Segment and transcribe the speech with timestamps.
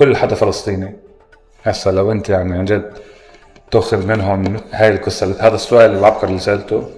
[0.00, 0.96] كل حدا فلسطيني.
[1.64, 2.92] هسا لو انت يعني عن جد
[3.70, 6.88] تاخذ منهم هاي القصة هذا السؤال العبقري اللي سألته.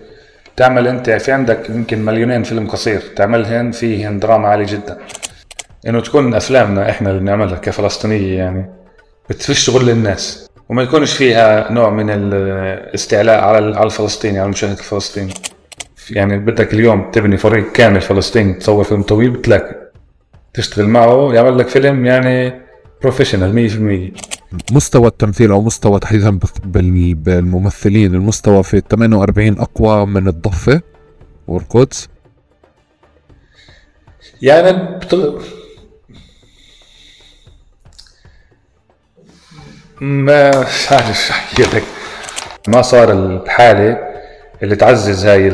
[0.57, 4.99] تعمل انت في عندك يمكن مليونين فيلم قصير تعملهن فيهن دراما عالي جدا.
[5.87, 8.71] إنه تكون أفلامنا إحنا اللي بنعملها كفلسطينية يعني
[9.31, 15.35] بتفش شغل للناس وما يكونش فيها نوع من الاستعلاء على على الفلسطيني على المشاهد الفلسطيني.
[16.11, 19.77] يعني بدك اليوم تبني فريق كامل فلسطيني تصور فيلم طويل بتلاقي.
[20.55, 22.62] تشتغل معه يعمل لك فيلم يعني
[23.03, 24.13] بروفيشنال
[24.73, 26.39] 100% مستوى التمثيل أو مستوى تحديدا
[27.15, 30.81] بالممثلين المستوى في 48 أقوى من الضفة.
[31.49, 32.09] والقدس
[34.43, 35.43] يعني بتغ...
[40.01, 40.51] ما
[40.91, 41.85] عارف أحكي لك.
[42.69, 43.99] ما صار الحالة
[44.63, 45.49] اللي تعزز هاي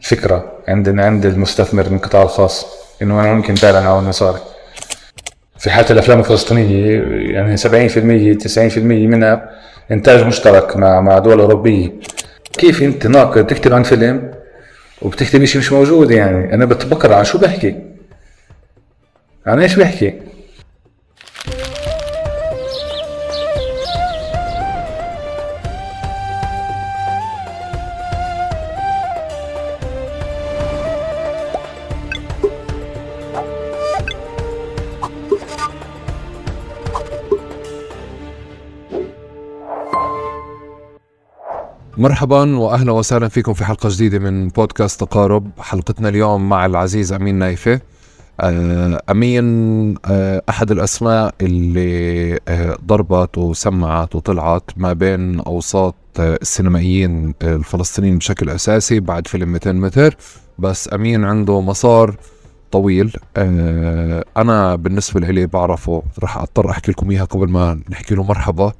[0.00, 2.66] الفكرة عند عند المستثمر من القطاع الخاص
[3.02, 4.40] إنه أنا ممكن فعلا اعمل مصاري
[5.58, 7.60] في حالة الأفلام الفلسطينية يعني 70%
[8.48, 9.50] 90% منها
[9.90, 11.92] إنتاج مشترك مع مع دول أوروبية.
[12.52, 14.30] كيف أنت ناقد؟ تكتب عن فيلم
[15.02, 16.54] وبتكتب شيء مش موجود يعني.
[16.54, 17.74] أنا بتبكر عن شو بحكي؟
[19.46, 20.14] عن إيش بحكي؟
[41.98, 45.50] مرحبا واهلا وسهلا فيكم في حلقة جديدة من بودكاست تقارب.
[45.58, 47.80] حلقتنا اليوم مع العزيز أمين نايفة.
[48.40, 49.44] آه، أمين
[50.04, 59.00] آه، أحد الأسماء اللي آه، ضربت وسمعت وطلعت ما بين أوساط السينمائيين الفلسطينيين بشكل أساسي
[59.00, 60.16] بعد فيلم 200 متر.
[60.58, 62.16] بس أمين عنده مسار
[62.70, 63.12] طويل.
[64.36, 68.72] أنا بالنسبة لي بعرفه راح أضطر أحكي لكم اياها قبل ما نحكي له مرحبا.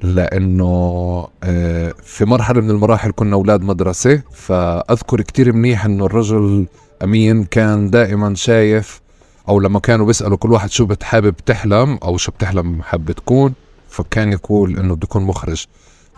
[0.00, 6.66] لأنه آه، في مرحلة من المراحل كنا أولاد مدرسة فأذكر كتير منيح إنه الرجل
[7.04, 9.00] أمين كان دائما شايف
[9.48, 13.52] أو لما كانوا بيسألوا كل واحد شو بتحابب تحلم أو شو بتحلم حابب تكون
[13.88, 15.64] فكان يقول إنه بده يكون مخرج.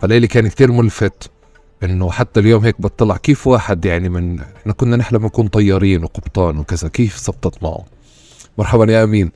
[0.01, 1.29] فليلي كان كتير ملفت
[1.83, 6.57] إنه حتى اليوم هيك بطلع كيف واحد يعني من إحنا كنا نحلم نكون طيارين وقبطان
[6.57, 7.85] وكذا كيف زبطت معه؟
[8.57, 9.31] مرحبا يا أمين.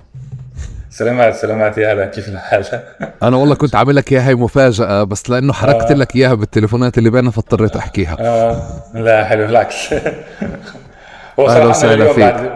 [0.97, 2.66] سلامات سلامات يا هلا كيف الحال؟
[3.23, 5.94] أنا والله كنت عامل لك اياها مفاجأة بس لأنه حركت آه.
[5.94, 8.61] لك إياها بالتليفونات اللي بيننا فاضطريت أحكيها آه
[8.94, 9.94] لا حلو بالعكس
[11.39, 12.51] هو صراحة لليوم بعد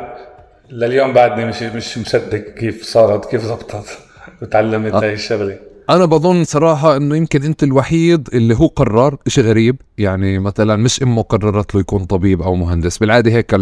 [0.70, 3.86] لليوم بعدني مش مش مصدق كيف صارت كيف زبطت
[4.42, 5.02] وتعلمت آه.
[5.02, 5.58] هاي الشغلة
[5.90, 11.04] أنا بظن صراحة إنه يمكن أنت الوحيد اللي هو قرر شيء غريب يعني مثلا مش
[11.04, 13.56] إمه قررت له يكون طبيب أو مهندس بالعادة هيك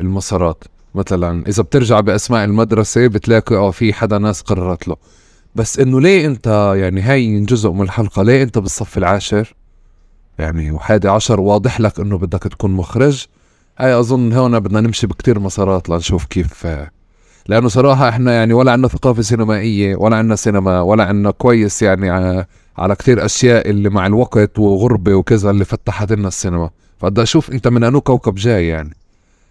[0.00, 4.96] المسارات مثلا إذا بترجع بأسماء المدرسة بتلاقي آه في حدا ناس قررت له.
[5.54, 9.54] بس إنه ليه أنت يعني هاي جزء من الحلقة ليه أنت بالصف العاشر؟
[10.38, 13.26] يعني وحادي عشر واضح لك إنه بدك تكون مخرج.
[13.78, 16.66] هاي أظن هون بدنا نمشي بكتير مسارات لنشوف كيف
[17.48, 22.10] لأنه صراحة إحنا يعني ولا عندنا ثقافة سينمائية ولا عندنا سينما ولا عندنا كويس يعني
[22.78, 26.70] على كتير أشياء اللي مع الوقت وغربة وكذا اللي فتحت لنا السينما.
[26.98, 28.94] فبدي أشوف أنت من أنو كوكب جاي يعني.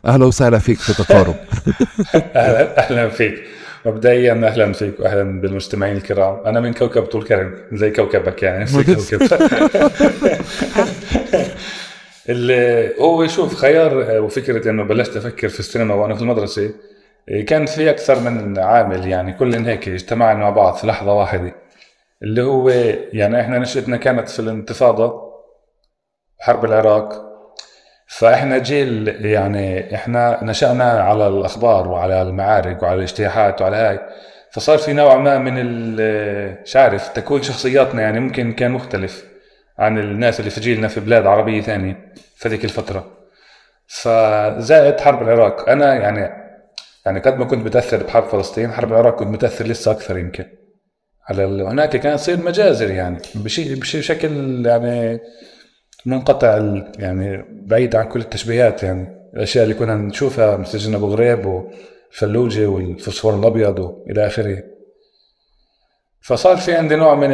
[0.05, 1.35] أهلا وسهلا فيك في تقارب
[2.15, 3.43] أهلا أهلا فيك.
[3.85, 6.45] مبدئيا أهلا فيك واهلا بالمستمعين الكرام.
[6.45, 9.21] أنا من كوكب طول كرم زي كوكبك يعني كوكب
[12.29, 16.71] اللي هو شوف خيار وفكرة إنه بلشت أفكر في السينما وأنا في المدرسة
[17.47, 21.55] كان في أكثر من عامل يعني كلن هيك اجتمعنا مع بعض في لحظة واحدة.
[22.23, 22.69] اللي هو
[23.13, 25.21] يعني إحنا نشأتنا كانت في الانتفاضة
[26.39, 27.26] حرب العراق.
[28.07, 33.99] فإحنا جيل يعني إحنا نشأنا على الأخبار وعلى المعارك وعلى الاجتياحات وعلى هاي.
[34.51, 35.95] فصار في نوع ما من
[36.63, 39.25] مش عارف تكوين شخصياتنا يعني ممكن كان مختلف
[39.79, 43.17] عن الناس اللي في جيلنا في بلاد عربية ثانية في ذيك الفترة.
[43.87, 45.69] فزائد حرب العراق.
[45.69, 46.29] أنا يعني
[47.05, 50.45] يعني قد ما كنت متأثر بحرب فلسطين حرب العراق كنت متأثر لسه أكثر يمكن.
[51.29, 55.19] على هناك كان يصير مجازر يعني بشيء بشكل يعني
[56.05, 62.67] منقطع يعني بعيد عن كل التشبيهات يعني الأشياء اللي كنا نشوفها مثل أبو غريب والفلوجه
[62.67, 64.63] والفوسفور الأبيض وإلى آخره.
[66.21, 67.31] فصار في عندي نوع من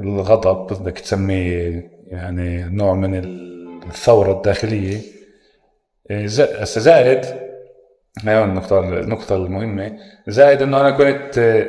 [0.00, 3.14] الغضب بدك تسميه يعني نوع من
[3.88, 5.00] الثورة الداخلية.
[6.64, 7.24] زائد
[8.24, 9.98] هاي النقطة النقطة المهمة.
[10.28, 11.66] زائد إنه أنا كنت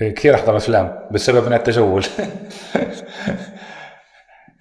[0.00, 2.04] كثير أحضر أفلام بسبب من التجول.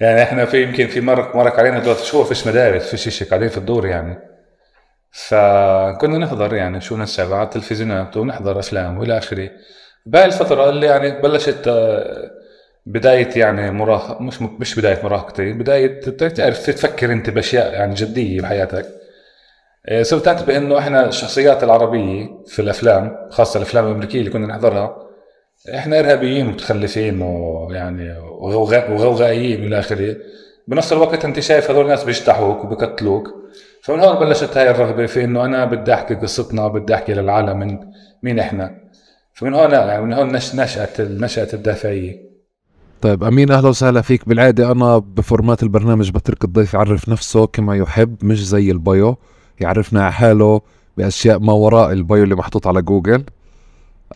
[0.01, 3.49] يعني إحنا في يمكن في مرق مرق علينا ثلاث شهور فيش مدارس فيش شيء قاعدين
[3.49, 4.17] في الدور يعني.
[5.11, 9.49] فكنا نحضر يعني شو نسأل على التلفزيونات ونحضر أفلام وإلى آخره.
[10.05, 12.31] بهاي الفترة اللي يعني بلشت آه،
[12.85, 18.85] بداية يعني مراهقة مش مش بداية مراهقتي بداية تعرف تفكر أنت بأشياء يعني جدية بحياتك.
[19.85, 25.10] آه، صرت انتبه انه إحنا الشخصيات العربية في الأفلام خاصة الأفلام الأمريكية اللي كنا نحضرها
[25.69, 28.17] إحنا إرهابيين متخلفين ويعني
[28.89, 30.15] وغوغائيين إلى آخره.
[30.67, 33.27] بنفس الوقت أنت شايف هذول الناس بيجتحوك وبقتلوك
[33.83, 37.79] فمن هون بلشت هاي الرغبه في إنه أنا بدي أحكي قصتنا بدي أحكي للعالم من
[38.23, 38.77] مين إحنا.
[39.33, 42.31] فمن هون يعني من هون نشأت نشأت الدافعية.
[43.01, 44.29] طيب أمين أهلا وسهلا فيك.
[44.29, 49.17] بالعادة أنا ب format البرنامج بترك الضيف يعرف نفسه كما يحب مش زي ال bio.
[49.59, 50.61] يعرفنا على حاله
[50.97, 53.23] بأشياء ما وراء ال bio اللي محطوط على جوجل.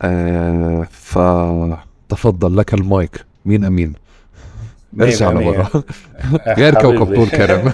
[0.01, 3.25] آه فتفضل لك المايك.
[3.45, 3.93] مين أمين؟
[5.01, 5.67] ارجع لورا.
[6.57, 7.73] غير كوكب طول كرم.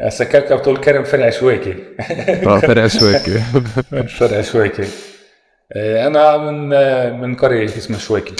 [0.00, 1.74] هسه كوكب طول كرم فرع شويكي.
[2.46, 3.38] آه فرع شويكي.
[4.18, 4.84] فرع شويكي.
[5.72, 6.68] آه، أنا من
[7.20, 8.34] من قرية اسمها شويكي.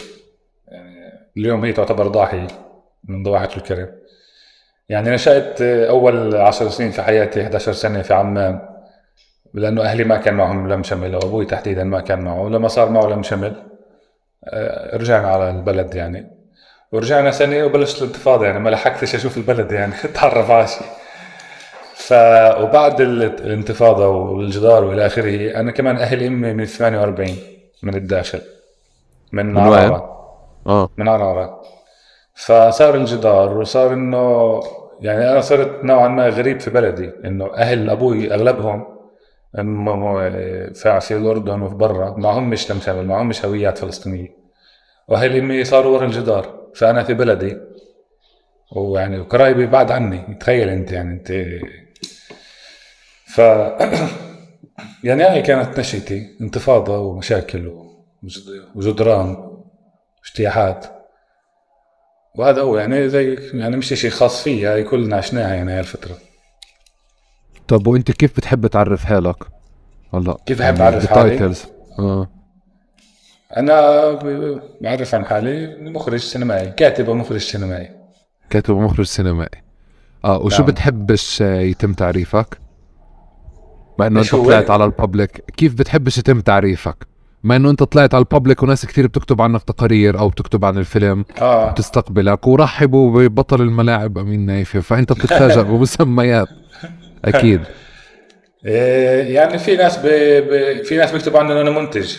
[0.68, 0.96] يعني
[1.36, 2.46] اليوم هي تعتبر ضاحية
[3.04, 3.88] من ضواحي الكرم
[4.88, 8.73] يعني نشأت أول عشر سنين في حياتي 11 سنة في عمان.
[9.54, 12.40] لأنه أهلي ما كان معهم لم شمل وأبوي تحديدا ما كان معه.
[12.40, 13.54] ولما صار معه لم شمل
[14.94, 16.30] رجعنا على البلد يعني.
[16.92, 20.86] ورجعنا سنة وبلشت الانتفاضة يعني ما لحقتش أشوف البلد يعني تعرف على شيء.
[21.94, 22.12] ف
[22.60, 27.36] وبعد الانتفاضة والجدار وإلى آخره أنا كمان أهل أمي من 48
[27.82, 28.40] من الداخل
[29.32, 30.14] من عرارة.
[30.66, 30.90] آه.
[30.96, 31.62] من عرارة.
[32.34, 34.60] فصار الجدار وصار إنه
[35.00, 38.93] يعني أنا صرت نوعا ما غريب في بلدي إنه أهل أبوي أغلبهم
[41.00, 44.36] في الاردن وفي برا معهم مش تمثال معهم مش هويات فلسطينية.
[45.08, 47.56] واهل امي صاروا ورا الجدار فأنا في بلدي.
[48.76, 51.32] ويعني وقرايبي بعد عني تخيل أنت يعني أنت
[53.26, 53.40] ف
[55.04, 57.72] يعني هاي كانت نشأتي انتفاضة ومشاكل
[58.74, 59.36] وجدران
[60.22, 60.86] واجتياحات
[62.34, 66.18] وهذا هو يعني زي يعني مش شيء خاص فيي هاي كلنا عشناها يعني هاي الفترة.
[67.68, 69.36] طب وانت كيف بتحب تعرف حالك؟
[70.14, 71.54] هلا كيف بحب يعني أعرف حالي؟
[71.98, 72.28] آه
[73.56, 74.12] أنا
[74.80, 77.90] بعرف عن حالي مخرج سينمائي كاتب ومخرج سينمائي
[78.50, 79.62] كاتب ومخرج سينمائي
[80.24, 80.66] آه وشو نعم.
[80.66, 82.58] بتحبش يتم تعريفك؟
[83.98, 87.06] مع إنه أنت طلعت على الببليك كيف بتحبش يتم تعريفك
[87.44, 91.24] ما إنه أنت طلعت على الببليك وناس كثير بتكتب عنك تقارير أو بتكتب عن الفيلم
[91.40, 91.70] آه.
[91.70, 96.48] بتستقبلك ورحبوا ببطل الملاعب أمين نايفة فأنت بتتفاجئ بمسميات
[97.24, 97.60] أكيد.
[98.66, 100.06] إيه، يعني في ناس ب...
[100.06, 100.82] ب...
[100.82, 102.16] في ناس بيكتبوا عني انه أنا منتج.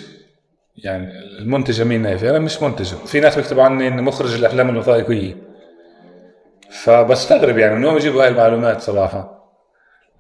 [0.78, 2.86] يعني المنتج أمين نايفي أنا مش منتج.
[2.86, 5.36] في ناس بيكتبوا عني اني مخرج الأفلام الوثائقية.
[6.70, 9.36] فبستغرب يعني من وين بيجيبوا هاي المعلومات صراحة.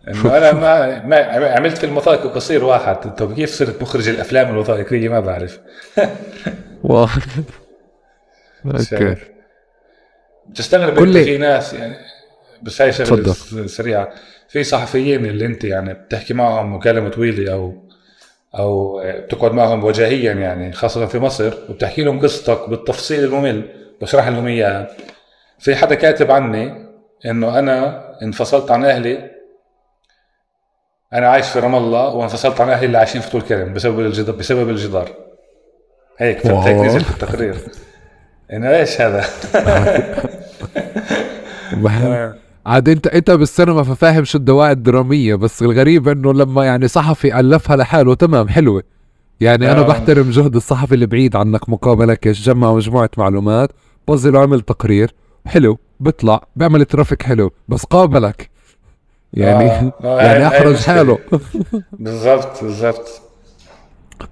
[0.07, 2.95] إنه أنا ما ما عملت فيلم وثائقي قصير واحد.
[2.95, 5.59] طب كيف صرت مخرج الأفلام الوثائقية؟ ما بعرف.
[6.83, 7.21] واحد
[8.65, 9.15] أوكي.
[10.49, 11.95] بتستغرب انت في ناس يعني
[12.65, 13.33] بس هاي شغله
[13.65, 14.09] سريعه
[14.47, 17.73] في صحفيين اللي انت يعني بتحكي معهم مكالمة طويلة أو
[18.55, 23.69] أو بتقعد معهم وجاهيا يعني خاصة في مصر وبتحكي لهم قصتك بالتفصيل الممل.
[24.01, 24.87] بشرح لهم إياها.
[25.59, 26.85] في حدا كاتب عني
[27.25, 29.31] إنه أنا انفصلت عن أهلي.
[31.13, 34.35] أنا عايش في رام الله وانفصلت عن أهلي اللي عايشين في طول كرم بسبب الجدار
[34.35, 35.09] بسبب الجدار.
[36.17, 37.55] هيك هيك نزل في التقرير.
[38.53, 39.25] إنه إيش هذا؟
[42.65, 47.75] عاد انت انت بالسينما ففاهم شو الدواعي الدرامية بس الغريب انه لما يعني صحفي ألفها
[47.75, 48.83] لحاله تمام حلوة
[49.39, 49.87] يعني أنا آه.
[49.87, 53.71] بحترم جهد الصحفي اللي بعيد عنك مقابلة كيش جمع مجموعة معلومات
[54.07, 55.13] بظل وعمل تقرير
[55.45, 58.49] حلو بيطلع بيعمل ترافيك حلو بس قابلك
[59.33, 59.93] يعني آه.
[60.03, 60.21] آه.
[60.21, 61.19] يعني احرج حاله
[61.99, 63.21] بالضبط بالضبط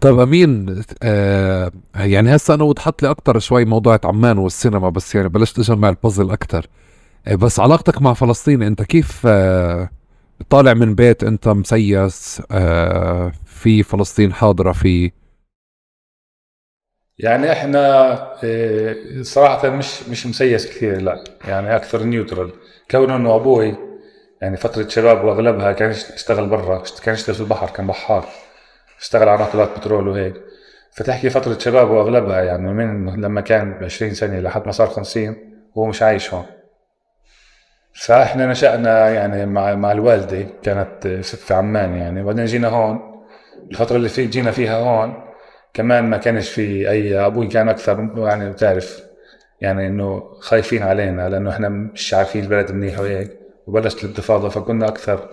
[0.01, 5.29] طيب أمين آه يعني هسه أنا وضحت لي أكثر شوي موضوع عمان والسينما بس يعني
[5.29, 6.83] بلشت أجمع البازل أكثر آه
[7.31, 9.89] بس علاقتك مع فلسطين أنت كيف آه
[10.49, 15.11] طالع من بيت أنت مسيس آه في فلسطين حاضرة فيه؟
[17.19, 17.79] يعني إحنا
[18.43, 21.23] آه، صراحة مش مش مسيس كثير لا.
[21.47, 22.51] يعني أكثر نيوترال.
[22.91, 23.75] كونه انه أبوي
[24.41, 28.25] يعني فترة شباب وأغلبها كان يشتغل برا كان يشتغل في البحر كان بحار.
[28.99, 30.33] اشتغل على ناقلات بترول وهيك.
[30.91, 35.35] فتحكي فترة شباب وأغلبها يعني من لما كان ب 20 سنة لحد ما صار 50
[35.77, 36.45] هو مش عايش هون.
[37.93, 42.21] فاحنا نشأنا يعني مع مع الوالدة كانت في عمان يعني.
[42.21, 43.23] وبعدين جينا هون
[43.71, 45.23] الفترة اللي في جينا فيها هون
[45.73, 49.03] كمان ما كانش في اي أبوي كان أكثر يعني بتعرف
[49.61, 53.43] يعني إنه خايفين علينا لأنه إحنا مش عارفين البلد منيح وهيك.
[53.67, 55.29] وبلشت الانتفاضة فكنا أكثر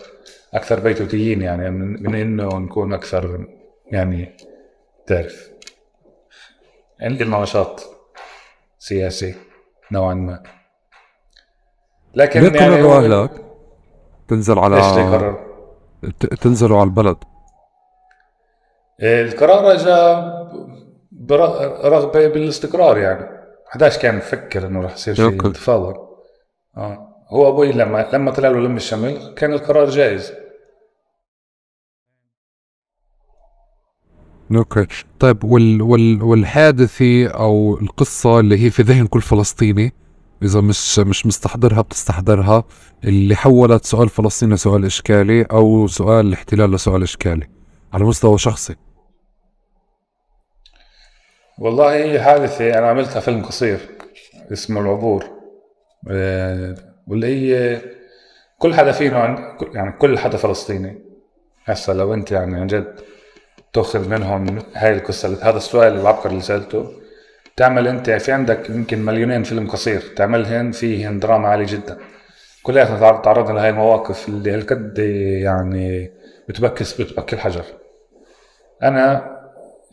[0.55, 3.47] أكثر بيتوتيين يعني من, من إنه نكون أكثر
[3.87, 4.37] يعني
[5.07, 5.51] تعرف
[7.01, 7.81] عندي نشاط
[8.79, 9.35] سياسي
[9.93, 10.43] نوعا ما.
[12.15, 13.45] لكن ليه يعني اهلك
[14.29, 15.39] تنزل على إيش قرر؟
[16.41, 17.17] تنزلوا على البلد.
[19.03, 20.31] القرار اجى
[21.13, 23.41] برغبه بالاستقرار يعني.
[23.67, 26.09] حداش كان مفكر إنه رح يصير شيء انتفاضه
[26.77, 27.09] آه.
[27.29, 30.33] هو أبوي لما لما طلع له لم الشمل كان القرار جاهز
[34.57, 34.87] أوكي.
[35.21, 39.93] طيب وال وال والحادثة أو القصة اللي هي في ذهن كل فلسطيني
[40.43, 42.65] إذا مش مش مستحضرها بتستحضرها.
[43.05, 47.49] اللي حولت سؤال فلسطين لسؤال إشكالي أو سؤال الاحتلال لسؤال إشكالي
[47.93, 48.77] على مستوى شخصي.
[51.59, 53.81] والله هي حادثة أنا عملتها فيلم قصير
[54.53, 55.25] اسمه العبور.
[56.11, 56.75] آه،
[57.07, 57.83] واللي هي
[58.59, 60.99] كل حدا فينا يعني كل حدا فلسطيني.
[61.65, 63.01] هسا لو أنت يعني عن جد
[63.73, 66.93] تأخذ منهم هاي القصة هذا السؤال العبقري اللي سألته.
[67.57, 71.99] تعمل أنت في عندك يمكن مليونين فيلم قصير تعملهن فيهن دراما عالية جدا.
[72.63, 74.99] كلياتنا تعرضنا لهي المواقف اللي هالقد
[75.43, 76.13] يعني
[76.49, 77.65] بتبكس بتبكي الحجر.
[78.83, 79.37] أنا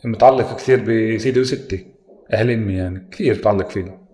[0.04, 1.86] متعلق كثير بسيدي وستي
[2.32, 4.06] أهل أمي يعني كثير متعلق فيهم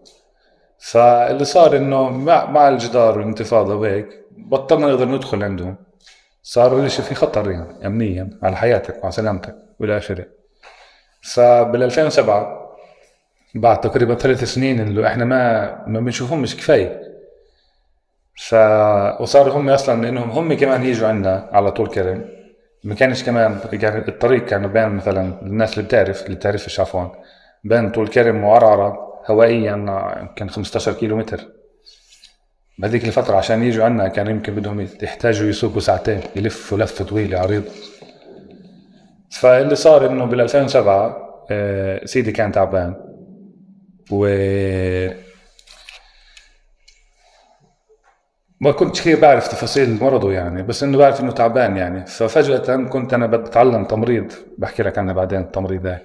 [0.79, 5.77] فاللي صار إنه مع, مع الجدار والانتفاضة وهيك بطلنا نقدر ندخل عندهم.
[6.43, 10.27] صار الاشي في خطر يعني امنيا على حياتك وعلى سلامتك والى آخره.
[11.23, 12.64] فبال 2007
[13.55, 17.15] بعد تقريبا ثلاث سنين اللي إحنا ما ما بنشوفهم مش كفاية.
[18.37, 18.55] ف
[19.21, 22.25] وصار هم أصلا إنهم هم كمان يجوا عندنا على طول كرم
[22.85, 27.09] ما كانش كمان يعني الطريق كان بين مثلا الناس اللي بتعرف اللي بتعرفش عفوا
[27.65, 29.73] بين طول كرم وعرعرة هوائيا
[30.21, 31.41] يمكن 15 كيلو متر
[32.79, 37.71] بهذيك الفترة عشان يجوا عنا كان يمكن بدهم يحتاجوا يسوقوا ساعتين يلفوا لفة طويلة عريضة.
[39.31, 41.17] فاللي صار إنه بال 2007
[41.51, 42.95] آه، سيدي كان تعبان.
[44.11, 44.27] و
[48.61, 52.07] ما كنتش كثير بعرف تفاصيل مرضه يعني بس إنه بعرف إنه تعبان يعني.
[52.07, 54.33] ففجأة كنت أنا بتعلم تمريض.
[54.59, 56.03] بحكي لك عنها بعدين التمريض ده.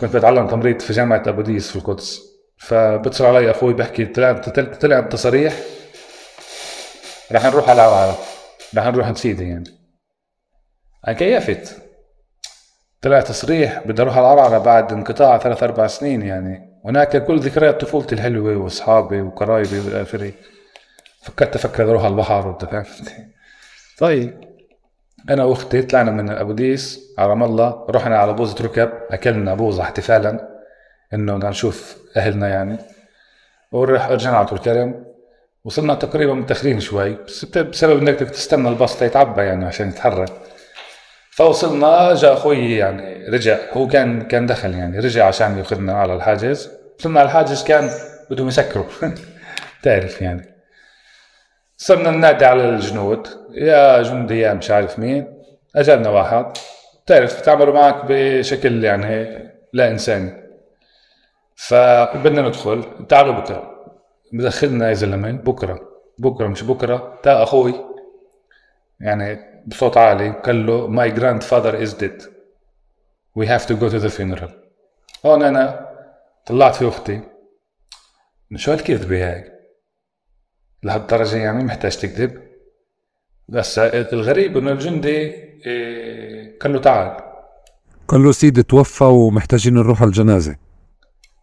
[0.00, 2.20] كنت بتعلم تمريض في جامعة أبو ديس في القدس.
[2.58, 4.32] فبتصل علي أخوي بحكي طلع
[4.80, 5.54] طلع التصاريح
[7.32, 8.16] رح نروح على العوالة
[8.76, 9.64] رح نروح نسيدي يعني.
[11.08, 11.82] أنا كيفت
[13.02, 16.73] طلع تصريح بدي أروح على العرعرة بعد انقطاع ثلاث أربع سنين يعني.
[16.84, 20.32] هناك كل ذكريات طفولتي الحلوة وأصحابي وقرايبي والى اخره
[21.22, 22.84] فكرت أفكر أروح على البحر وانت فاهم؟
[23.98, 24.44] طيب
[25.30, 29.82] أنا وأختي طلعنا من أبو ديس على رام الله رحنا على بوزة ركب أكلنا بوزة
[29.82, 30.48] احتفالا
[31.14, 32.78] إنه بدنا نشوف أهلنا يعني.
[33.72, 35.04] ورح رجعنا على طول كرم
[35.64, 40.32] وصلنا تقريبا متاخرين شوي بس بسبب إنك بدك تستنى الباص يتعبى يعني عشان يتحرك.
[41.34, 46.70] فوصلنا جاء أخوي يعني رجع هو كان كان دخل يعني رجع عشان يأخذنا على الحاجز.
[46.98, 47.90] وصلنا على الحاجز كان
[48.30, 48.84] بدهم يسكروا.
[49.82, 50.54] تعرف يعني.
[51.76, 53.28] صرنا ننادي على الجنود.
[53.50, 55.42] يا جندي يا مش عارف مين.
[55.76, 56.52] اجلنا واحد.
[57.06, 59.38] تعرف تعملوا معك بشكل يعني
[59.72, 60.32] لا إنساني.
[61.56, 63.06] فبدنا ندخل.
[63.08, 63.70] تعالوا بكرة.
[64.32, 65.80] بدخلنا يا زلمه بكرة.
[66.18, 67.18] بكرة مش بكرة.
[67.22, 67.74] تا أخوي.
[69.00, 72.22] يعني بصوت عالي قال له my grandfather is dead
[73.36, 74.50] we have to go to the funeral
[75.26, 75.88] هون أنا
[76.46, 77.20] طلعت في أختي.
[78.56, 79.52] شو هالكذبه هاي
[80.82, 82.42] لهالدرجة يعني محتاج تكذب؟
[83.48, 85.34] بس الغريب إنه الجندي
[85.66, 87.16] إيه قال له تعال.
[88.08, 90.56] قال له سيدي توفى ومحتاجين نروح على الجنازة.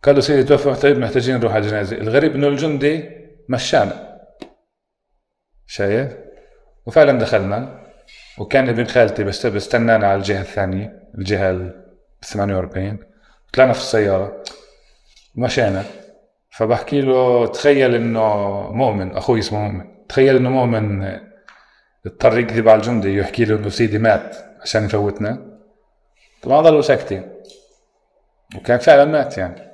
[0.03, 1.97] قال له سيدي توفى محتاجين نروح على الجنازة.
[1.97, 3.09] الغريب إنه الجندي
[3.49, 4.19] مشانا.
[5.67, 6.13] شايف؟
[6.85, 7.80] وفعلا دخلنا.
[8.37, 11.85] وكان ابن خالتي بس بستنانا على الجهة الثانية الجهة ال
[12.23, 12.97] 48
[13.53, 14.43] طلعنا في السيارة
[15.37, 15.83] ومشينا
[16.51, 18.21] فبحكي له تخيل إنه
[18.71, 20.07] مؤمن أخوي اسمه مؤمن.
[20.09, 21.03] تخيل إنه مؤمن
[22.05, 25.59] اضطر يكذب على الجندي ويحكي له إنه سيدي مات عشان يفوتنا.
[26.41, 27.31] طبعا ضلوا ساكتين.
[28.55, 29.71] وكان فعلا مات يعني.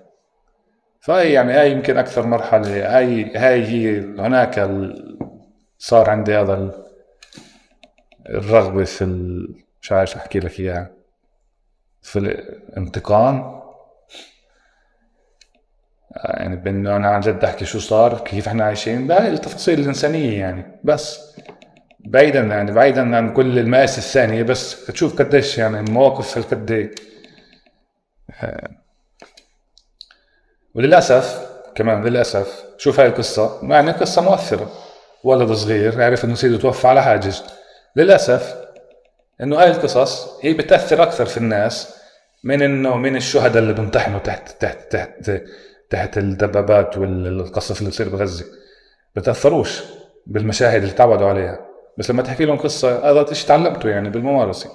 [0.99, 4.69] فهي يعني هاي يمكن أكثر مرحلة هاي هاي هي هناك
[5.77, 6.71] صار عندي هذا
[8.29, 9.05] الرغبة في
[9.81, 10.91] مش عارف أحكي لك إياها.
[12.01, 13.61] في الانتقام
[16.23, 19.07] يعني بانه أنا عن جد أحكي شو صار كيف إحنا عايشين.
[19.07, 21.35] بهاي التفاصيل الإنسانية يعني بس.
[21.99, 26.95] بعيدا يعني بعيدا عن كل المآسي الثانية بس تشوف قديش يعني المواقف هالقد.
[30.75, 33.59] وللأسف كمان للأسف شوف هاي القصة.
[33.63, 34.71] يعني قصة مؤثرة.
[35.23, 37.43] ولد صغير عرف إنه سيده توفى على حاجز.
[37.97, 38.55] للأسف
[39.41, 41.93] إنه هاي القصص هي بتأثر أكثر في الناس
[42.43, 45.41] من إنه من الشهداء اللي بيمتحنوا تحت تحت تحت
[45.89, 48.45] تحت الدبابات والقصف اللي بصير بغزة.
[49.15, 49.83] بتأثروش
[50.25, 51.59] بالمشاهد اللي تعودوا عليها.
[51.97, 54.69] بس لما تحكي لهم قصة هذا شيء تعلمته يعني بالممارسة.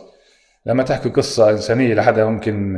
[0.67, 2.77] لما تحكي قصة إنسانية لحدا ممكن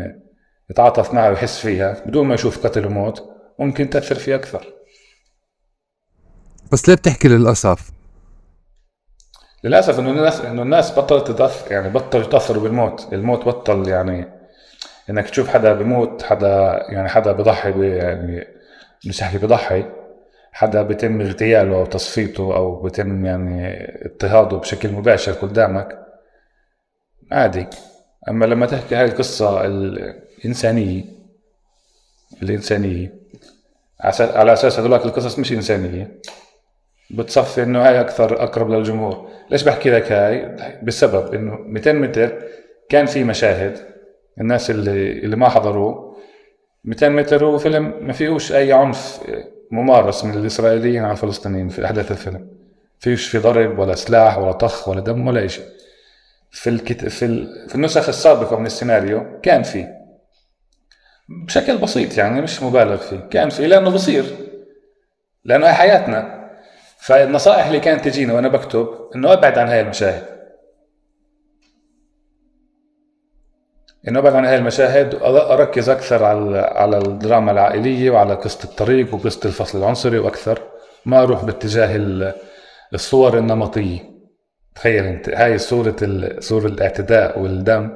[0.70, 3.22] يتعاطف معها ويحس فيها بدون ما يشوف قتل وموت
[3.58, 4.66] ممكن تأثر فيه أكثر.
[6.72, 7.93] بس ليه بتحكي للأسف؟
[9.64, 14.26] للأسف إنه الناس إنه الناس بطلت تتاثر يعني بطلوا يتأثروا بالموت، الموت بطل يعني
[15.10, 18.46] إنك تشوف حدا بموت حدا يعني حدا بضحي يعني
[19.06, 19.84] مش احكي بضحي
[20.52, 25.98] حدا بيتم اغتياله أو تصفيته أو بيتم يعني اضطهاده بشكل مباشر قدامك
[27.32, 27.66] عادي.
[28.28, 31.04] أما لما تحكي هاي القصة الانسانيه
[32.42, 33.14] الإنسانية
[34.20, 36.20] على أساس هذولك القصص مش إنسانية.
[37.10, 39.28] بتصفي إنه هاي أكثر أقرب للجمهور.
[39.50, 42.42] ليش بحكي لك هاي؟ بسبب إنه 200 متر
[42.88, 43.78] كان في مشاهد
[44.40, 46.16] الناس اللي اللي ما حضروه.
[46.84, 49.20] 200 متر هو فيلم ما فيهوش أي عنف
[49.70, 52.48] ممارس من الإسرائيليين على الفلسطينيين في أحداث الفيلم.
[52.98, 55.64] فيش في ضرب ولا سلاح ولا طخ ولا دم ولا شيء.
[56.50, 57.08] في الكت...
[57.08, 57.68] في, ال...
[57.68, 59.86] في النسخ السابقة من السيناريو كان في.
[61.28, 63.16] بشكل بسيط يعني مش مبالغ فيه.
[63.30, 64.24] كان في لأنه بصير.
[65.44, 66.33] لأنه هي حياتنا.
[67.06, 70.24] فالنصائح اللي كانت تجينا وأنا بكتب إنه أبعد عن هاي المشاهد.
[74.08, 79.40] إنه أبعد عن هاي المشاهد واركز أكثر على على الدراما العائلية وعلى قصة الطريق وقصة
[79.44, 80.62] الفصل العنصري وأكثر.
[81.06, 82.34] ما أروح باتجاه
[82.94, 83.98] الصور النمطية.
[84.74, 85.96] تخيل أنت هاي صورة
[86.38, 87.90] صورة الاعتداء والدم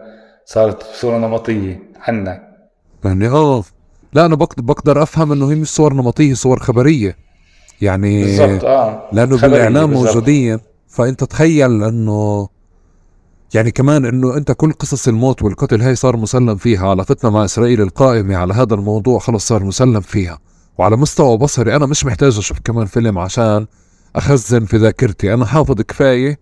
[0.44, 1.82] صارت صورة نمطية.
[2.00, 2.56] حنا.
[3.04, 3.64] يعني آه
[4.12, 7.27] لا أنا بقدر أفهم إنه هي مش صور نمطية صور خبرية.
[7.82, 9.08] يعني بالضبط آه.
[9.12, 10.58] لأنه بالإعلام موجودين
[10.88, 12.48] فأنت تخيل أنه
[13.54, 17.80] يعني كمان أنه أنت كل قصص الموت والقتل هاي صار مسلم فيها علاقتنا مع إسرائيل
[17.80, 20.38] القائمة على هذا الموضوع خلص صار مسلم فيها.
[20.78, 23.66] وعلى مستوى بصري أنا مش محتاج أشوف كمان فيلم عشان
[24.16, 25.34] أخزن في ذاكرتي.
[25.34, 26.38] أنا حافظ كفاية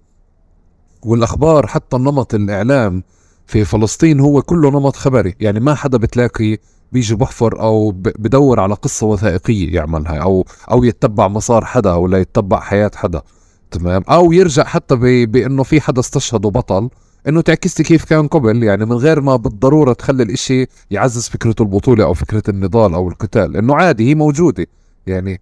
[1.03, 3.03] والأخبار حتى النمط الإعلام
[3.47, 5.35] في فلسطين هو كله نمط خبري.
[5.41, 6.59] يعني ما حدا بتلاقي
[6.93, 12.61] بيجي بحفر أو بدور على قصة وثائقية يعملها أو أو يتبع مسار حدا ولا يتبع
[12.61, 13.23] حياة حدا
[13.71, 14.97] تمام؟ أو يرجع حتى
[15.27, 16.89] بإنه في حدا استشهد وبطل
[17.29, 21.55] إنه تعكس لي كيف كان قبل يعني من غير ما بالضرورة تخلي الإشي يعزز فكره
[21.61, 24.67] البطولة أو فكرة النضال أو القتال إنه عادي هي موجودة
[25.07, 25.41] يعني.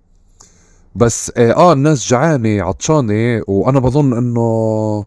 [0.94, 5.04] بس آه, آه الناس جعانة عطشانة وأنا بظن إنه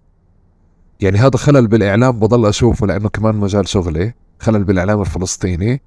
[1.02, 5.82] يعني هذا خلل بالإعلام بضل أشوفه لأنه كمان مجال شغلي خلل بالإعلام الفلسطيني.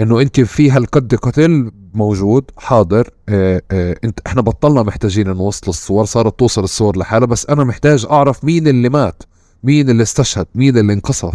[0.00, 6.04] إنه أنت في هالقد قتل موجود حاضر آه آه انت إحنا بطلنا محتاجين نوصل الصور
[6.04, 9.22] صارت توصل الصور لحالها بس أنا محتاج أعرف مين اللي مات
[9.64, 11.34] مين اللي استشهد مين اللي انقصف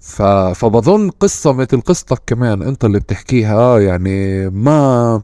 [0.00, 0.22] ف...
[0.22, 5.22] فبظن قصة مثل قصتك كمان أنت اللي بتحكيها يعني ما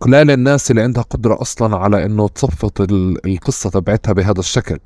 [0.00, 2.80] قلال الناس اللي عندها قدرة أصلا على إنه تصفط
[3.26, 4.78] القصة تبعتها بهذا الشكل.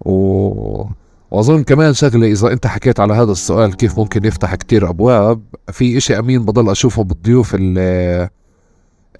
[0.00, 0.84] و...
[1.30, 5.96] وأظن كمان شغلة إذا أنت حكيت على هذا السؤال كيف ممكن يفتح كتير أبواب في
[5.96, 8.28] إشي أمين بضل أشوفه بالضيوف اللي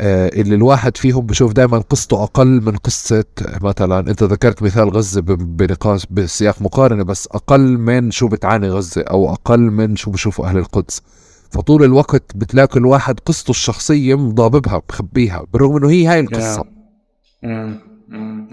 [0.01, 3.25] آه، اللي الواحد فيهم بشوف دائما قصته أقل من قصة
[3.63, 9.33] مثلا أنت ذكرت مثال غزة بنقاش بسياق مقارنة بس أقل من شو بتعاني غزة أو
[9.33, 11.03] أقل من شو بشوفوا أهل القدس.
[11.51, 16.65] فطول الوقت بتلاقي الواحد قصته الشخصية مضاببها مخبيها بالرغم إنه هي هاي القصة.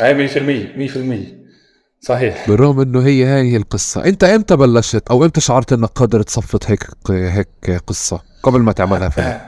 [0.01, 0.31] هاي 100%
[1.31, 1.44] 100%
[2.05, 2.49] صحيح.
[2.49, 4.05] بالرغم إنه هي هاي هي القصة.
[4.05, 9.09] أنت إمتى بلشت؟ أو إمتى شعرت إنك قادر تصفط هيك هيك قصة قبل ما تعملها
[9.09, 9.39] فيلم؟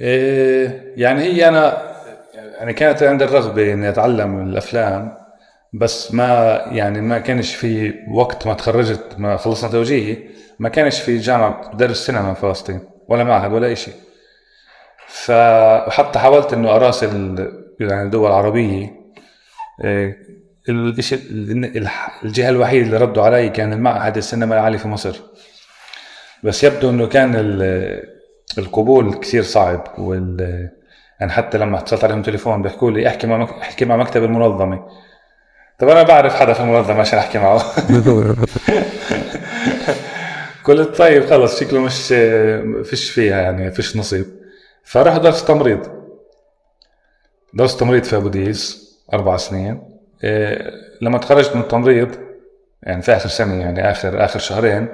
[0.00, 1.82] إيه يعني هي أنا
[2.34, 5.12] يعني كانت عندي الرغبة إني أتعلم الأفلام
[5.74, 10.18] بس ما يعني ما كانش في وقت ما تخرجت ما خلصنا توجيهي
[10.58, 13.94] ما كانش في جامعة بدرس سينما في فلسطين ولا معهد ولا شيء
[15.08, 17.48] فحتى حاولت إنه أراسل
[17.80, 18.90] يعني دول عربية
[19.84, 20.26] إيه
[20.68, 25.16] الجهة الوحيدة اللي ردوا علي كان المعهد السينما العالي في مصر.
[26.42, 27.34] بس يبدو إنه كان
[28.58, 30.70] القبول كثير صعب وال
[31.20, 34.86] يعني حتى لما اتصلت عليهم تليفون بيحكوا لي احكي مع احكي مع مكتب المنظمة.
[35.78, 37.62] طب أنا بعرف حدا في المنظمة عشان أحكي معه.
[40.64, 42.06] قلت طيب خلص شكله مش
[42.84, 44.26] فيش فيها يعني فيش نصيب.
[44.84, 45.86] فرحت درس تمريض.
[47.54, 49.95] درس تمريض في أبو ديس أربع سنين.
[51.00, 52.08] لما تخرجت من التمريض
[52.82, 54.88] يعني في آخر سنة يعني آخر آخر شهرين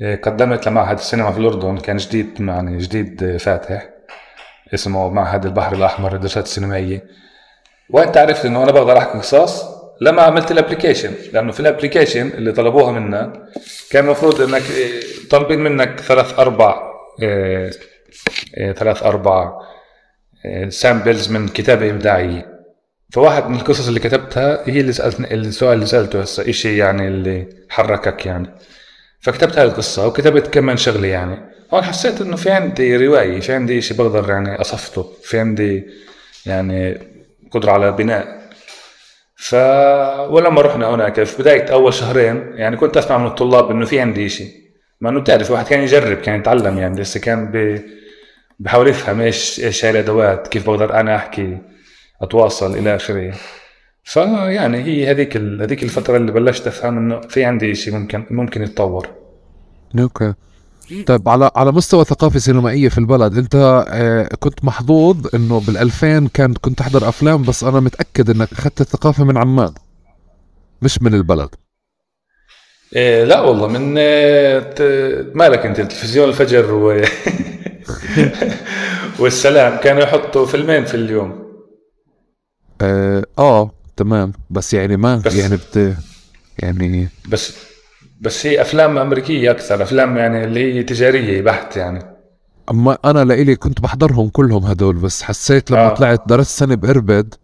[0.00, 3.88] إيه، قدمت لمعهد السينما في الأردن كان جديد يعني جديد فاتح
[4.74, 7.04] اسمه معهد البحر الأحمر للدراسات السينمائية.
[7.90, 9.64] وانت عرفت إنه أنا بقدر أحكي قصص؟
[10.00, 13.48] لما عملت ال application لأنه في ال application اللي طلبوها منا
[13.90, 14.62] كان المفروض إنك
[15.30, 16.82] طالبين منك ثلاث أربع
[18.76, 19.52] ثلاث أربع
[20.68, 22.51] samples من كتابه ابداعيه
[23.12, 27.46] فواحد من القصص اللي كتبتها هي اللي سالتني السؤال اللي سألته هسه شيء يعني اللي
[27.68, 28.50] حركك يعني.
[29.20, 31.36] فكتبت هاي القصة وكتبت كمان شغله يعني.
[31.74, 35.86] هون حسيت إنه في عندي رواية في عندي شيء بقدر يعني أصفته في عندي
[36.46, 36.98] يعني
[37.50, 38.42] قدرة على بناء.
[39.36, 39.54] ف
[40.30, 41.22] ولما رحنا هناك.
[41.22, 44.50] في بداية أول شهرين يعني كنت أسمع من الطلاب إنه في عندي شيء
[45.00, 47.80] ما إنه بتعرف واحد كان يجرب كان يتعلم يعني لسه كان ب...
[48.60, 51.58] بحاول يفهم إيش إيش هاي الأدوات كيف بقدر أنا أحكي.
[52.22, 53.34] أتواصل إلى آخره.
[54.04, 59.08] فيعني هي هذيك هذيك الفترة اللي بلشت أفهم إنه في عندي شيء ممكن ممكن يتطور.
[59.98, 60.34] أوكي.
[61.06, 66.54] طيب على على مستوى ثقافه سينمائيه في البلد أنت آه كنت محظوظ إنه بال2000 كان
[66.54, 69.72] كنت تحضر أفلام بس أنا متأكد إنك أخذت الثقافة من عمان
[70.82, 71.48] مش من البلد.
[72.96, 77.02] إيه لا والله من آه، مالك أنت تلفزيون الفجر و...
[79.20, 79.80] والسلام.
[79.80, 81.41] كانوا يحطوا فيلمين في اليوم.
[82.82, 85.96] آه, آه تمام بس يعني ما بس يعني بت
[86.58, 87.56] يعني بس
[88.20, 92.04] بس هي أفلام أمريكية أكثر أفلام يعني اللي هي تجارية بحت يعني
[92.70, 95.94] أما أنا لإلي كنت بحضرهم كلهم هدول بس حسيت لما آه.
[95.94, 97.34] طلعت درست سنة بأربد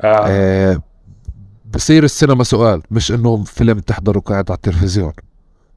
[0.00, 0.26] آه.
[0.28, 0.82] آه
[1.74, 5.12] بصير السينما سؤال مش إنه فيلم تحضره قاعد على التلفزيون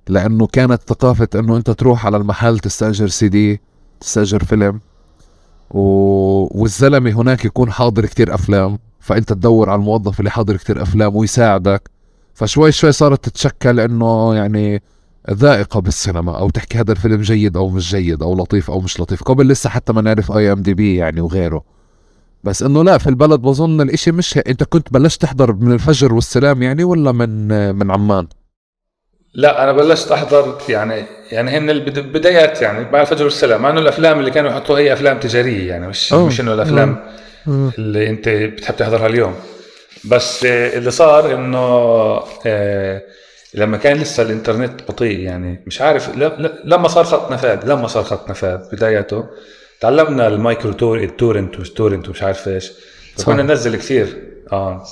[0.10, 3.62] لأنه كانت ثقافة إنه أنت تروح على المحل تستأجر سي دي
[4.00, 4.80] تستأجر فيلم
[5.72, 5.82] و...
[6.62, 11.90] والزلمة هناك يكون حاضر كتير أفلام فأنت تدور على الموظف اللي حاضر كتير أفلام ويساعدك.
[12.34, 14.82] فشوي شوي صارت تتشكل إنه يعني
[15.32, 19.24] ذائقة بالسينما أو تحكي هذا الفيلم جيد أو مش جيد أو لطيف أو مش لطيف
[19.24, 21.64] قبل لسه حتى ما نعرف IMDb يعني وغيره.
[22.44, 26.62] بس إنه لا في البلد بظن الإشي مش أنت كنت بلشت تحضر من الفجر والسلام
[26.64, 28.28] يعني ولا من من عمان؟
[29.38, 34.20] لا أنا بلشت أحضر يعني يعني هن البدايات يعني مع الفجر والسلام مع إنه الأفلام
[34.20, 36.28] اللي كانوا يحطوها هي أفلام تجارية يعني مش أوه.
[36.28, 36.98] مش إنه الأفلام
[37.48, 37.72] أوه.
[37.78, 39.36] اللي أنت بتحب تحضرها اليوم.
[40.06, 41.58] بس اللي صار إنه
[42.46, 43.02] آه،
[43.54, 46.18] لما كان لسه الإنترنت بطيء يعني مش عارف
[46.64, 49.26] لما صار خط نفاذ لما صار خط نفاذ بدايته
[49.80, 52.72] تعلمنا ال micro tor ال torrent وال torrent ومش عارف إيش.
[53.18, 54.08] فكنا ننزل كثير.
[54.52, 54.84] آه.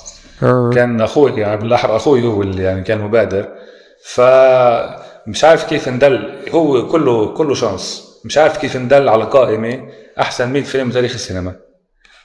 [0.74, 3.48] كان أخوي يعني بالأحرى أخوي هو اللي يعني كان مبادر.
[4.06, 8.06] فمش عارف كيف ندل هو كله كله شانس.
[8.24, 9.88] مش عارف كيف ندل على قائمة
[10.20, 11.54] أحسن 100 فيلم تاريخ السينما.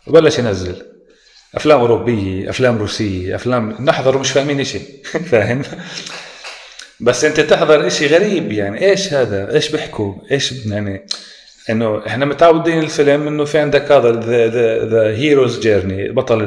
[0.07, 0.83] وبلش ينزل.
[1.55, 4.81] أفلام أوروبية أفلام روسية أفلام نحضر ومش فاهمين شيء
[5.31, 5.61] فاهم؟
[6.99, 8.89] بس أنت تحضر شيء غريب يعني.
[8.89, 11.05] إيش هذا؟ إيش بيحكوا؟ إيش يعني
[11.69, 14.11] إنه إحنا متعودين الفيلم إنه في عندك هذا
[14.85, 16.41] the hero's journey بطل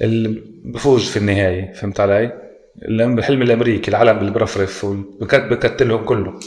[0.00, 1.72] اللي بفوز في النهاية.
[1.72, 2.43] فهمت علي؟
[2.82, 4.86] الحلم الأمريكي العالم اللي برفرف
[5.20, 6.40] بكتلهم كله.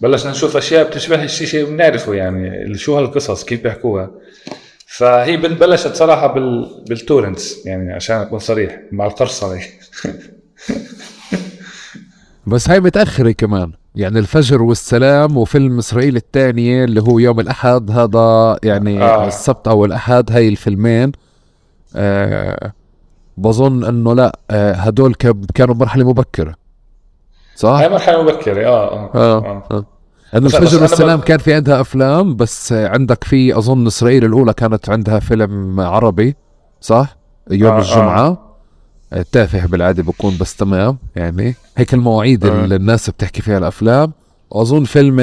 [0.00, 4.10] بلشنا نشوف أشياء بتشبه الشيء بنعرفه يعني شو هالقصص كيف بيحكوها.
[4.86, 6.84] فهي بلشت صراحة بال...
[6.88, 9.60] بال torrents يعني عشان أكون صريح مع القرصنه
[12.46, 13.72] بس هاي متأخرة كمان.
[13.94, 19.26] يعني الفجر والسلام وفيلم إسرائيل الثانية اللي هو يوم الأحد هذا يعني آه.
[19.26, 21.12] السبت أو الأحد هاي الفيلمين.
[21.96, 22.72] آه
[23.36, 25.14] بظن انه لا آه هدول
[25.54, 26.54] كانوا مرحله مبكرة
[27.56, 29.38] صح؟ هاي مرحلة مبكرة آه آه, آه.
[29.38, 29.62] آه.
[29.70, 29.84] آه.
[30.36, 35.18] أنه الفجر والسلام كان في عندها أفلام بس عندك في أظن إسرائيل الأولى كانت عندها
[35.18, 36.36] فيلم عربي
[36.80, 37.16] صح؟
[37.50, 38.38] يوم آه الجمعة
[39.12, 39.24] آه.
[39.32, 42.64] تافه بالعادة بكون بس تمام يعني هيك المواعيد آه.
[42.64, 44.12] اللي الناس بتحكي فيها الأفلام
[44.50, 45.16] واظن فيلم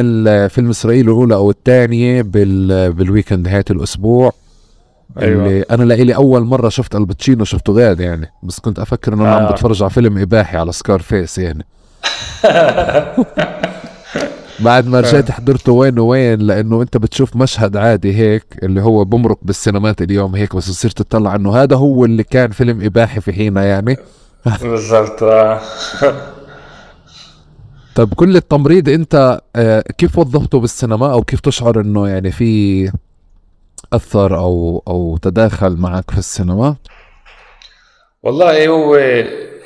[0.48, 4.34] فيلم إسرائيل الأولى أو الثانية بال بالويكند نهاية الأسبوع
[5.20, 5.46] أيوة.
[5.48, 9.28] اللي أنا لإلي أول مرة شفت الباتشينو شفته غاد يعني بس كنت أفكر إنه آه.
[9.28, 11.66] عم بتفرج على فيلم إباحي على Scarface يعني
[14.60, 19.40] بعد ما رجعت حضرته وين وين لأنه أنت بتشوف مشهد عادي هيك اللي هو بمرق
[19.42, 23.62] بالسينمات اليوم هيك بس تصير تطلع إنه هذا هو اللي كان فيلم إباحي في حينه
[23.62, 23.98] يعني
[24.62, 25.62] بالضبط آه.
[27.96, 32.92] طيب كل التمريض أنت آه، كيف وظفته بالسينما أو كيف تشعر إنه يعني في
[33.94, 36.76] اثر أو أو تداخل معك في السينما؟
[38.24, 38.96] والله هو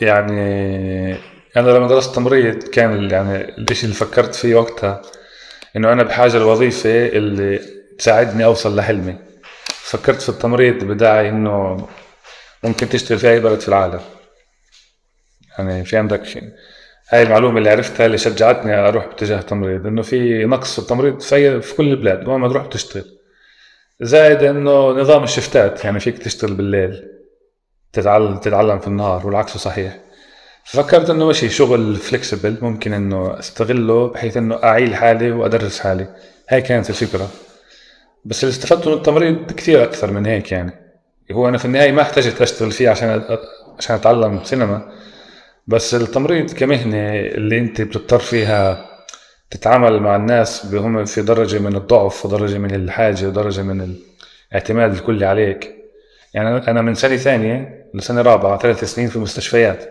[0.01, 1.13] يعني
[1.57, 5.01] أنا لما درست تمريض كان يعني الشيء اللي فكرت فيه وقتها
[5.75, 7.59] إنه أنا بحاجة لوظيفه اللي
[7.97, 9.15] تساعدني أوصل لحلمي.
[9.67, 11.87] فكرت في التمريض بداعي إنه
[12.63, 13.99] ممكن تشتغل في أي بلد في العالم.
[15.57, 16.43] يعني في عندك شيء
[17.09, 21.61] هاي المعلومة اللي عرفتها اللي شجعتني أروح باتجاه التمريض إنه في نقص في التمريض في,
[21.61, 23.14] في كل البلاد وين ما تروح بتشتغل
[24.01, 27.07] زائد إنه نظام الشفتات يعني فيك تشتغل بالليل
[27.93, 29.97] تتعلم تتعلم في النهار والعكس صحيح.
[30.65, 36.15] فكرت إنه ماشي شغل فليكسبل ممكن إنه أستغله بحيث إنه أعيل حالي وأدرس حالي.
[36.49, 37.29] هاي كانت الفكرة.
[38.25, 40.71] بس اللي استفدته من التمريض كثير أكثر من هيك يعني.
[41.31, 43.37] هو أنا في النهاية ما احتجت أشتغل فيه عشان
[43.77, 44.91] عشان أتعلم سينما.
[45.67, 48.85] بس التمريض كمهنة اللي أنت بتضطر فيها
[49.55, 53.95] تتعامل مع الناس هم في درجة من الضعف ودرجة من الحاجة ودرجة من
[54.51, 55.75] الاعتماد الكلي عليك.
[56.33, 59.89] يعني أنا من سنة ثانية لسنة رابعة ثلاث سنين في المستشفيات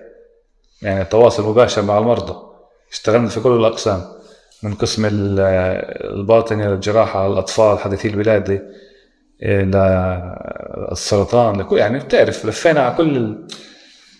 [0.82, 2.36] يعني تواصل مباشر مع المرضى.
[2.92, 4.02] اشتغلنا في كل الأقسام.
[4.62, 8.62] من قسم الباطني للجراحه الأطفال حديثي الولادة
[10.90, 13.38] للسرطان لكل يعني بتعرف لفينا على كل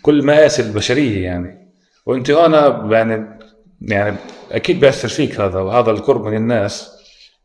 [0.02, 1.68] كل مآسي البشرية يعني.
[2.06, 3.38] وأنت هنا يعني
[3.80, 4.16] يعني
[4.50, 6.90] أكيد بيأثر فيك هذا وهذا القرب من الناس.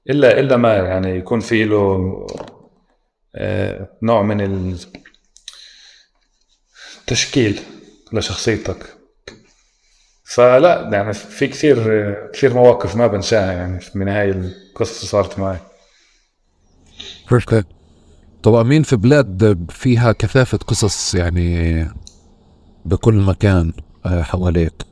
[0.10, 2.28] إلا إلا ما يعني يكون في له
[3.36, 4.76] آه، نوع من
[7.02, 7.60] التشكيل
[8.14, 9.00] لشخصيتك.
[10.24, 11.78] فلا يعني في كثير
[12.34, 15.58] كثير مواقف ما بنساها يعني من هاي القصص اللي صارت معي.
[17.32, 17.66] بيرفكت
[18.44, 21.88] طب أمين في بلاد فيها كثافة قصص يعني
[22.86, 23.74] بكل مكان
[24.06, 24.89] آه، حواليك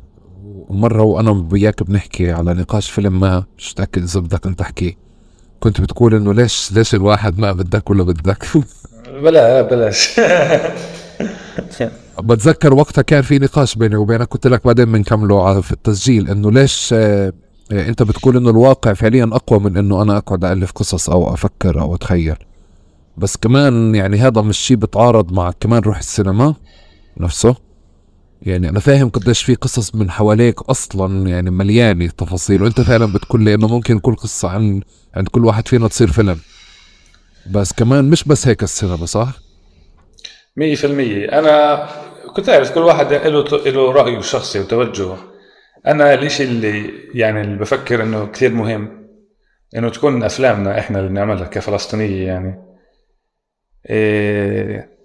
[0.68, 4.98] ومره وأنا وياك بنحكي على نقاش فيلم ما مش متأكد إذا بدك أنت تحكي.
[5.60, 8.46] كنت بتقول إنه ليش ليش الواحد ما بدك ولا بدك؟
[9.24, 10.20] بلا بلاش.
[12.24, 16.90] بتذكر وقتها كان في نقاش بيني وبينك قلت لك بعدين بنكمله في التسجيل إنه ليش
[16.94, 17.34] آه،
[17.72, 21.96] أنت بتقول إنه الواقع فعليا أقوى من إنه أنا أقعد الف قصص أو أفكر أو
[21.96, 22.36] أتخيل.
[23.18, 26.54] بس كمان يعني هذا مش شيء بتعارض مع كمان روح السينما
[27.18, 27.56] نفسه.
[28.42, 33.44] يعني أنا فاهم قديش في قصص من حواليك أصلا يعني مليانة تفاصيل وأنت فعلا بتقول
[33.44, 34.82] لي إنه ممكن كل قصة عن
[35.16, 36.40] عند كل واحد فينا تصير فيلم.
[37.52, 39.40] بس كمان مش بس هيك السينما صح؟
[40.60, 40.84] 100%
[41.34, 41.88] أنا
[42.36, 45.18] كنت أعرف كل واحد له له رأيه الشخصي وتوجهه.
[45.88, 49.08] أنا الإشي اللي يعني اللي بفكر إنه كثير مهم
[49.76, 52.64] إنه تكون أفلامنا إحنا اللي بنعملها كفلسطينية يعني.
[53.90, 54.97] إيه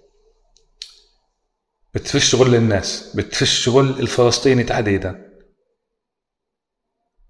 [1.93, 5.33] بتفش شغل الناس بتفش شغل الفلسطيني تحديدا.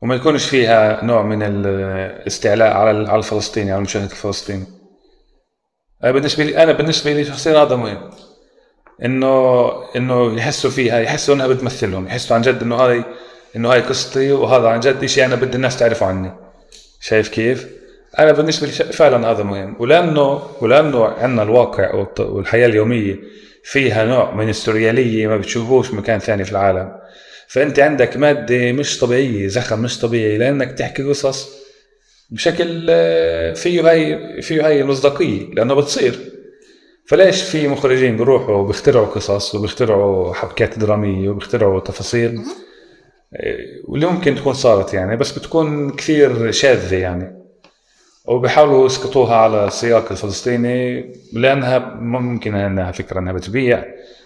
[0.01, 4.65] وما يكونش فيها نوع من الاستعلاء على الفلسطيني على المشاهد الفلسطيني.
[6.03, 8.09] أنا بالنسبة لي أنا بالنسبة لي شخصيا هذا مهم.
[9.05, 12.07] إنه إنه يحسوا فيها يحسوا إنها بتمثلهم.
[12.07, 13.03] يحسوا عن جد إنه هاي
[13.55, 16.31] إنه هاي قصتي وهذا عن جد شيء أنا بدي الناس تعرفه عني.
[17.01, 17.67] شايف كيف؟
[18.19, 19.75] أنا بالنسبة لي فعلا هذا مهم.
[19.79, 23.19] ولأنه ولأنه عندنا الواقع والحياة اليومية
[23.63, 26.91] فيها نوع من السوريالية ما بتشوفوش مكان ثاني في العالم.
[27.47, 31.49] فأنت عندك مادة مش طبيعية زخم مش طبيعي لأنك تحكي قصص
[32.29, 36.19] بشكل آه، فيه هاي فيه هاي المصداقية لأنه بتصير.
[37.05, 42.39] فليش في مخرجين بيروحوا وبيخترعوا قصص وبيخترعوا حبكات درامية وبيخترعوا تفاصيل؟
[43.35, 47.42] آه، واللي ممكن تكون صارت يعني بس بتكون كثير شاذة يعني.
[48.25, 53.85] وبيحاولوا يسقطوها على السياق الفلسطيني لأنها ممكن إنها فكرة إنها بتبيع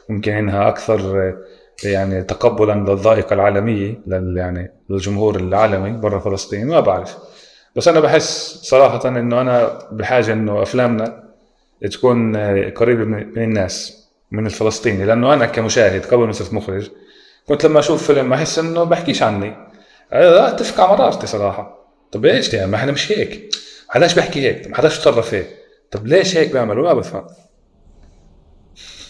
[0.09, 1.33] ممكن إنها أكثر
[1.83, 7.17] يعني تقبلا للذائقه العالمية لل يعني للجمهور العالمي برا فلسطين ما بعرف.
[7.75, 11.23] بس أنا بحس صراحة إنه أنا بحاجة إنه أفلامنا
[11.91, 12.37] تكون
[12.69, 15.05] قريبة من الناس من الفلسطيني.
[15.05, 16.89] لأنه أنا كمشاهد قبل ما صرت مخرج
[17.47, 19.53] كنت لما أشوف فيلم أحس إنه بحكيش عني.
[20.11, 21.87] لا أتفق على مرارتي صراحة.
[22.11, 23.49] طب إيش يعني؟ ما إحنا مش هيك.
[23.89, 25.47] حداش بحكي هيك؟ ما حداش تصرف هيك
[25.91, 27.23] طب ليش هيك بيعملوا ما بفهم.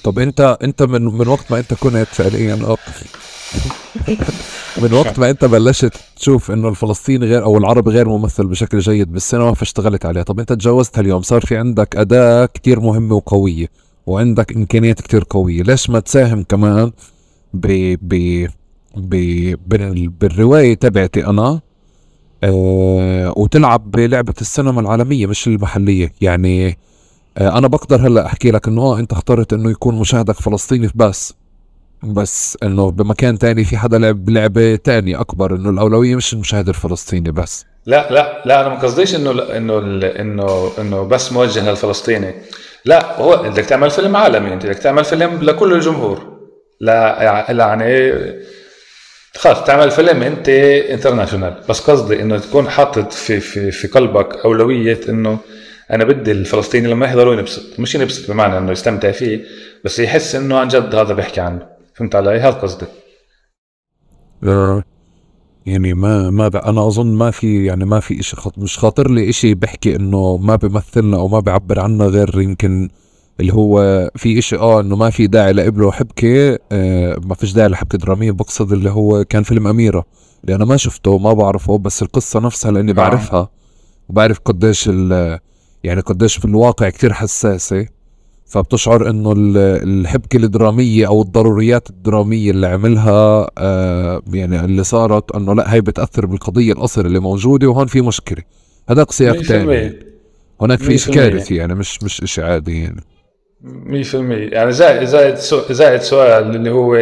[0.04, 2.56] طب انت انت من من وقت ما انت كنت فعليا
[4.82, 9.12] من وقت ما انت بلشت تشوف إنه الفلسطيني غير أو العربي غير ممثل بشكل جيد
[9.12, 13.68] بالسينما فاشتغلت عليه طب أنت تجاوزت اليوم صار في عندك أداة كتير مهمة وقوية
[14.06, 15.64] وعندك إمكانيات كتير قوية.
[15.64, 16.92] ليش ما تساهم كمان
[17.54, 18.46] ب ب
[18.98, 19.16] ب
[20.20, 21.62] بالرواية تبعتي أنا
[22.44, 26.14] أه وتلعب بلعبة السينما العالمية مش المحلية.
[26.22, 26.78] يعني
[27.38, 31.34] أه أنا بقدر هلأ أحكي لك إنه آه أنت اخترت إنه يكون مشاهدك فلسطيني بس
[32.04, 37.32] بس إنه بمكان تاني في حدا لعب لعبة تانية أكبر إنه الأولوية مش المشاهد الفلسطيني
[37.32, 37.66] بس.
[37.86, 39.80] لا لا لا أنا ما قصديش إنه إنه
[40.22, 42.34] إنه إنه بس موجه للفلسطيني.
[42.86, 46.38] لا هو بدك تعمل فيلم عالمي أنت بدك تعمل فيلم لكل الجمهور.
[46.82, 48.14] لا يعني
[49.38, 55.00] خلص تعمل فيلم أنت انترناشونال بس قصدي إنه تكون حاطط في في في قلبك أولوية
[55.10, 55.40] إنه
[55.92, 57.80] أنا بدي الفلسطيني لما يحضروا ينبسط.
[57.80, 59.44] مش ينبسط بمعنى إنه يستمتع فيه
[59.86, 61.68] بس يحس إنه عن جد هذا بيحكي عنه.
[61.96, 62.86] فهمت علي؟ هذا قصدي.
[65.66, 68.40] يعني ما ما أنا أظن ما في يعني ما في شيء.
[68.58, 72.90] مش خاطر لي شيء بحكي إنه ما بيمثلنا أو ما بيعبر عنا غير يمكن
[73.40, 77.68] اللي هو في إشي آه إنه ما في داعي لابره حبكة آه ما فيش داعي
[77.68, 80.06] لحبكة درامية بقصد اللي هو كان فيلم أميرة
[80.44, 82.96] اللي أنا ما شفته وما بعرفه بس القصة نفسها لأني نعم.
[82.96, 83.50] بعرفها
[84.10, 85.40] وبعرف قديش ال
[85.84, 87.86] يعني قديش في الواقع كتير حساسة.
[88.46, 89.58] فبتشعر إنه ال-
[90.02, 96.26] الحبكة الدرامية أو الضروريات الدرامية اللي عملها آه يعني اللي صارت إنه لا هي بتأثر
[96.26, 98.44] بالقضية الأصل اللي موجودة وهون في مشكلة.
[98.90, 99.90] هذاك سياق تاني.
[99.90, 99.94] 100%
[100.62, 101.12] هناك في.
[101.12, 103.02] كارثي يعني مش مش إشي عادي يعني.
[103.64, 106.96] 100% يعني زائد زائد سو- زائد سؤال اللي هو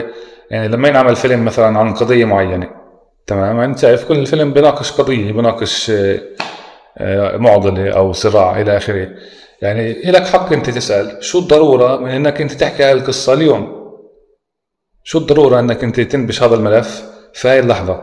[0.52, 2.70] يعني لما ينعمل فيلم مثلا عن قضية معينة
[3.28, 6.20] تمام؟ يعني انت شايف كل فيلم بيناقش قضية بيناقش آه،
[6.98, 9.10] آه، معضلة أو صراع إلى آخره.
[9.62, 13.86] يعني لك حق أنت تسأل شو الضرورة من إنك أنت تحكي هاي القصة اليوم؟
[15.04, 18.02] شو الضرورة إنك أنت تنبش هذا الملف في هاي اللحظة؟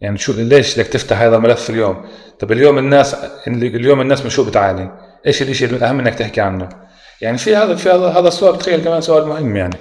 [0.00, 2.04] يعني شو ليش بدك تفتح هذا الملف اليوم؟
[2.38, 3.16] طب اليوم الناس
[3.46, 4.90] اليوم الناس من شو بتعاني؟
[5.26, 6.68] إيش الإشي الاهم إنك تحكي عنه؟
[7.22, 9.76] يعني في هذا في هذا هذا السؤال بتخيل كمان سؤال مهم يعني.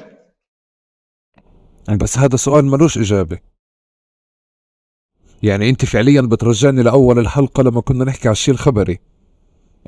[1.89, 3.37] بس هذا سؤال ملوش إجابة.
[5.43, 8.99] يعني أنت فعليا بترجعني لأول الحلقة لما كنا نحكي على الشيء الخبري.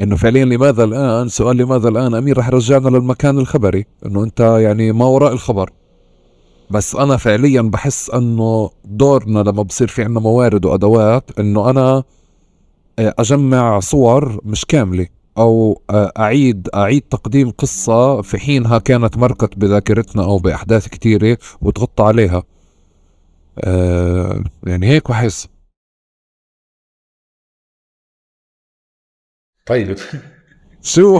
[0.01, 4.91] إنه فعليا لماذا الآن سؤال لماذا الآن أمير رح يرجعنا للمكان الخبري؟ إنه أنت يعني
[4.91, 5.71] ما وراء الخبر.
[6.69, 12.03] بس أنا فعليا بحس إنه دورنا لما بصير في عنا موارد وأدوات إنه أنا
[12.99, 15.07] آه، أجمع صور مش كاملة.
[15.37, 22.03] أو آه، أعيد أعيد تقديم قصة في حينها كانت مرقت بذاكرتنا أو بأحداث كتيرة وتغطى
[22.03, 22.43] عليها.
[23.59, 25.47] آه يعني هيك بحس
[29.65, 29.97] طيب.
[30.81, 31.19] شو؟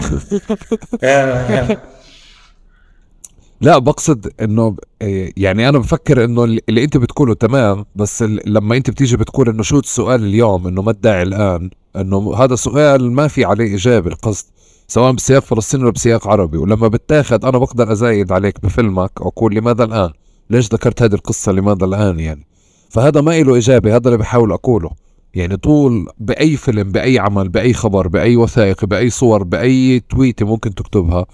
[3.60, 8.90] لا بقصد إنه آه، يعني أنا بفكر إنه اللي أنت بتقوله تمام بس لما أنت
[8.90, 13.44] بتيجي بتقول إنه شو السؤال اليوم إنه ما الداعي الآن؟ إنه هذا سؤال ما في
[13.44, 14.46] عليه إجابة القصد.
[14.88, 16.58] سواء بسياق فلسطيني ولا بسياق عربي.
[16.58, 20.10] ولما بتاخد أنا بقدر أزايد عليك بفيلمك وأقول لماذا الآن؟
[20.50, 22.46] ليش ذكرت هذه القصة لماذا الآن يعني؟
[22.90, 24.90] فهذا ما له إجابة هذا اللي بحاول أقوله.
[25.34, 30.74] يعني طول بأي فيلم بأي عمل بأي خبر بأي وثائقي بأي صور بأي تويتة ممكن
[30.74, 31.26] تكتبها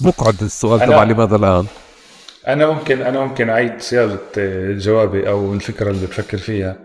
[0.00, 1.64] بقعد السؤال تبع لماذا الآن؟
[2.48, 6.76] أنا ممكن أنا ممكن أعيد صياغة آه، جوابي أو الفكرة اللي بفكر فيها.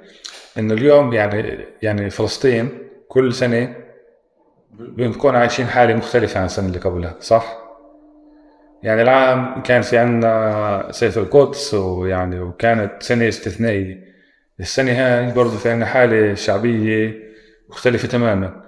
[0.57, 2.69] إنه اليوم يعني يعني فلسطين
[3.07, 3.75] كل سنة
[4.79, 7.57] بنكون عايشين حالة مختلفة عن السنة اللي قبلها صح؟
[8.83, 14.05] يعني العام كان في عنا سيف القدس ويعني وكانت سنة استثنائية.
[14.59, 17.13] السنة هاي برضه في عنا حالة شعبية
[17.69, 18.61] مختلفة تماما.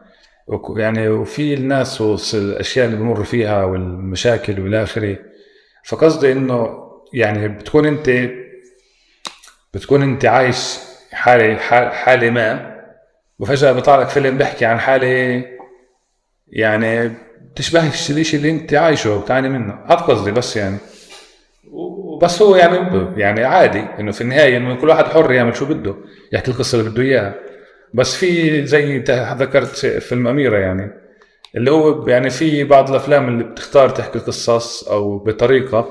[0.77, 5.17] يعني وفي الناس والاشياء اللي بمر فيها والمشاكل والى اخره
[5.85, 8.09] فقصدي إنه يعني بتكون انت
[9.73, 10.77] بتكون أنت عايش
[11.11, 12.76] حاله حال- حالة ما
[13.39, 15.43] وفجأة بيطلع لك فيلم بيحكي عن حالة
[16.47, 19.73] يعني بتشبهش الشيء اللي انت عايشه وبتعاني منه.
[19.85, 20.77] هذا قصدي بس يعني.
[21.71, 25.95] وبس هو يعني يعني عادي إنه في النهاية إنه كل واحد حر يعمل شو بده
[26.33, 27.35] يحكي القصة اللي بده إياها.
[27.93, 28.97] بس في زي
[29.37, 30.91] ذكرت فيلم أميرة يعني
[31.55, 35.89] اللي هو يعني في بعض الأفلام اللي بتختار تحكي قصص أو بطريقة.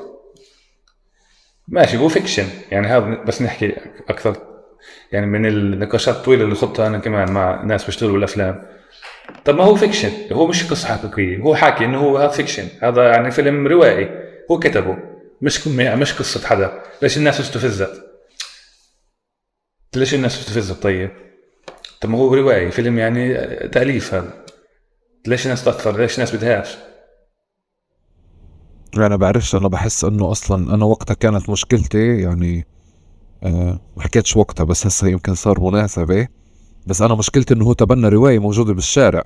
[1.69, 3.75] ماشي هو fiction يعني هذا بس نحكي
[4.09, 4.56] أكثر.
[5.13, 8.63] يعني من النقاشات الطويلة اللي خضتها أنا كمان مع ناس بيشتغلوا بالأفلام.
[9.45, 13.05] طب ما هو fiction هو مش قصة حقيقية هو حاكي إنه هو هذا fiction هذا
[13.09, 14.11] يعني فيلم روائي
[14.51, 14.99] هو كتبه
[15.43, 16.83] مش مش قصة حدا.
[17.03, 18.03] ليش الناس استفزت
[19.97, 21.11] ليش الناس استفزت طيب.
[22.01, 23.35] طب ما هو روائي فيلم يعني
[23.69, 24.45] تأليف هذا.
[25.27, 26.77] ليش الناس تأثر؟ ليش الناس بدهاش
[28.97, 32.67] أنا بعرفش أنا بحس إنه أصلا أنا وقتها كانت مشكلتي يعني
[33.43, 36.29] آه ما حكيتش وقتها بس هسه يمكن صار مناسبة
[36.87, 39.23] بس أنا مشكلتي إنه هو تبنى رواية موجودة بالشارع.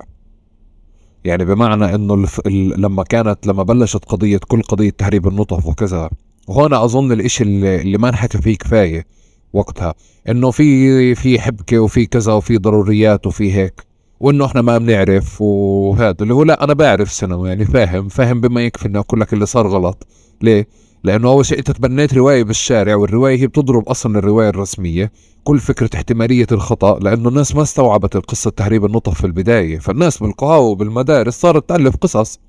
[1.25, 2.39] يعني بمعنى إنه الف...
[2.47, 2.81] ال...
[2.81, 6.09] لما كانت لما بلشت قضية كل قضية تهريب النطف وكذا
[6.47, 9.05] وهون أظن الإشي اللي, اللي ما انحكى فيه كفاية
[9.53, 9.93] وقتها
[10.29, 13.81] إنه في في حبكة وفي كذا وفي ضروريات وفي هيك
[14.19, 18.61] وإنه إحنا ما بنعرف وهذا اللي هو لا أنا بعرف سنة يعني فاهم فاهم بما
[18.61, 20.07] يكفي إني أقول لك اللي صار غلط.
[20.41, 20.67] ليه؟
[21.03, 25.11] لأنه أول شيء أنت تبنيت رواية بالشارع والرواية هي بتضرب أصلا الرواية الرسمية.
[25.43, 29.79] كل فكرة احتمالية الخطأ لأنه الناس ما استوعبت القصة تهريب النطف في البداية.
[29.79, 32.39] فالناس بالقهاوي وبالمدارس صارت تألف قصص.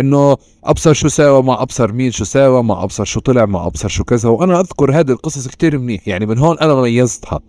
[0.00, 3.88] إنه أبصر شو ساوى مع أبصر مين شو ساوى مع أبصر شو طلع مع أبصر
[3.88, 4.28] شو كذا.
[4.28, 7.40] وأنا أذكر هذه القصص كتير منيح يعني من هون أنا ميزتها.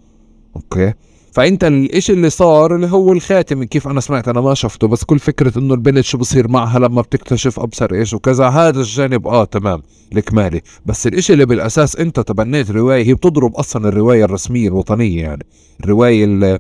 [0.56, 0.94] أوكي؟
[1.36, 5.20] فأنت الإشي اللي صار اللي هو الخاتم كيف أنا سمعت أنا ما شفته بس كل
[5.20, 9.82] فكرة إنه البنت شو بصير معها لما بتكتشف أبصر إيش وكذا هذا الجانب آه تمام
[10.14, 15.46] الكمالي بس الإشي اللي بالأساس أنت تبنيت رواية هي بتضرب أصلا الرواية الرسمية الوطنية يعني
[15.84, 16.60] الرواية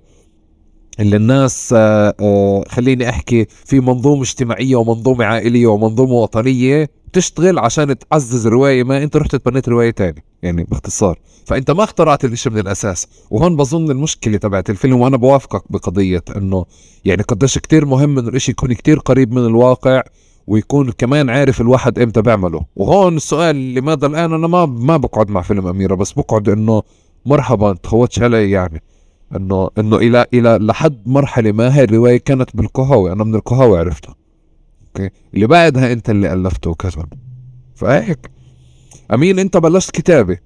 [1.00, 7.96] اللي الناس آه، آه، خليني أحكي في منظومة اجتماعية ومنظومة عائلية ومنظومة وطنية تشتغل عشان
[8.00, 11.20] تعزز رواية ما أنت رحت تبنيت رواية تاني يعني باختصار.
[11.46, 13.08] فأنت ما اخترعت الإشي من الأساس.
[13.32, 16.66] وهون بظن المشكلة تبعت الفيلم وأنا بوافقك بقضية إنه
[17.06, 20.04] يعني قديش كتير مهم إنه الإشي يكون كتير قريب من الواقع
[20.48, 25.41] ويكون كمان عارف الواحد إمتى بيعمله وهون السؤال لماذا الآن أنا ما ما بقعد مع
[25.41, 26.82] فيلم أميرة بس بقعد إنه
[27.26, 28.82] مرحبا تخوتش علي يعني.
[29.36, 34.15] إنه إنه إلى إلى لحد مرحلة ما هاي الرواية كانت بالقهوه أنا من القهوه عرفتها.
[34.88, 37.05] أوكي؟ اللي بعدها أنت اللي ألفته وكذا
[37.76, 38.32] فهيك.
[39.13, 40.38] أمين أنت بلشت كتابة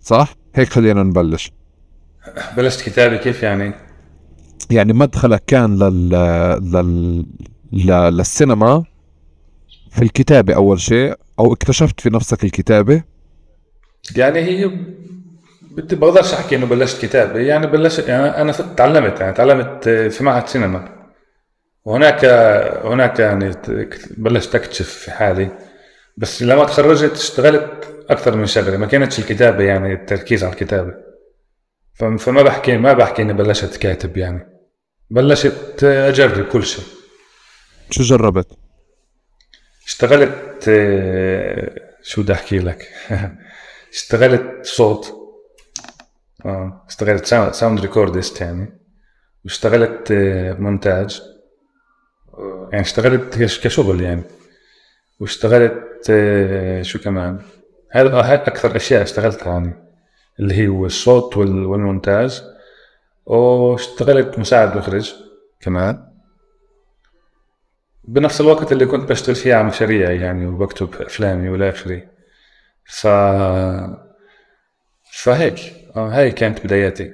[0.00, 1.52] صح؟ هيك خلينا نبلش.
[2.56, 3.72] بلشت كتابة كيف يعني؟
[4.70, 6.10] يعني مدخلك كان لل
[6.72, 7.26] لل
[7.72, 8.16] لل...
[8.16, 8.84] للسينما
[9.90, 13.02] في الكتابة أول شيء أو اكتشفت في نفسك الكتابة؟
[14.16, 14.70] يعني هي
[15.76, 20.96] بقدرش أحكي إنه بلشت كتابه يعني بلشت يعني أنا تعلمت يعني تعلمت في معهد سينما.
[21.84, 22.24] وهناك
[22.84, 23.52] هناك يعني
[24.10, 25.58] بلشت أكتشف في حالي.
[26.16, 28.76] بس لما تخرجت اشتغلت أكثر من شغلة.
[28.76, 30.94] ما كانتش الكتابة يعني التركيز على الكتابة.
[32.18, 34.46] فما بحكي ما بحكي إني بلشت كاتب يعني.
[35.10, 36.84] بلشت أجرب كل شيء.
[37.90, 38.46] شو جربت؟
[39.86, 40.64] اشتغلت
[42.02, 42.88] شو بدي أحكي لك؟
[43.94, 45.25] اشتغلت صوت.
[46.46, 48.78] آه اشتغلت sound recordist يعني
[49.44, 50.12] واشتغلت
[50.58, 51.22] مونتاج.
[52.72, 54.22] يعني اشتغلت كشغل يعني.
[55.20, 56.12] واشتغلت
[56.82, 57.40] شو كمان؟
[57.92, 59.74] هذا أكثر أشياء اشتغلتها يعني
[60.40, 62.42] اللي هو الصوت والمونتاج.
[63.26, 65.14] واشتغلت مساعد مخرج
[65.60, 66.06] كمان.
[68.04, 72.02] بنفس الوقت اللي كنت بشتغل فيه على مشاريعي يعني وبكتب أفلامي والى اخره
[72.84, 73.06] ف
[75.12, 75.85] فهيك.
[75.96, 77.10] هاي كانت بداياتي.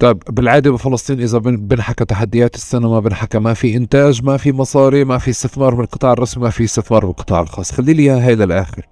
[0.00, 5.18] طيب بالعادة بفلسطين إذا بنحكى تحديات السينما بنحكى ما في إنتاج ما في مصاري ما
[5.18, 7.72] في استثمار من القطاع الرسمي ما في استثمار من القطاع الخاص.
[7.72, 8.86] خلي لي إياها هي للآخر.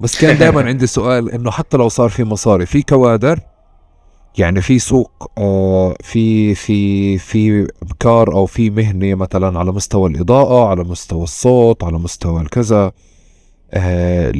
[0.00, 3.40] بس كان دائما عندي سؤال إنه حتى لو صار في مصاري في كوادر؟
[4.38, 10.68] يعني في سوق آه في في في ابكار أو في مهنة مثلا على مستوى الإضاءة
[10.68, 12.92] على مستوى الصوت على مستوى الكذا
[13.72, 14.32] آه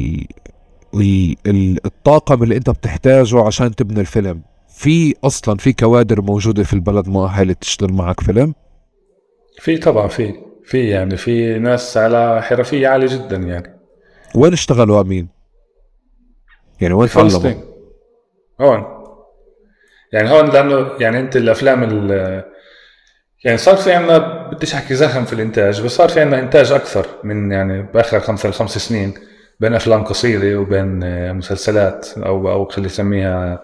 [1.85, 4.41] الطاقم اللي انت بتحتاجه عشان تبني الفيلم.
[4.67, 8.53] في أصلا في كوادر موجودة في البلد مؤهله تشتغل معك فيلم؟
[9.59, 10.33] في طبعا في
[10.65, 13.79] في يعني في ناس على حرفية عالية جدا يعني.
[14.35, 15.27] وين اشتغلوا؟ أمين؟
[16.81, 17.53] يعني وين تعلموا
[18.61, 18.83] هون.
[20.13, 21.83] يعني هون لأنه يعني أنت الأفلام
[23.45, 27.07] يعني صار في عندنا بديش أحكي زخم في الإنتاج بس صار في عندنا إنتاج أكثر
[27.23, 29.13] من يعني بآخر خمسة لخمس سنين.
[29.59, 30.99] بين أفلام قصيرة وبين
[31.33, 33.63] مسلسلات أو أو خلي نسميها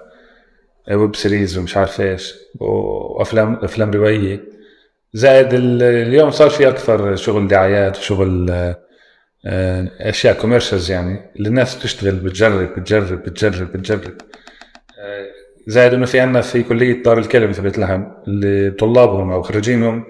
[0.91, 4.43] web series ومش عارف إيش وأفلام أفلام روائية.
[5.13, 8.49] زائد اليوم صار في أكثر شغل دعايات وشغل
[9.45, 14.13] آه، أشياء كوميرشلز يعني اللي الناس بتشتغل بتجرب بتجرب بتجرب بتجرب.
[14.99, 15.25] آه،
[15.67, 20.03] زائد إنه في عندنا في كلية دار الكلمة في بيت لحم اللي طلابهم أو خريجينهم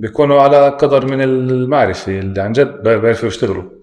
[0.00, 3.81] بيكونوا على قدر من المعرفة اللي عن جد بيعرفوا يشتغلوا.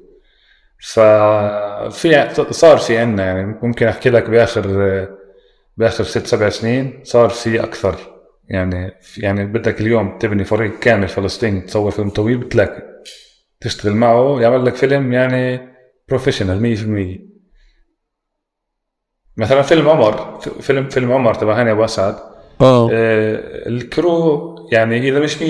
[0.79, 4.67] ففي صار في عندنا يعني ممكن أحكي لك بآخر
[5.77, 7.95] بآخر ست سبع سنين صار في أكثر.
[8.49, 12.83] يعني يعني بدك اليوم تبني فريق كامل فلسطيني تصور فيلم طويل بتلاقي
[13.61, 15.69] تشتغل معه يعمل لك فيلم يعني
[16.09, 16.77] professional
[17.17, 17.21] 100%
[19.37, 22.15] مثلا فيلم عمر فيلم فيلم عمر تبع هاني أبو أسعد.
[22.61, 22.89] آه.
[23.67, 25.41] ال crew يعني إذا مش 100%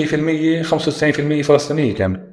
[1.42, 2.29] 95% فلسطينية كامل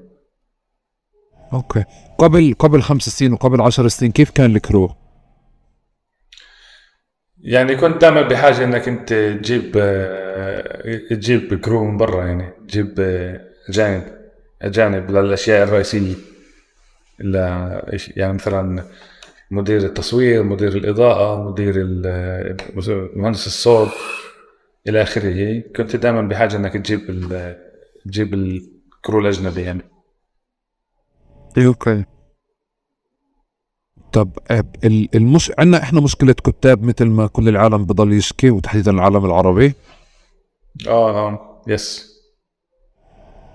[1.53, 1.83] okay.
[2.17, 4.91] قبل قبل خمس سنين وقبل عشر سنين كيف كان ال crew؟
[7.39, 12.99] يعني كنت دائما بحاجة إنك أنت تجيب آه، تجيب crew من برا يعني تجيب
[13.69, 16.15] اجانب آه، اجانب للأشياء الرئيسية
[18.17, 18.83] يعني مثلا
[19.51, 21.83] مدير التصوير مدير الإضاءة مدير
[23.15, 23.89] مهندس الصوت
[24.87, 25.63] إلى آخره.
[25.75, 27.31] كنت دائما بحاجة إنك تجيب
[28.05, 29.96] تجيب الكرو الأجنبي يعني.
[31.57, 32.03] أوكي.
[34.11, 34.29] طب
[35.15, 35.51] المش...
[35.59, 39.73] عندنا إحنا مشكلة كتاب مثل ما كل العالم بضل يشكي وتحديدا العالم العربي.
[40.87, 42.17] آه آه yes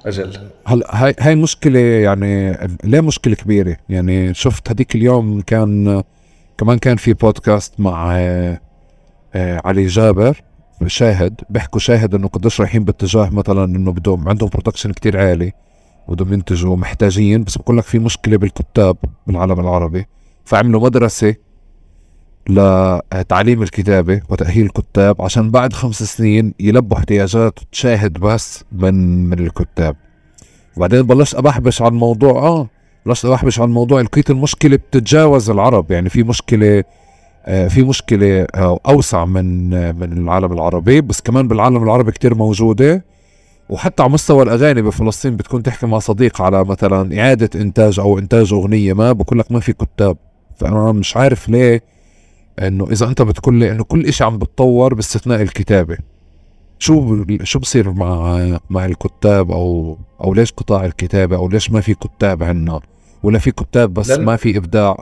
[0.06, 0.50] أجل.
[0.66, 6.02] هلا هاي هاي مشكلة يعني ليه مشكلة كبيرة؟ يعني شفت هذيك اليوم كان
[6.58, 8.16] كمان كان في بودكاست مع
[9.34, 10.42] آه، علي جابر
[10.86, 15.52] شاهد بيحكوا شاهد إنه قديش رايحين باتجاه مثلا إنه بدهم عندهم production كتير عالي.
[16.08, 17.44] بدهم ينتجوا محتاجين.
[17.44, 18.96] بس بقول لك في مشكلة بالكتاب
[19.26, 20.06] بالعالم العربي.
[20.44, 21.34] فعملوا مدرسة
[22.48, 29.96] لتعليم الكتابة وتأهيل الكتاب عشان بعد خمس سنين يلبوا احتياجات تشاهد بس من من الكتاب.
[30.76, 32.68] وبعدين بلشت أبحبش عن موضوع آه
[33.06, 35.90] بلشت أبحبش عن موضوع لقيت المشكلة بتتجاوز العرب.
[35.90, 36.84] يعني في مشكلة
[37.46, 41.00] آه في مشكلة آه أوسع من آه من العالم العربي.
[41.00, 43.04] بس كمان بالعالم العربي كتير موجودة.
[43.72, 48.52] وحتى على مستوى الأغاني بفلسطين بتكون تحكي مع صديق على مثلا إعادة إنتاج أو إنتاج
[48.52, 50.16] أغنية ما بقول لك ما في كتاب.
[50.56, 51.82] فأنا مش عارف ليه
[52.62, 55.98] إنه إذا أنت بتقول لي إنه كل إشي عم بتطور باستثناء الكتابة.
[56.78, 58.38] شو شو بصير مع
[58.70, 62.80] مع الكتاب أو أو ليش قطاع الكتابة أو ليش ما في كتاب عنا؟
[63.22, 64.10] ولا في كتاب بس.
[64.10, 64.96] ما في إبداع؟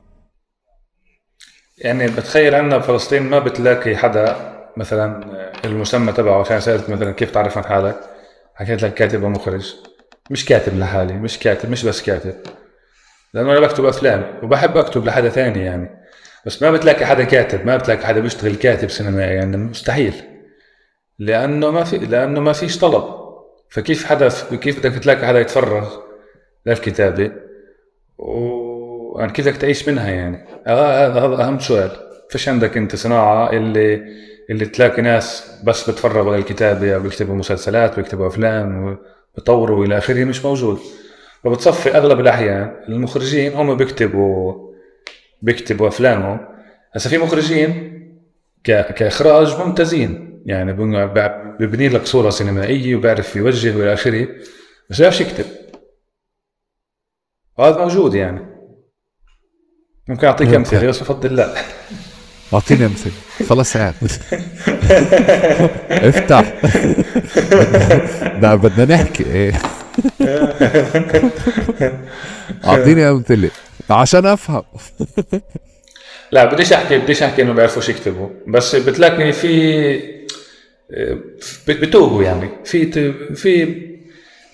[1.78, 4.36] يعني بتخيل عنا بفلسطين ما بتلاقي حدا
[4.76, 5.24] مثلا
[5.64, 8.10] المسمى تبعه عشان سألت مثلا كيف تعرف عن حالك؟
[8.61, 9.74] حكيت لك كاتب ومخرج
[10.30, 12.34] مش كاتب لحالي مش كاتب مش بس كاتب.
[13.34, 15.90] لأنه أنا بكتب أفلام وبحب أكتب لحدا ثاني يعني.
[16.46, 20.14] بس ما بتلاقي حدا كاتب ما بتلاقي حدا بيشتغل كاتب سينمائي يعني مستحيل.
[21.18, 23.04] لأنه ما في لأنه ما فيش طلب.
[23.70, 26.00] فكيف حدا كيف بدك تلاقي حدا يتفرغ
[26.66, 27.32] للكتابه
[28.18, 31.90] و يعني كيف بدك تعيش منها يعني؟ آه، هذا هذا أهم سؤال.
[32.30, 34.02] فيش عندك أنت صناعة اللي
[34.51, 38.98] اللي تلاقي ناس بس بتفرغوا للكتابة أو بيكتبوا مسلسلات بيكتبوا أفلام
[39.36, 40.78] وبيطوروا إلى آخره مش موجود.
[41.44, 44.70] فبتصفي أغلب الأحيان المخرجين هم بيكتبوا
[45.42, 46.48] بيكتبوا أفلامهم.
[46.92, 47.90] هسا في مخرجين
[48.64, 50.42] كإخراج ممتازين.
[50.46, 50.72] يعني
[51.61, 54.28] ببني لك صورة سينمائية وبيعرف يوجه والى آخره
[54.90, 55.44] بس بيعرفش يكتب.
[57.59, 58.46] وهذا موجود يعني.
[60.09, 61.55] ممكن أعطيك أمثلة بس بفضل لا
[62.55, 63.12] أعطيني أمثلة.
[63.48, 63.94] خلص قاعد
[65.90, 66.53] افتح.
[68.34, 69.24] بدنا بدنا نحكي.
[69.24, 69.53] إيه.
[72.64, 73.51] أعطيني أمثلة.
[73.90, 74.62] عشان أفهم.
[76.32, 78.28] لا بديش احكي بديش أحكي إنه بيعرفوش يكتبوا.
[78.46, 80.20] بس بتلاقي في
[81.68, 82.48] بتوهوا يعني.
[82.64, 82.92] في
[83.34, 83.76] في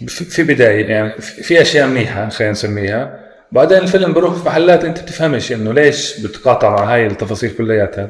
[0.06, 3.25] في بداية يعني في أشياء منيحة خلينا نسميها.
[3.52, 8.08] بعدين الفيلم بروح في محلات انت بتفهمش انه ليش بتقاطع مع هاي التفاصيل كلياتها.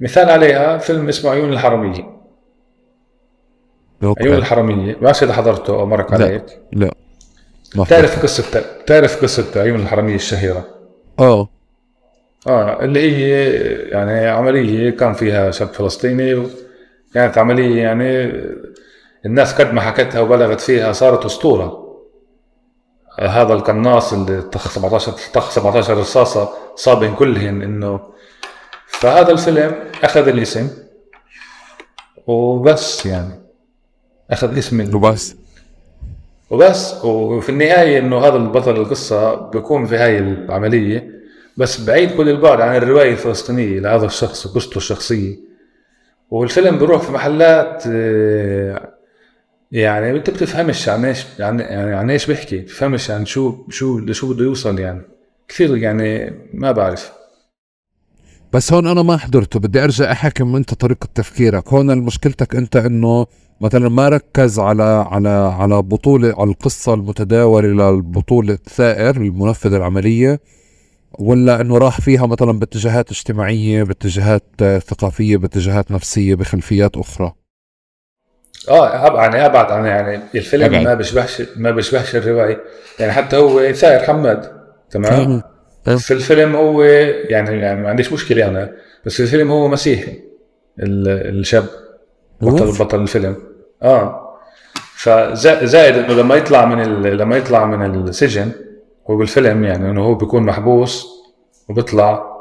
[0.00, 2.14] مثال عليها فيلم اسمه عيون الحرامية.
[4.02, 4.22] أوكي.
[4.22, 4.96] عيون الحرامية.
[5.00, 6.44] ما إذا حضرته أو مرق عليك.
[6.72, 6.90] لا.
[7.88, 10.66] تعرف قصة تعرف قصة عيون الحرامية الشهيرة؟
[11.18, 11.48] آه
[12.46, 13.52] آه اللي هي
[13.88, 16.46] يعني عملية كان فيها شاب فلسطيني
[17.14, 18.32] كانت عملية يعني
[19.26, 21.83] الناس قد ما حكتها وبلغت فيها صارت أسطورة.
[23.20, 28.00] هذا القناص اللي طخ 17 طخ 17 رصاصة صابهم كلهم انه
[28.86, 30.70] فهذا الفيلم أخذ الاسم.
[32.26, 33.40] وبس يعني.
[34.30, 35.36] أخذ اسم وبس.
[36.50, 37.04] وبس.
[37.04, 41.10] وفي النهاية إنه هذا البطل القصة بيكون في هاي العملية.
[41.56, 45.36] بس بعيد كل البعد عن الرواية الفلسطينية لهذا الشخص وقصته الشخصية.
[46.30, 48.93] والفيلم بيروح في محلات آه،
[49.74, 51.62] يعني انت بتفهمش عن إيش يعني
[51.94, 52.58] عن إيش بيحكي.
[52.58, 55.02] بتفهمش عن شو شو لشو بده يوصل يعني.
[55.48, 57.12] كثير يعني ما بعرف.
[58.52, 59.60] بس هون أنا ما حضرته.
[59.60, 61.68] بدي أرجع أحكم أنت طريقة تفكيرك.
[61.68, 63.26] هون مشكلتك أنت إنه
[63.60, 70.40] مثلا ما ركز على على على بطوله على القصة المتداولة للبطولة ثائر المنفذ العملية
[71.18, 74.44] ولا إنه راح فيها مثلا باتجاهات اجتماعية باتجاهات
[74.78, 77.43] ثقافية باتجاهات نفسية بخلفيات أخرى.
[78.68, 80.84] آه يعني أبعد عن يعني الفيلم أبعد.
[80.84, 82.60] ما بيشبهش ما بيشبهش الروايه
[82.98, 84.52] يعني حتى هو ثائر حماد
[84.90, 85.42] تمام؟
[85.84, 88.72] في الفيلم هو يعني يعني ما عنديش مشكلة أنا
[89.06, 90.20] بس في الفيلم هو مسيحي
[90.78, 91.66] الشاب
[92.40, 93.36] بطل بطل الفيلم.
[93.82, 94.20] آه.
[94.96, 98.50] فزائد إنه لما يطلع من لما يطلع من السجن
[99.10, 101.06] هو بالفيلم يعني إنه هو بيكون محبوس
[101.68, 102.34] وبيطلع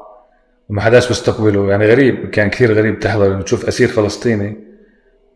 [0.69, 1.69] وما حداش بيستقبله.
[1.69, 4.57] يعني غريب كان كثير غريب تحضر إنه تشوف أسير فلسطيني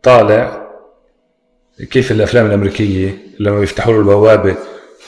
[0.02, 0.67] طالع
[1.84, 4.56] كيف الأفلام الأمريكية لما يفتحوا له البوابة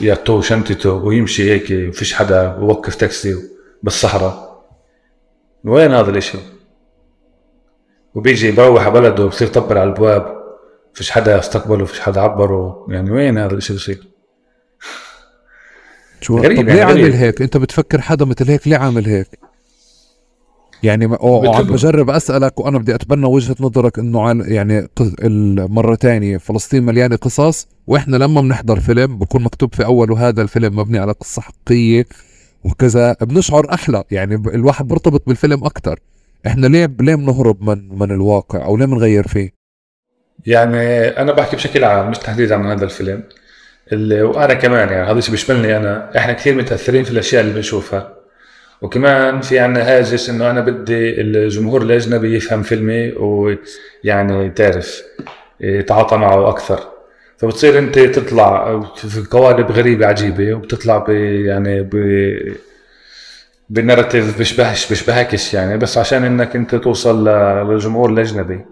[0.01, 3.35] يعطوه شنطته ويمشي هيك وفيش حدا بوقف تاكسي
[3.83, 4.65] بالصحراء.
[5.63, 6.37] وين هذا الإشي؟
[8.15, 10.41] وبيجي بروح على بلده بصير يطبل على الابواب
[10.93, 12.85] فيش حدا استقبله فيش حدا عبره.
[12.89, 14.07] يعني وين هذا الشيء بصير؟
[16.21, 19.27] شو غريب طب يعني ليه عامل هيك؟ أنت بتفكر حدا مثل هيك ليه عامل هيك؟
[20.83, 24.87] يعني وعم بجرب أسألك وأنا بدي أتبنى وجهة نظرك إنه يعني
[25.23, 30.75] المره تانية فلسطين مليانة قصص وإحنا لما بنحضر فيلم بكون مكتوب في اوله هذا الفيلم
[30.75, 32.05] مبني على قصة حقيقية
[32.63, 35.99] وكذا بنشعر أحلى يعني الواحد برتبط بالفيلم أكثر
[36.47, 39.49] إحنا ليه ليه بنهرب من من الواقع أو ليه بنغير فيه؟
[40.45, 43.23] يعني أنا بحكي بشكل عام مش تحديدا عن هذا الفيلم
[43.91, 46.17] اللي وأنا كمان يعني هذا الشيء بيشملني أنا.
[46.17, 48.20] إحنا كثير متأثرين في الأشياء اللي بنشوفها.
[48.81, 55.01] وكمان في عنا هاجس إنه أنا بدي الجمهور الأجنبي يفهم فيلمي ويعني تعرف
[55.59, 56.79] يتعاطى معه أكثر.
[57.37, 61.95] فبتصير أنت تطلع في قوالب غريبة عجيبة وبتطلع ب يعني ب
[63.69, 67.27] بناراتيف بيشبهش بيشبهكش يعني بس عشان إنك أنت توصل
[67.69, 68.65] للجمهور الأجنبي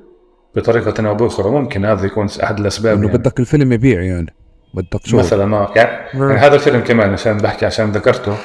[0.55, 1.49] بطريقة أو بأخرى.
[1.49, 3.17] ممكن هذا يكون أحد الأسباب إنه يعني.
[3.17, 4.33] بدك الفيلم يبيع يعني.
[4.73, 6.07] بدك شغل مثلا آه يعني.
[6.13, 8.35] يعني هذا الفيلم كمان عشان بحكي عشان ذكرته.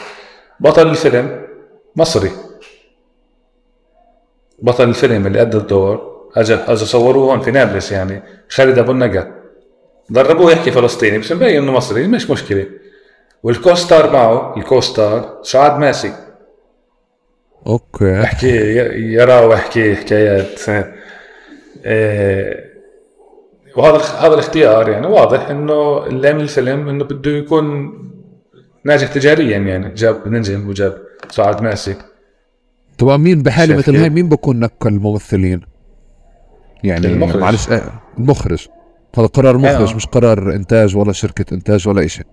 [0.61, 1.44] بطل الفيلم
[1.97, 2.31] مصري.
[4.59, 9.35] بطل الفيلم اللي أدى الدور اجى اجى صوروه هون في نابلس يعني خالد أبو النجا
[10.11, 12.67] دربوه يحكي فلسطيني بس مبين إنه مصري مش مشكلة.
[13.43, 16.13] وال co-star معه ال co-star سعاد ماسي.
[17.67, 18.21] okay.
[18.21, 18.77] يحكي
[19.13, 20.61] يرى ويحكي حكايات.
[21.85, 22.75] إيه،
[23.77, 27.95] وهذا هذا الاختيار يعني واضح إنه اللي عمل الفيلم إنه بده يكون
[28.85, 31.97] ناجح تجاريا يعني جاب نجم وجاب سعاد ماسي
[32.99, 35.61] طبعا مين بحاله مثل؟ هاي مين بكون نقل الممثلين؟
[36.85, 37.41] يعني المخرج.
[37.41, 38.67] معلش آه، المخرج
[39.19, 39.97] هذا قرار مخرج آه.
[39.97, 42.27] مش قرار إنتاج ولا شركة إنتاج ولا شيء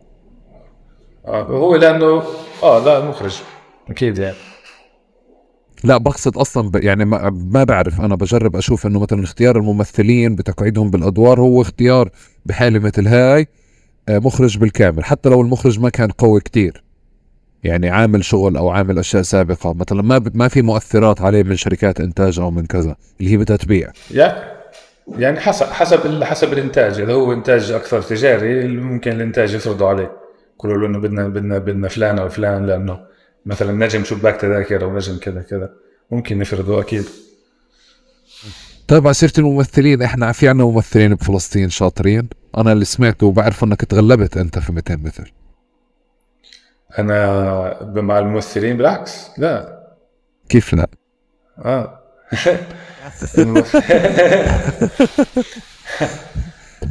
[1.26, 2.24] آه هو لأنه
[2.64, 3.42] آه لا مخرج
[3.90, 4.36] أكيد يعني
[5.84, 6.76] لا بقصد أصلا ب...
[6.76, 12.10] يعني ما, ما بعرف أنا بجرب أشوف إنه مثلا اختيار الممثلين بتقعيدهم بالأدوار هو اختيار
[12.46, 13.48] بحاله مثل هاي
[14.10, 16.84] آه، مخرج بالكامل حتى لو المخرج ما كان قوي كتير
[17.64, 19.74] يعني عامل شغل أو عامل أشياء سابقة.
[19.74, 20.38] مثلا ما ب...
[20.38, 23.92] ما في مؤثرات عليه من شركات إنتاج أو من كذا اللي هي بدها تبيع
[25.18, 27.00] يعني حسب حسب حسب الإنتاج.
[27.00, 30.12] إذا هو إنتاج أكثر تجاري ممكن الإنتاج يفرضوا عليه.
[30.56, 33.00] يقولوا له إنه بدنا بدنا بدنا فلان أو فلان لأنه
[33.46, 35.70] مثلا نجم شباك تذاكر أو نجم كذا كذا.
[36.12, 37.06] ممكن يفرضوا أكيد.
[38.88, 42.30] طيب على سيره الممثلين إحنا في عنا ممثلين بفلسطين شاطرين.
[42.58, 45.34] أنا اللي سمعته وبعرف إنك تغلبت أنت في 200 متر
[47.00, 49.82] أنا مع الممثلين بالعكس لا.
[50.50, 50.88] كيف لا؟
[51.66, 52.02] آه.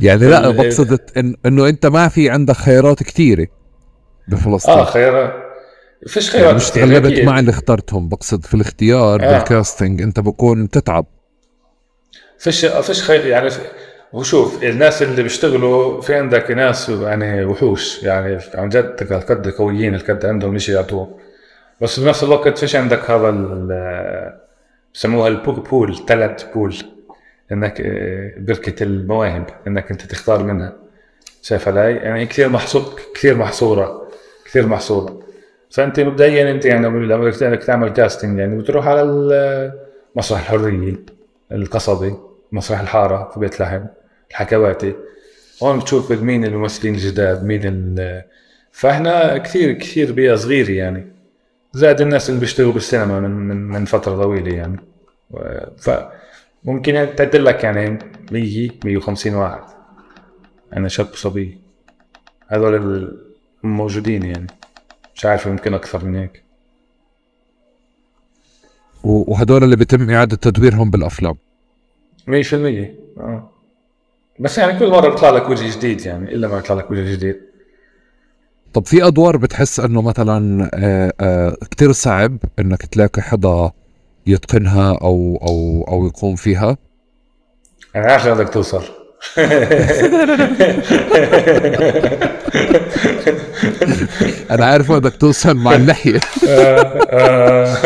[0.01, 3.46] يعني لا بقصد إن إنه أنت ما في عندك خيارات كثيره
[4.28, 4.74] بفلسطين.
[4.74, 5.42] آه خيار
[6.07, 6.55] فيش يعني خيارات.
[6.55, 7.20] مش تغلبت.
[7.20, 8.09] مع اللي اخترتهم.
[8.09, 9.32] بقصد في الاختيار آه.
[9.38, 11.07] بالكاستنج أنت بكون تتعب
[12.38, 13.51] فيش فيش خير يعني
[14.12, 20.26] وشوف الناس اللي بيشتغلوا في عندك ناس يعني وحوش يعني عن جد قد قويين القد
[20.26, 21.18] عندهم شيء يعطوه
[21.80, 23.30] بس بنفس الوقت فيش عندك هذا
[24.94, 26.76] بسموها البول بول تالنت بول
[27.52, 30.72] إنك آه، بركة المواهب إنك أنت تختار منها.
[31.42, 34.08] شايف علي؟ يعني كثير محصور كثير محصورة
[34.44, 35.22] كثير محصورة.
[35.70, 39.72] فأنت مبدئيا أنت يعني لما بدك تعمل كاستنج يعني بتروح على
[40.16, 40.96] مسرح الحرية
[41.52, 42.14] القصبي
[42.52, 43.82] مسرح الحارة في بيت لحم.
[44.30, 44.94] الحكواتي
[45.62, 48.22] هون بتشوف مين الممثلين الجداد مين ال
[48.72, 51.06] فاحنا كثير كثير بيئة صغيرة يعني.
[51.72, 54.76] زائد الناس اللي بيشتغلوا بالسينما من من من فترة طويلة يعني.
[55.30, 57.98] و- فممكن يعني تعدل لك يعني
[58.32, 59.62] 100 150 واحد.
[60.76, 61.58] أنا شاب صبي.
[62.48, 62.74] هذول
[63.64, 64.46] الموجودين يعني.
[65.14, 66.42] مش عارف يمكن أكثر من هيك.
[69.04, 71.34] وهدول اللي بيتم إعادة تدويرهم بالأفلام.
[72.28, 72.32] 100%
[73.20, 73.50] آه.
[74.41, 77.36] بس يعني كل مرة بيطلع لك وجه جديد يعني إلا ما يطلع لك وجه جديد.
[78.72, 83.70] طب في أدوار بتحس إنه مثلا آه آه كتير صعب إنك تلاقي حدا
[84.26, 86.76] يتقنها أو أو أو يقوم فيها؟
[87.97, 88.82] أنا عارف بدك توصل.
[94.51, 97.76] أنا عارف وين بدك توصل مع اللحيه آه.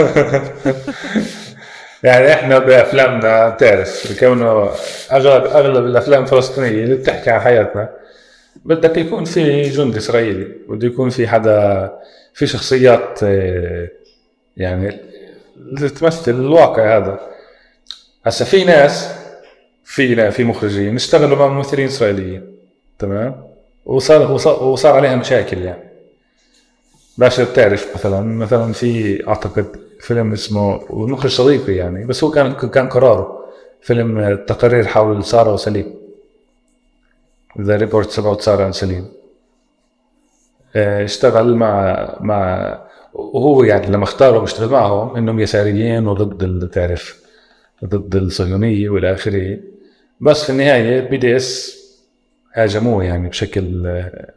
[2.04, 4.70] يعني إحنا بأفلامنا بتعرف كونه
[5.12, 7.88] أغلب أغلب الأفلام الفلسطينيه اللي بتحكي عن حياتنا
[8.64, 11.90] بدك يكون في جندي إسرائيلي بده يكون في حدا
[12.34, 13.88] في شخصيات آه،
[14.56, 15.00] يعني
[16.00, 17.20] تمثل الواقع هذا.
[18.26, 19.08] هسا في ناس
[19.84, 22.56] في في مخرجين اشتغلوا مع ممثلين إسرائيليين
[22.98, 23.44] تمام؟
[23.84, 25.84] وصار وصار, وصار عليها مشاكل يعني.
[27.18, 32.88] باشا بتعرف مثلا مثلا في أعتقد فيلم اسمه والمخرج صديقي يعني بس هو كان كان
[32.88, 33.44] قراره.
[33.80, 35.94] فيلم تقارير حول سارة وسليم.
[37.60, 39.08] the report about ساره وسليم
[40.76, 42.78] آه، اشتغل مع مع
[43.14, 47.22] وهو يعني لما اختاروا يشتغل معهم إنهم يساريين وضد تعرف
[47.84, 49.58] ضد الصهيونية والى آخره.
[50.20, 51.80] بس في النهاية بي دي اس
[52.54, 54.32] هاجموه يعني بشكل آه،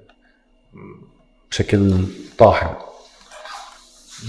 [1.52, 1.92] بشكل
[2.38, 2.87] طاحن.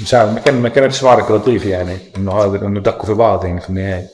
[0.03, 3.45] مش عارف ما كان ما كانتش معركه لطيفه يعني انه هذا انه دقوا في بعض
[3.45, 4.07] يعني في النهايه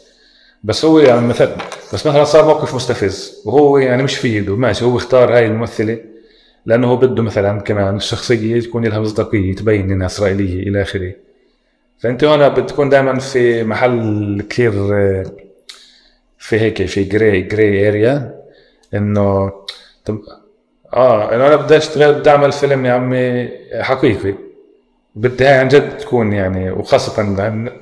[0.64, 1.56] بس هو يعني مثلا
[1.92, 5.98] بس مثلا صار موقف مستفز وهو يعني مش في ايده ماشي هو اختار هاي الممثله
[6.66, 11.12] لأنه هو بده مثلا كمان الشخصيه تكون لها مصداقيه تبين انها اسرائيليه إلى اخره
[11.98, 14.72] فانت هنا بتكون دائما في محل كثير
[16.38, 18.40] في هيك في gray gray area
[18.94, 19.52] انه
[20.04, 20.20] طب
[20.94, 23.48] آه انه أنا بدي اشتغل بدي اعمل فيلم يا عمي
[23.82, 24.34] حقيقي
[25.14, 27.22] بدي هاي عن جد تكون يعني وخاصة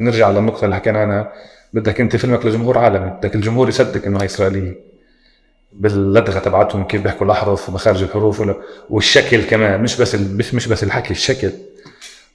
[0.01, 1.33] نرجع للنقطة اللي حكينا عنها
[1.73, 4.93] بدك أنت فيلمك لجمهور عالمي بدك الجمهور يصدق إنه هاي إسرائيلية.
[5.73, 8.43] باللدغة تبعتهم كيف بيحكوا الأحرف ومخارج الحروف
[8.91, 11.51] والشكل كمان مش بس مش مش بس الحكي الشكل.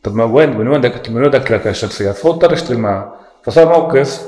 [0.03, 3.19] طب ما وين من وين بدك من وين بدك لك الشخصيات فاضطر اشتغل معها.
[3.43, 4.27] فصار موقف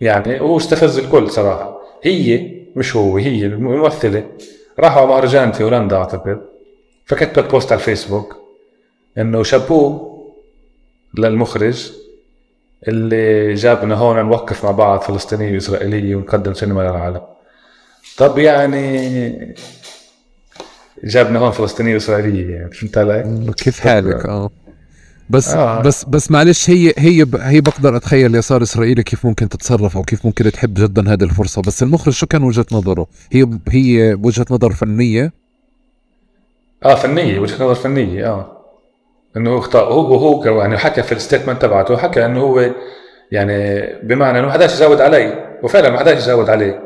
[0.00, 1.80] يعني هو استفز الكل صراحة.
[2.02, 4.24] هي مش هو هي الممثلة.
[4.78, 6.40] راحوا على مهرجان في هولندا أعتقد.
[7.06, 8.43] فكتبت بوست على الفيسبوك.
[9.18, 10.14] إنه شابوه
[11.18, 11.92] للمخرج
[12.88, 17.20] اللي جابنا هون نوقف مع بعض فلسطينيه واسرائيليه ونقدم سينما للعالم
[18.18, 19.54] طب يعني
[21.04, 24.50] جابنا هون فلسطينيه واسرائيليه يعني فهمت علي؟ كيف حالك آه
[25.30, 25.82] بس آه.
[25.82, 30.26] بس بس معلش هي هي هي بقدر أتخيل اليسار الاسرائيلي كيف ممكن تتصرف أو كيف
[30.26, 34.72] ممكن تحب جدا هذه الفرصة بس المخرج شو كان وجهة نظره؟ هي هي وجهة نظر
[34.72, 35.32] فنية؟
[36.84, 38.63] آه فنية وجهة نظر فنية آه
[39.36, 42.70] إنه اختار هو هو يعني حكى في الستيتمنت تبعته حكى إنه هو
[43.32, 45.44] يعني بمعنى إنه ما حداش يزود علي.
[45.62, 46.80] وفعلا ما حداش يزود عليه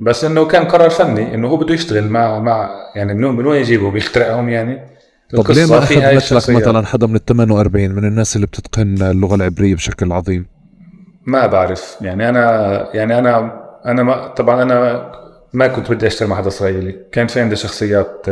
[0.00, 3.90] بس إنه كان قرار فني إنه هو بده يشتغل مع مع يعني من وين يجيبه؟
[3.90, 4.80] بيخترعهم يعني؟
[5.32, 9.34] طب ليه ما أخذ لك مثلا حدا من ال 48 من الناس اللي بتتقن اللغة
[9.34, 10.46] العبرية بشكل عظيم؟
[11.26, 11.96] ما بعرف.
[12.00, 15.10] يعني أنا يعني أنا أنا ما طبعا أنا
[15.52, 16.96] ما كنت بدي أشتغل مع حدا إسرائيلي.
[17.12, 18.26] كان في عندي شخصيات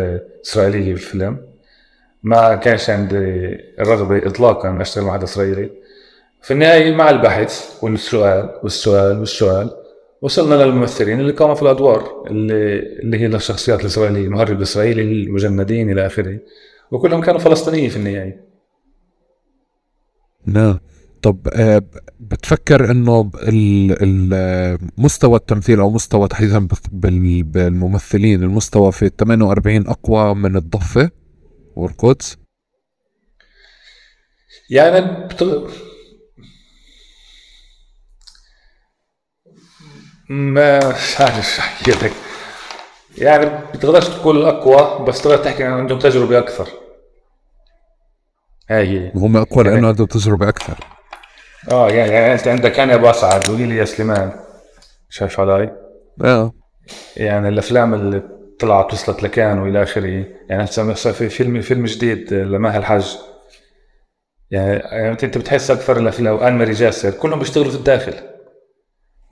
[0.44, 1.53] إسرائيلية بالفيلم
[2.24, 3.16] ما كانش عندي
[3.80, 5.70] الرغبة اطلاقا أشتغل مع حدا إسرائيلي.
[6.42, 9.70] في النهاية مع البحث والسؤال والسؤال والسؤال
[10.22, 16.06] وصلنا للممثلين اللي قاموا في الأدوار اللي اللي هي الشخصيات الإسرائيلية المهرب الإسرائيلي المجندين إلى
[16.06, 16.38] آخره
[16.90, 18.44] وكلهم كانوا فلسطينيين في النهاية.
[20.46, 20.78] نعم.
[21.22, 21.82] طب آه،
[22.20, 23.30] بتفكر إنه
[24.98, 31.10] مستوى التمثيل أو مستوى تحديدا بالممثلين المستوى في ال 48 أقوى من الضفة؟
[31.76, 32.36] والقدس؟
[34.70, 35.42] يعني بت...
[40.28, 40.78] ما
[41.20, 42.12] عارف أحكي لك.
[43.18, 46.68] يعني بتقدرش تقول الاقوى بس تقدر تحكي انه عندهم تجربة أكثر.
[48.70, 49.12] هاي هي.
[49.14, 50.78] هم أقوى يعني لأنه عندهم تجربة أكثر.
[51.70, 54.32] آه يعني, يعني أنت عندك أنا أبو أسعد قولي لي يا سليمان
[55.10, 55.76] شايف علي؟
[56.24, 56.52] آه.
[57.16, 58.22] يعني الأفلام اللي
[58.60, 60.24] طلعت وصلت لكان والى آخره.
[60.48, 63.06] يعني في فيلم فيلم جديد لماهي الحج
[64.50, 68.14] يعني, يعني انت بتحس أكثر الافلام ان ماري جاسر كلهم بيشتغلوا في الداخل.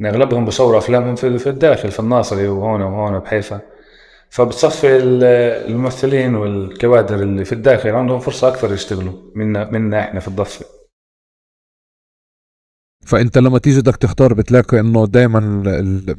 [0.01, 3.61] يعني أغلبهم بصوروا افلامهم في, في الداخل في الناصري وهون وهون بحيفا
[4.31, 10.82] فبتصفي الممثلين والكوادر اللي في الداخل عندهم فرصة أكثر يشتغلوا منا منا إحنا في الضفة.
[13.07, 15.63] فانت لما تيجي بدك تختار بتلاقي انه دائما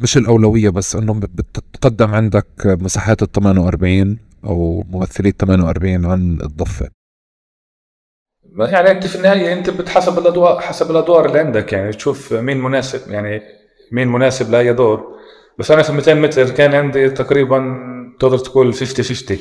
[0.02, 6.90] مش الأولوية بس انه بتتقدم عندك مساحات ال 48 أو ممثلي 48 عن الضفة.
[8.60, 11.74] يعني انت في النهاية انت بتحسب الادوار حسب الأدوار اللي عندك.
[11.74, 13.42] يعني تشوف مين مناسب يعني
[13.92, 15.14] مين مناسب لأي دور.
[15.60, 17.80] بس أنا في 200 متر كان عندي تقريبا
[18.20, 19.38] تقدر تقول 50 50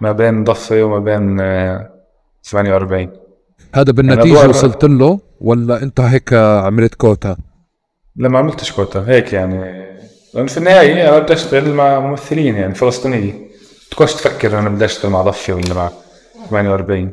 [0.00, 1.36] ما بين ضفة وما بين
[2.44, 3.25] 48 آه،
[3.74, 7.36] هذا بالنتيجة يعني وصلت له ولا أنت هيك عملت كوتا؟
[8.16, 9.86] لا ما عملتش كوتا هيك يعني.
[10.34, 13.32] لأنه في النهاية أنا بدي أشتغل مع ممثلين يعني فلسطينيه
[13.90, 15.90] تكونش تفكر أنا بدي أشتغل مع ضفه ولا مع
[16.50, 17.12] 48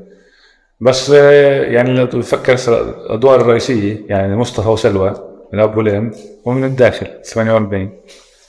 [0.82, 5.14] بس يعني لو تفكر الأدوار الرئيسية يعني مصطفى وسلوى
[5.54, 6.12] من أبو والام
[6.46, 7.90] ومن الداخل 48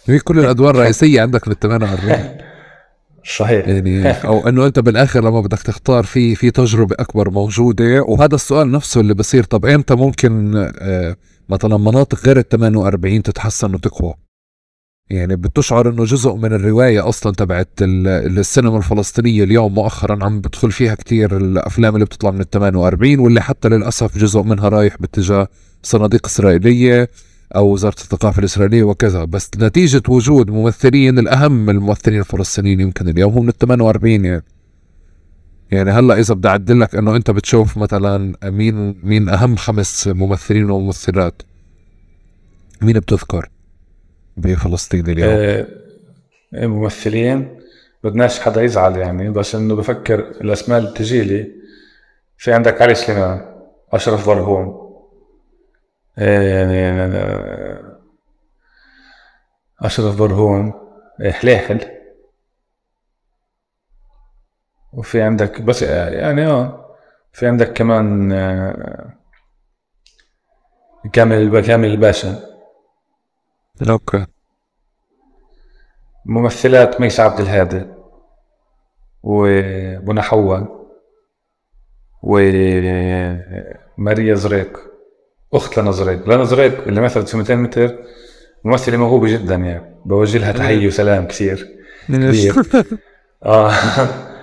[0.07, 2.29] هي كل الأدوار الرئيسية عندك لل 48
[3.37, 3.69] صحيح.
[3.69, 8.03] يعني أو إنه أنت بالآخر لما بدك تختار في في تجربة أكبر موجودة.
[8.03, 11.17] وهذا السؤال نفسه اللي بصير طب إمتى ممكن آه
[11.49, 14.15] مثلا مناطق غير ال 48 تتحسن وتقوى؟
[15.11, 20.95] يعني بتشعر إنه جزء من الرواية أصلا تبعت السينما الفلسطينية اليوم مؤخرا عم بدخل فيها
[20.95, 25.49] كتير الأفلام اللي بتطلع من ال 48 واللي حتى للأسف جزء منها رايح باتجاه
[25.83, 27.11] صناديق إسرائيلية.
[27.57, 33.33] أو وزارة الثقافة الإسرائيلية وكذا بس نتيجة وجود ممثلين الأهم من الممثلين الفلسطينيين يمكن اليوم
[33.33, 34.45] هم من ال 48 يعني.
[35.71, 40.71] يعني هلأ إذا بدي أعدل لك إنه أنت بتشوف مثلا مين مين أهم خمس ممثلين
[40.71, 41.43] وممثلات.
[42.83, 43.49] مين بتذكر
[44.37, 45.67] بفلسطين اليوم؟ آه
[46.67, 47.49] ممثلين.
[48.05, 51.51] بدناش حدا يزعل يعني بس إنه بفكر الأسماء اللي بتجي لي.
[52.39, 53.41] في عندك علي سليمان
[53.93, 54.84] أشرف برهوم
[59.81, 60.73] أشرف برهون
[61.31, 61.81] حليحل
[64.93, 66.97] وفي عندك بس يعني آه
[67.33, 69.13] في عندك كمان آه،
[71.13, 72.41] كامل كامل الباشا.
[73.91, 74.27] أوكي.
[76.27, 77.87] ممثلات ميس عبد الهادي
[79.23, 80.59] ومنى حوا
[82.23, 82.95] وماريا
[84.35, 84.94] زريق.
[85.55, 87.95] أخت لنا زريق اللي مثلت في 200 متر
[88.65, 90.01] ممثلة موهوبة جدا يعني.
[90.05, 91.69] بوجه لها تحية وسلام كثير.
[93.45, 93.73] آه.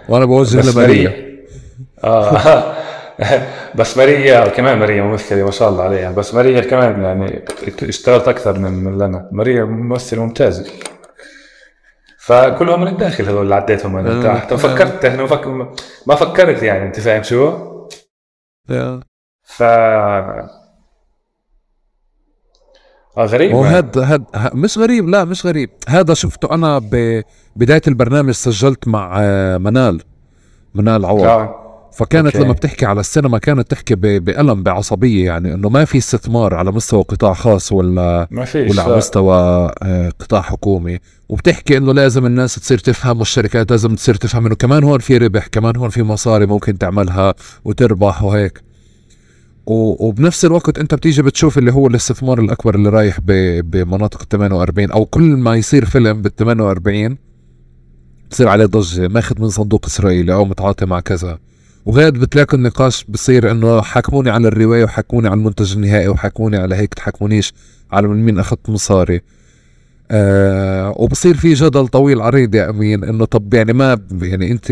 [0.10, 1.46] وأنا بوجه لماريا ماريا
[2.04, 2.76] آه.
[3.78, 6.12] بس ماريا كمان ماريا ممثلة ما شاء الله عليها.
[6.12, 7.46] بس ماريا كمان يعني
[7.84, 9.30] اشتغلت أكثر من من لنا.
[9.32, 10.72] ماريا ممثلة ممتازة.
[12.20, 14.24] فكلهم من الداخل هذول اللي عديتهم من آه.
[14.24, 14.54] تحت.
[14.54, 15.28] فكرت إحنا.
[16.08, 16.86] ما فكرت يعني.
[16.86, 17.72] أنت فاهم شو؟
[19.44, 19.64] ف
[23.20, 29.18] غريب وهذا هاد مش غريب لا مش غريب هذا شفته أنا ببدايه البرنامج سجلت مع
[29.22, 30.02] آه، منال
[30.76, 31.56] منال عوض آه.
[31.94, 32.40] فكانت أوكي.
[32.46, 36.72] لما بتحكي على السينما كانت تحكي ب- بألم بعصبية يعني إنه ما في استثمار على
[36.72, 38.98] مستوى قطاع خاص ولا ما فيش ولا على لا.
[38.98, 39.36] مستوى
[39.84, 41.00] آه، قطاع حكومي
[41.30, 45.48] وبتحكي إنه لازم الناس تصير تفهم والشركات لازم تصير تفهم إنه كمان هون في ربح
[45.48, 47.34] كمان هون في مصاري ممكن تعملها
[47.66, 48.62] وتربح وهيك
[49.66, 53.20] وبنفس الوقت انت بتيجي بتشوف اللي هو الاستثمار الأكبر اللي رايح
[53.62, 57.18] بمناطق ال 48 أو كل ما يصير فيلم بال 48
[58.32, 61.40] بصير عليه ضجة ماخذ من صندوق إسرائيلي أو متعاطي مع كذا.
[61.86, 66.94] وغير بتلاقي النقاش بصير إنه حكموني على الرواية وحكموني على المنتج النهائي وحكموني على هيك
[66.94, 67.54] تحكمونيش
[67.92, 69.22] على من مين أخذت مصاري.
[70.12, 74.68] آه وبصير في جدل طويل عريض يا أمين إنه طب يعني ما يعني أنت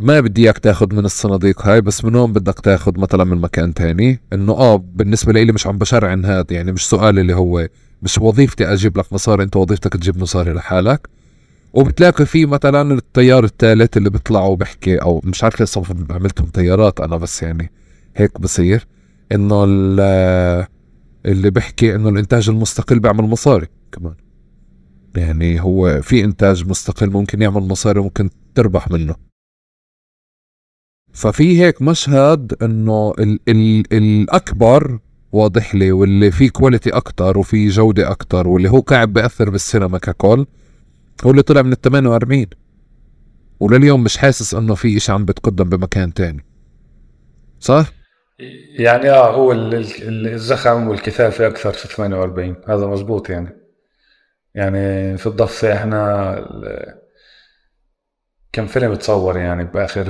[0.00, 3.74] ما بدي إياك تاخذ من الصناديق هاي بس من وين بدك تاخذ مثلا من مكان
[3.74, 4.20] تاني.
[4.32, 7.68] إنه آه بالنسبة لي مش عم بشرعن هذا يعني مش سؤالي اللي هو
[8.02, 11.08] مش وظيفتي أجيب لك مصاري أنت وظيفتك تجيب مصاري لحالك.
[11.72, 17.16] وبتلاقي في مثلا التيار الثالث اللي بيطلع وبحكي أو مش عارف لسه عملتهم تيارات أنا
[17.16, 17.70] بس يعني
[18.16, 18.86] هيك بصير.
[19.32, 20.66] إنه ال-
[21.26, 24.14] اللي بحكي إنه الإنتاج المستقل بيعمل مصاري كمان.
[25.16, 29.31] يعني هو في إنتاج مستقل ممكن يعمل مصاري ممكن تربح منه.
[31.12, 34.98] ففي هيك مشهد إنه ال ال الأكبر
[35.32, 40.46] واضح لي واللي فيه كواليتي أكتر وفي جودة أكتر واللي هو قاعد بأثر بالسينما ككل
[41.24, 42.46] هو اللي طلع من ال 48
[43.60, 46.44] ولليوم مش حاسس إنه في إشي عم بتقدم بمكان تاني.
[47.60, 47.92] صح؟
[48.78, 53.56] يعني آه هو ال- ال- الزخم والكثافة أكثر في 48 هذا مزبوط يعني.
[54.54, 56.34] يعني في الضفة إحنا
[58.52, 60.08] كم فيلم تصور يعني بآخر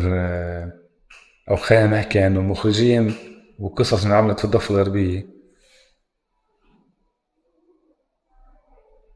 [1.51, 3.14] أو خلينا نحكي إنه المخرجين
[3.59, 5.26] وقصص انعملت في الضفة الغربية.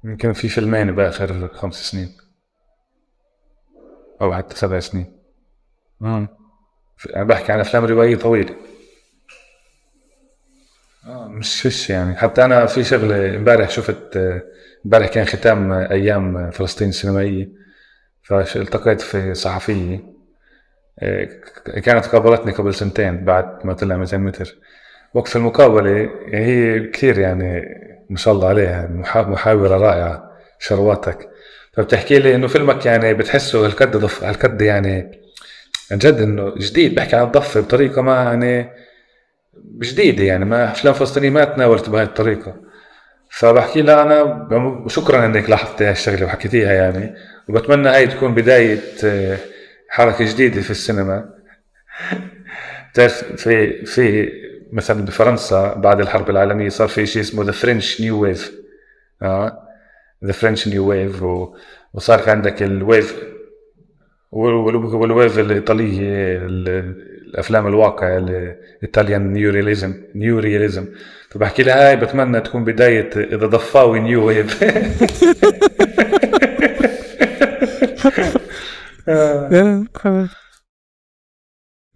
[0.05, 2.17] يمكن في فيلمين بآخر خمس سنين.
[4.21, 5.17] أو حتى سبع سنين.
[6.03, 6.29] آه.
[7.17, 8.57] أنا بحكي عن أفلام روائية طويلة.
[11.07, 12.17] آه مش فيش يعني.
[12.17, 14.17] حتى أنا في شغلة امبارح شفت
[14.85, 17.49] امبارح كان ختام أيام فلسطين السينمائية.
[18.23, 19.97] فالتقيت في صحفية.
[19.97, 20.16] ك-
[21.85, 24.57] كانت قابلتني قبل سنتين بعد ما طلع 200 متر
[25.15, 27.65] وقت المقابلة هي كثير يعني
[28.11, 31.29] ما شاء الله عليها محا- محاورة رائعة شرواتك.
[31.73, 35.21] فبتحكي لي إنه فيلمك يعني بتحسه هالقد ضف هالقد يعني
[35.93, 38.71] عن جد إنه جديد بحكي عن الضفة بطريقة ما يعني
[39.83, 42.55] جديدة يعني ما أفلام فلسطينية ما تناولت بهاي الطريقة.
[43.31, 47.15] فبحكي لها أنا شكرا إنك لاحظت هاي الشغلة وحكيتيها يعني
[47.49, 48.79] وبتمنى هاي تكون بداية
[49.89, 51.29] حركة جديدة في السينما.
[52.93, 54.29] بتعرف في في
[54.73, 58.53] مثلا بفرنسا بعد الحرب العالمية صار في شيء اسمه the French New Wave
[59.23, 59.59] آه
[60.25, 61.23] the French New Wave
[61.95, 63.17] وصار في عندك ال wave
[64.33, 70.87] وال- وال wave الإيطالية ال- الأفلام الواقع ال Italian neo realism neo realism
[71.31, 74.65] فبحكي لها هاي بتمنى تكون بداية إذا ضفاوي new wave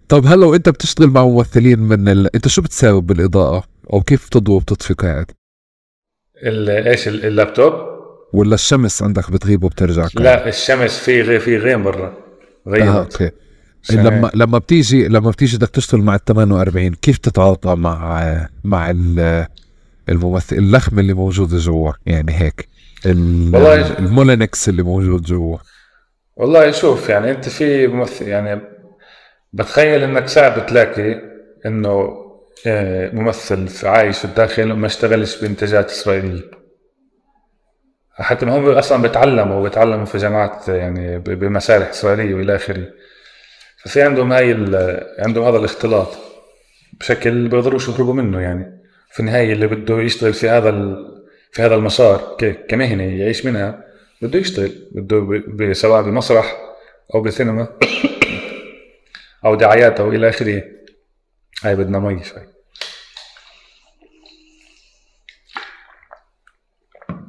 [0.09, 2.35] طب هلا وانت بتشتغل مع ممثلين من ال...
[2.37, 5.27] انت شو بتساوي بالإضاءة؟ أو كيف بتضوي وبتطفي قاعد؟
[6.43, 7.73] ال- إيش ال- اللابتوب؟
[8.33, 12.07] ولا الشمس عندك بتغيب وبترجع قاعد لا الشمس في غي في غيم برا.
[12.07, 13.31] آه غيمت أوكي
[13.85, 14.37] عشان لما هيك.
[14.37, 19.47] لما بتيجي لما بتيجي بدك تشتغل مع ال 48 كيف تتعاطى مع مع ال-
[20.09, 22.69] الممثل اللخم اللي موجود جوا؟ يعني هيك.
[23.07, 25.59] ال- والله- المولينكس اللي موجود جوا.
[26.37, 28.61] والله شوف يعني أنت في ممثل يعني
[29.53, 31.21] بتخيل إنك صعب تلاقي
[31.67, 32.17] إنه
[32.67, 36.61] آه، ممثل عايش في الداخل وما اشتغلش بإنتاجات اسرائيليه
[38.23, 42.87] حتى ما هم أصلا بيتعلموا وبيتعلموا في جامعات يعني بمسارح إسرائيلية وإلى آخره.
[43.85, 44.53] ففي عندهم هاي
[45.19, 46.09] عندهم هذا الاختلاط
[47.01, 50.71] بشكل بيقدروش يخرجوا منه يعني في النهاية اللي بده يشتغل في هذا
[51.53, 52.37] في هذا المسار
[52.69, 53.90] كمهنة يعيش منها.
[54.23, 54.89] بده يشتغل.
[54.93, 56.57] بده سواء بمسرح
[57.15, 57.69] أو بسينما
[59.45, 60.63] أو دعايات أو إلى آخره.
[61.65, 62.47] هاي بدنا مي شوي.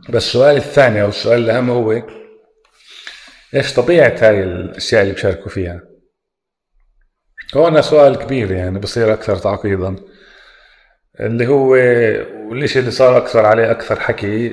[0.09, 2.03] بس السؤال الثاني أو السؤال الأهم هو
[3.55, 5.81] إيش طبيعة هاي الأشياء اللي بشاركوا فيها؟
[7.55, 9.95] هون سؤال كبير يعني بصير أكثر تعقيدا.
[11.19, 11.69] اللي هو
[12.49, 14.47] والشيء اللي صار أكثر عليه أكثر حكي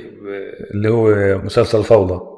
[0.71, 2.28] اللي هو مسلسل فوضى.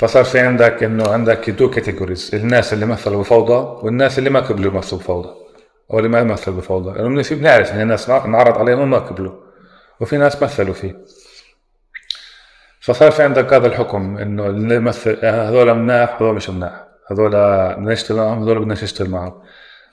[0.00, 4.72] فصار في عندك إنه عندك two categories الناس اللي مثلوا بفوضى والناس اللي ما قبلوا
[4.72, 5.34] يمثلوا بفوضى
[5.90, 6.98] أو اللي ما مثلوا بفوضى.
[6.98, 9.32] لأنه في بنعرف إن الناس انعرض عليهم وما قبلوا
[10.00, 11.04] وفي ناس مثلوا فيه.
[12.80, 17.92] فصار في عندك هذا الحكم إنه اللي يمثل هذول مناح هذول مش مناح هذول بدنا
[17.92, 19.42] نشتغل معهم هذول بدنا نشتغل معهم.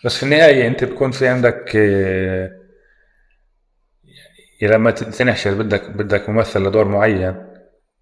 [0.06, 1.76] بس في النهاية أنت بكون في عندك
[4.62, 7.48] يعني لما تنحشر بدك بدك ممثل لدور معين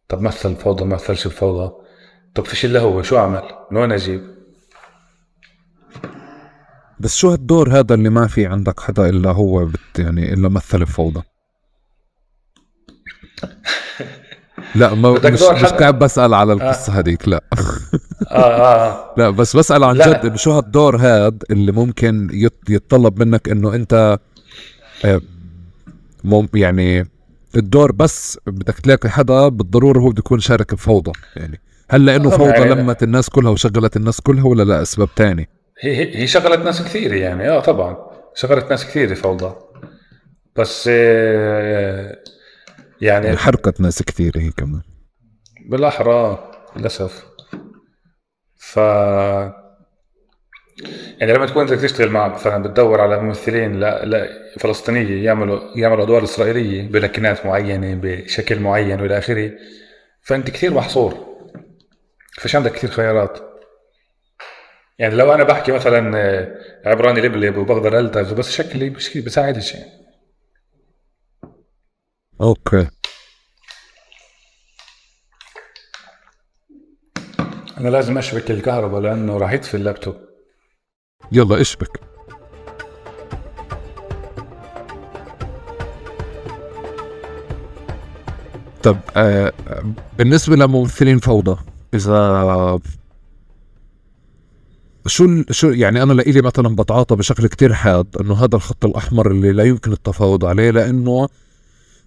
[0.07, 1.84] طب مثل فوضى ما مثلش بفوضى.
[2.35, 4.35] طب فيش الا هو شو عمل؟ من وين أجيب؟
[6.99, 10.79] بس شو هالدور هذا اللي ما في عندك حدا إلا هو بت يعني إلا مثل
[10.79, 11.21] بفوضى
[14.75, 16.99] لا ما مش مش قاعد بسأل على القصة آه.
[16.99, 17.43] هذيك لا
[18.31, 19.13] آه, آه, آه.
[19.17, 22.29] لا بس بسأل عن جد انه شو هالدور هذا اللي ممكن
[22.69, 24.19] يتطلب منك إنه أنت
[25.05, 25.21] آه،
[26.53, 27.09] يعني
[27.55, 32.49] الدور بس بدك تلاقي حدا بالضرورة هو بده يكون شارك بفوضى يعني هل لأنه فوضى
[32.49, 35.49] يعني لمت الناس كلها وشغلت الناس كلها ولا لا؟ أسباب تاني.
[35.81, 37.49] هي هي شغلت ناس كثير يعني.
[37.49, 37.97] آه طبعا.
[38.35, 39.55] شغلت ناس كثير فوضى.
[40.55, 42.17] بس آه
[43.01, 44.81] يعني حرقت ناس كثير هي كمان.
[45.69, 47.25] بالاحرى للأسف.
[48.57, 48.77] ف
[51.19, 54.29] يعني لما تكون بدك تشتغل مع مثلا بتدور على ممثلين لا لا
[54.59, 59.51] فلسطينية يعملوا يعملوا أدوار إسرائيلية بلكنات معينة بشكل معين والى آخره
[60.21, 61.34] فأنت كثير محصور.
[62.39, 63.39] فيش عندك كثير خيارات؟
[64.99, 66.17] يعني لو أنا بحكي مثلا
[66.85, 69.91] عبراني لبلب وبقدر التز بس شكلي مش بساعدش يعني
[72.41, 72.87] أوكي.
[77.77, 80.15] أنا لازم أشبك الكهرباء لأنه راح يطفي اللابتوب.
[81.31, 81.99] يلا اشبك.
[88.83, 89.53] طب آه
[90.17, 92.79] بالنسبة لممثلين فوضى إذا
[95.07, 99.51] شو شو يعني أنا لإلي مثلا بتعاطى بشكل كتير حاد إنه هذا الخط الأحمر اللي
[99.51, 101.27] لا يمكن التفاوض عليه لإنه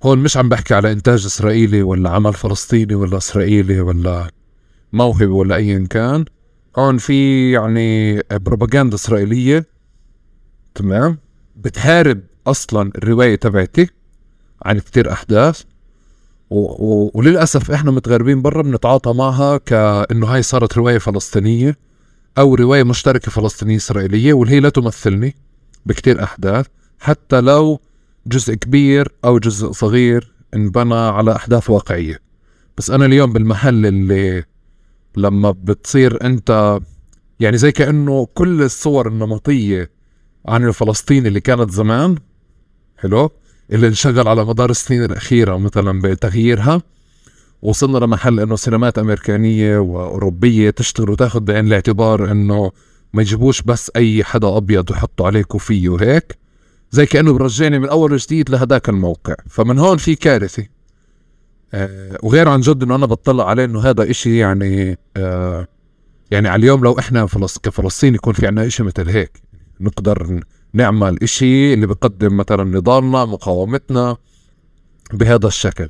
[0.03, 4.31] هون مش عم بحكي على إنتاج إسرائيلي ولا عمل فلسطيني ولا إسرائيلي ولا
[4.93, 6.25] موهبه ولا ايا كان.
[6.79, 9.67] هون في يعني بروباغندا إسرائيلية
[10.75, 11.19] تمام؟
[11.57, 13.91] بتحارب أصلا الرواية تبعتي
[14.63, 15.63] عن كتير أحداث.
[16.51, 16.59] و...
[16.59, 17.11] و...
[17.15, 21.77] وللأسف إحنا متغربين برا بنتعاطى معها كإنه هاي صارت رواية فلسطينية
[22.39, 25.35] أو رواية مشتركة فلسطينية إسرائيلية واللي هي لا تمثلني
[25.87, 26.67] بكتير أحداث
[27.01, 27.81] حتى لو
[28.27, 32.21] جزء كبير أو جزء صغير انبنى على أحداث واقعية.
[32.79, 34.45] بس أنا اليوم بالمحل اللي
[35.17, 36.81] لما بتصير أنت
[37.41, 39.91] يعني زي كأنه كل الصور النمطية
[40.47, 42.17] عن الفلسطيني اللي كانت زمان
[42.97, 43.31] حلو؟
[43.73, 46.83] اللي انشغل على مدار السنين الأخيرة مثلا بتغييرها.
[47.63, 52.73] وصلنا لمحل إنه سينمات أمريكانية وأوروبية تشتغل وتأخذ بعين الاعتبار إنه
[53.13, 56.39] ما يجيبوش بس أي حدا أبيض ويحطوا عليه كوفيه وهيك.
[56.91, 59.35] زي كأنه برجعني من أول وجديد لهداك الموقع.
[59.49, 60.67] فمن هون في كارثة.
[61.75, 65.67] آه وغير عن جد إنه أنا بطلع عليه إنه هذا إشي يعني آه
[66.31, 69.43] يعني على اليوم لو إحنا فلس كفلسطين يكون في عنا إشي مثل هيك.
[69.81, 70.41] نقدر
[70.73, 74.17] نعمل إشي اللي بقدم مثلا نضالنا مقاومتنا
[75.13, 75.89] بهذا الشكل.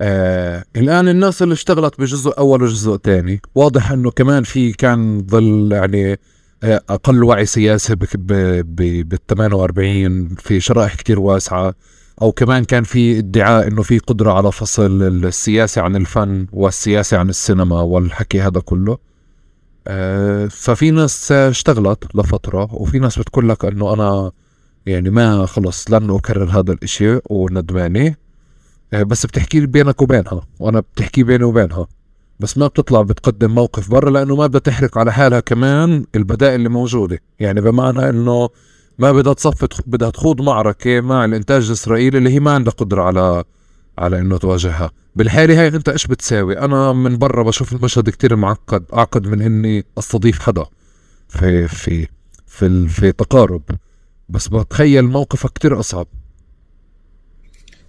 [0.00, 5.68] آه الآن الناس اللي اشتغلت بجزء أول وجزء ثاني واضح إنه كمان في كان ظل
[5.72, 6.18] يعني
[6.62, 11.74] آه أقل وعي سياسي بال 48 في شرائح كتير واسعة
[12.22, 17.28] أو كمان كان في ادعاء إنه في قدرة على فصل السياسة عن الفن والسياسة عن
[17.28, 18.98] السينما والحكي هذا كله.
[20.50, 24.32] ففي ناس اشتغلت لفترة وفي ناس بتقول لك إنه أنا
[24.86, 28.14] يعني ما خلص لن أكرر هذا الإشي وندمانة.
[28.92, 31.86] آه، بس بتحكي بينك وبينها وأنا بتحكي بيني وبينها.
[32.40, 36.68] بس ما بتطلع بتقدم موقف برا لأنه ما بدها تحرق على حالها كمان البدائل اللي
[36.68, 37.18] موجودة.
[37.40, 38.48] يعني بمعنى إنه
[38.98, 43.44] ما بدها تصفي بدها تخوض معركة مع الإنتاج الإسرائيلي اللي هي ما عندها قدرة على
[43.98, 44.90] على إنه تواجهها.
[45.16, 49.84] بالحالة هاي انت إيش بتساوي؟ أنا من برا بشوف المشهد كتير معقد أعقد من إني
[49.98, 50.66] أستضيف حدا
[51.28, 52.08] في في
[52.46, 53.62] في في تقارب.
[54.28, 56.06] بس بتخيل موقفك كتير أصعب.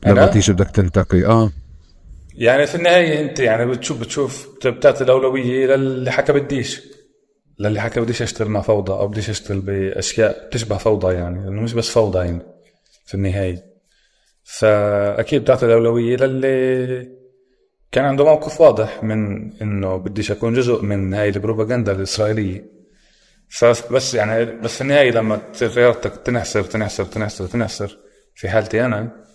[0.05, 1.51] لما؟ تيجي بدك تلتقي آه.
[2.34, 6.82] يعني في النهاية أنت يعني بتشوف بتشوف بتعطي الأولوية للي حكى بديش.
[7.59, 11.73] للي حكى بديش اشتغل مع فوضى أو بديش اشتغل بأشياء بتشبه فوضى يعني لأنه مش
[11.73, 12.41] بس فوضى يعني
[13.05, 13.74] في النهاية.
[14.46, 17.16] فأكيد بتعطي الأولوية للي
[17.91, 22.66] كان عنده موقف واضح من إنه بديش أكون جزء من هاي البروباغندا الإسرائيلية.
[23.50, 27.98] فبس يعني بس في النهاية لما رياضتك تنحسر تنحسر تنحسر تنحسر
[28.36, 29.26] في حالتي أنا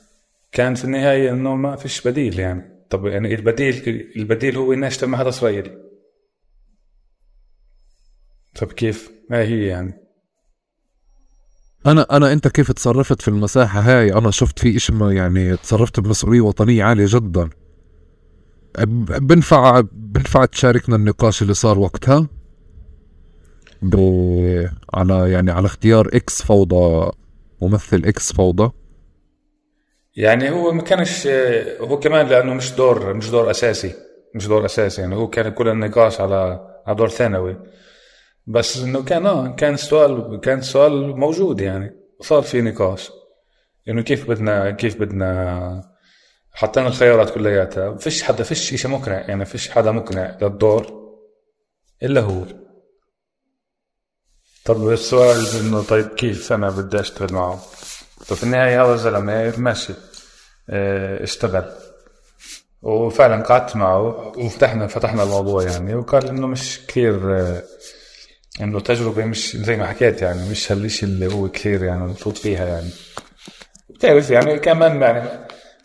[0.52, 2.86] كان في النهاية إنه ما فيش بديل يعني.
[2.90, 5.78] طب يعني البديل البديل هو اني اشتغل مع هذا إسرائيلي.
[8.54, 10.09] طب كيف؟ ما هي يعني؟
[11.86, 16.00] أنا أنا أنت كيف تصرفت في المساحة هاي؟ أنا شفت في إشي ما يعني تصرفت
[16.00, 17.50] بمسؤولية وطنية عالية جدا.
[19.18, 22.26] بنفع بنفع تشاركنا النقاش اللي صار وقتها؟
[23.82, 23.96] ب...
[24.94, 27.10] على يعني على اختيار إكس فوضى
[27.62, 28.70] ممثل إكس فوضى؟
[30.16, 31.26] يعني هو ما كانش
[31.80, 33.92] هو كمان لأنه مش دور مش دور أساسي
[34.34, 35.00] مش دور أساسي.
[35.00, 37.56] يعني هو كان كل النقاش على على دور ثانوي.
[38.50, 43.10] بس إنه كان آه كان السؤال كان السؤال موجود يعني صار في نقاش.
[43.88, 45.90] إنه كيف بدنا كيف بدنا
[46.52, 51.00] حطينا الخيارات كلياتها فيش حدا فيش شيء مقنع يعني فيش حدا مقنع للدور
[52.02, 52.44] إلا هو.
[54.64, 57.60] طب السؤال إنه طيب كيف أنا بدي أشتغل معه؟
[58.28, 59.92] طب في النهاية هذا الزلمة ماشي
[60.70, 61.72] آه، اشتغل.
[62.82, 67.62] وفعلا قعدت معه وفتحنا فتحنا الموضوع يعني وقال إنه مش كثير آه،
[68.60, 72.66] انه تجربة مش زي ما حكيت يعني مش هالشيء اللي هو كثير يعني نفوت فيها
[72.66, 72.90] يعني.
[73.90, 75.28] بتعرف يعني كمان يعني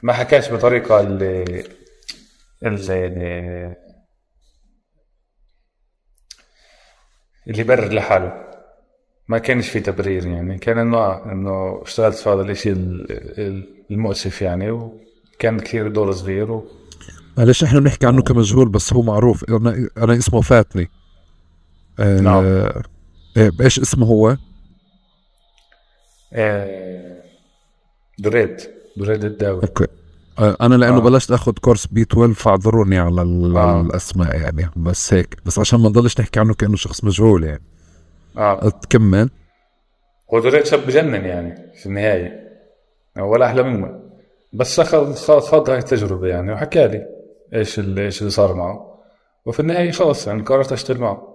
[0.04, 1.44] ما حكاش بطريقة اللي
[2.66, 3.06] اللي
[7.48, 8.46] اللي يبرر لحاله.
[9.28, 14.42] ما كانش في تبرير يعني كان إنه إنه اشتغلت في هذا الإشي ال- ال- المؤسف
[14.42, 16.68] يعني وكان كثير دور صغير و...
[17.38, 19.50] معلش إحنا بنحكي عنه كمجهول بس هو معروف.
[19.50, 20.90] أنا أنا اسمه فاتني.
[22.00, 22.44] نعم.
[22.46, 22.84] آه
[23.36, 24.38] بإيش اسمه هو؟
[26.34, 27.22] آه،
[28.20, 28.62] دريد.
[28.98, 29.62] دريد الداوي.
[29.64, 29.88] أوكي.
[30.40, 31.00] آه أنا لأنه آه.
[31.00, 33.82] بلشت آخذ course B12 فاعذروني على, آه.
[33.82, 35.38] الأسماء يعني بس هيك.
[35.46, 37.64] بس عشان ما نضلش نحكي عنه كأنه شخص مجهول يعني.
[38.38, 38.70] آه.
[38.70, 39.30] تكمل.
[40.34, 42.46] هو دريد شاب بجنن يعني في النهاية.
[43.18, 44.00] ولا أحلى منه.
[44.54, 47.06] بس اخذ خاض هاي التجربة يعني وحكى لي
[47.54, 49.00] إيش اللي إيش اللي صار معه.
[49.46, 51.35] وفي النهاية خلص يعني قررت أشتغل معه.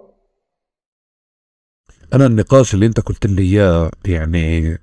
[2.13, 4.77] أنا النقاش اللي أنت قلت لي إياه يعني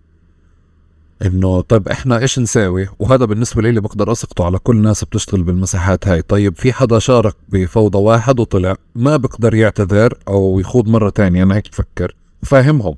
[1.27, 6.09] إنه طيب إحنا إيش نساوي؟ وهذا بالنسبة لي بقدر اسقطه على كل الناس بتشتغل بالمساحات
[6.09, 6.23] هاي.
[6.23, 11.57] طيب في حدا شارك بفوضى واحد وطلع ما بقدر يعتذر أو يخوض مرة تانية أنا
[11.57, 12.15] هيك بفكر.
[12.43, 12.95] فاهمهم.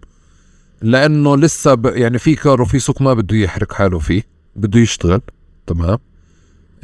[0.82, 1.86] لأنه لسه ب...
[1.86, 4.22] يعني في كار وفي سوق ما بده يحرق حاله فيه
[4.56, 5.20] بده يشتغل.
[5.66, 5.98] تمام؟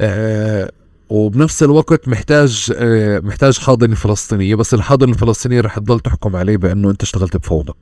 [0.01, 0.71] آه
[1.09, 6.89] وبنفس الوقت محتاج آه محتاج حاضنه فلسطينيه بس الحاضنه الفلسطينيه رح تضل تحكم عليه بأنه
[6.91, 7.73] أنت اشتغلت بفوضى.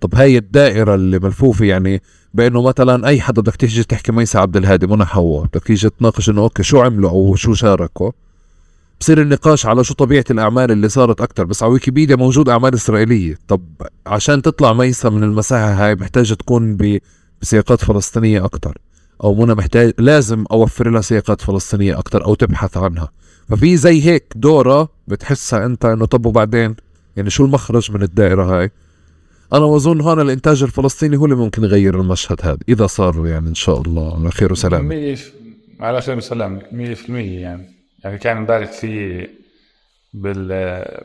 [0.00, 2.02] طب هاي الدائرة اللي ملفوفة يعني
[2.34, 6.30] بأنه مثلا أي حدا بدك تيجي تحكي ميسى عبد الهادي منى حوا بدك تيجي تناقش
[6.30, 8.10] إنه أوكي شو عملوا أو شو شاركوا؟
[9.00, 11.44] بصير النقاش على شو طبيعة الأعمال اللي صارت أكتر.
[11.44, 13.38] بس على ويكيبيديا موجود أعمال إسرائيلية.
[13.48, 13.62] طب
[14.06, 16.78] عشان تطلع ميسة من المساحة هاي محتاجة تكون
[17.42, 18.78] بسياقات فلسطينية أكتر.
[19.24, 23.12] أو منى محتاج لازم أوفر لها سياقات فلسطينية أكتر أو تبحث عنها.
[23.48, 26.76] ففي زي هيك دورة بتحسها أنت إنه طب وبعدين؟
[27.16, 28.70] يعني شو المخرج من الدائرة هاي؟
[29.52, 33.54] أنا بظن هون الإنتاج الفلسطيني هو اللي ممكن يغير المشهد هذا إذا صار يعني إن
[33.54, 34.20] شاء الله.
[34.20, 34.92] على خير وسلام
[35.80, 36.64] على خير وسلام 100%
[37.08, 37.74] يعني.
[38.04, 39.26] يعني كان امبارح في
[40.14, 40.48] بال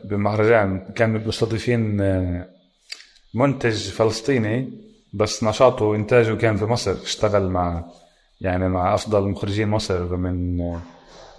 [0.04, 2.48] بالمهرجان كانوا مستضيفين آه،
[3.34, 4.89] منتج فلسطيني.
[5.12, 7.84] بس نشاطه وإنتاجه كان في مصر اشتغل مع
[8.40, 10.60] يعني مع أفضل مخرجين مصر من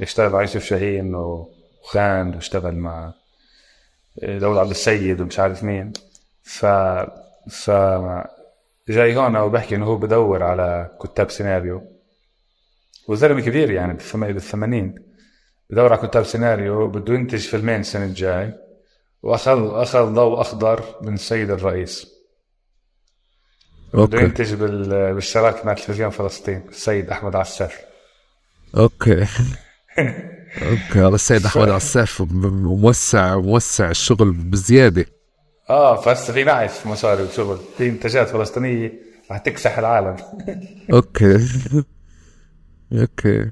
[0.02, 3.14] اشتغل مع يوسف شاهين وخان واشتغل مع
[4.24, 5.94] داود عبد السيد ومش عارف مين.
[6.44, 6.66] ف
[7.50, 7.72] ف
[8.90, 11.82] جاي هون وبحكي إنه هو بدور على كتاب سيناريو.
[13.08, 14.96] وزلمة كبير يعني بالثم- بالثمانين.
[15.70, 18.54] بدور على كتاب سيناريو بده ينتج فيلمين السنة الجاي.
[19.24, 22.21] وأخذ أخذ ضوء أخضر من السيد الرئيس.
[23.94, 27.78] بده أوكي ينتج بال- بالشراكة مع تلفزيون فلسطين السيد أحمد عساف
[28.78, 29.22] أوكي.
[30.62, 35.06] أوكي هذا السيد أحمد عساف موسع موسع الشغل بزيادة.
[35.70, 38.94] آه فهسه في نعف مصاري وشغل في انتاجات فلسطينية
[39.32, 40.16] رح تكسح العالم.
[40.94, 41.48] أوكي.
[42.94, 43.52] أوكي.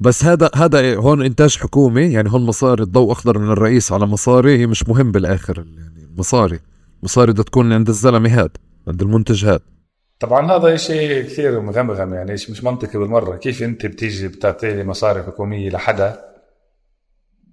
[0.00, 4.58] بس هذا هذا هون إنتاج حكومي؟ يعني هون مصاري الضوء أخضر من الرئيس على مصاري
[4.58, 6.60] هي مش مهم بالآخر يعني مصاري.
[7.02, 8.56] مصاري بدها تكون عند الزلمة هاد.
[8.86, 9.60] عند المنتج هاد
[10.20, 13.36] طبعا هذا شيء كثير مغمغم يعني مش منطقي بالمرة.
[13.36, 16.24] كيف أنت بتيجي بتعطي مصاري حكومية لحدا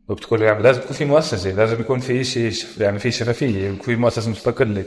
[0.10, 3.96] وبتقول يعني لازم يكون في مؤسسة لازم يكون في شيء يعني في شفافية يكون في
[3.96, 4.84] مؤسسة مستقلة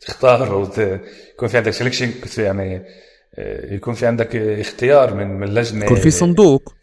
[0.00, 2.82] تختار ويكون في عندك سelection يعني
[3.34, 5.84] آه، يكون في عندك اختيار من من لجنة.
[5.84, 6.74] يكون في صندوق.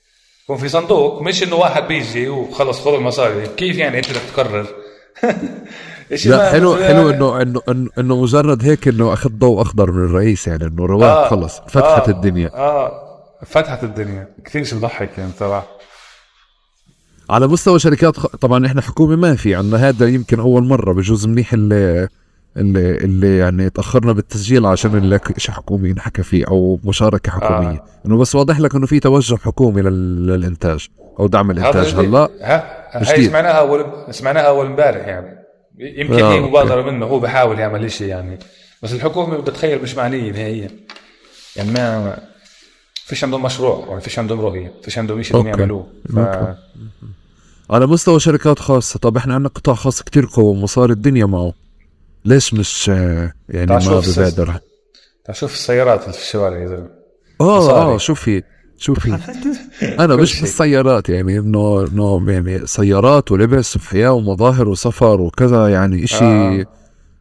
[0.43, 3.47] يكون في صندوق مش إنه واحد بيجي وخلص خذ المصاري.
[3.57, 4.67] كيف يعني أنت بدك تقرر؟
[6.25, 7.61] لا حلو حلو إنه إنه
[7.97, 12.09] إنه مجرد هيك إنه أخذ ضوء أخضر من الرئيس يعني إنه رواق آه خلص فتحت
[12.09, 12.51] آه الدنيا.
[12.53, 12.91] آه
[13.45, 14.27] فتحت الدنيا.
[14.45, 15.67] كثير شيء بضحك يعني صراحة.
[17.29, 18.25] على مستوى شركات خ...
[18.25, 22.07] طبعا إحنا حكومة ما في عندنا هذا يمكن أول مرة بجوز منيح اللي
[22.57, 27.67] اللي اللي يعني تأخرنا بالتسجيل عشان شيء حكومي نحكى فيه أو مشاركة حكومية.
[27.67, 27.83] آه.
[28.05, 30.27] إنه بس واضح لك إنه في توجه حكومي لل...
[30.27, 30.87] للإنتاج
[31.19, 35.36] أو دعم الإنتاج هلا ها؟ هي سمعناها أول سمعناها أول إمبارح يعني.
[35.77, 36.33] يمكن آه.
[36.33, 38.39] هي مبادرة منه هو بحاول يعمل شيء يعني.
[38.83, 40.69] بس الحكومة بتخيل مش معنية نهائيا.
[41.55, 42.17] يعني ما
[42.95, 45.87] فيش عندهم مشروع ولا فيش عندهم رؤية فيش عندهم شيء بدهم يعملوه.
[46.15, 46.19] ف...
[47.69, 51.53] على مستوى شركات خاصة طب إحنا عندنا قطاع خاص كتير قوي ومصاري الدنيا معه.
[52.25, 53.31] ليش مش يعني
[53.65, 54.59] ما ببادر؟
[55.31, 56.89] شوف السيارات في الشوارع يا زلمة.
[57.41, 58.43] آه آه شوفي
[58.77, 59.17] شوفي
[60.03, 66.25] أنا مش بالسيارات يعني انه انه يعني سيارات ولبس وحياة ومظاهر وسفر وكذا يعني إشي
[66.25, 66.65] آه.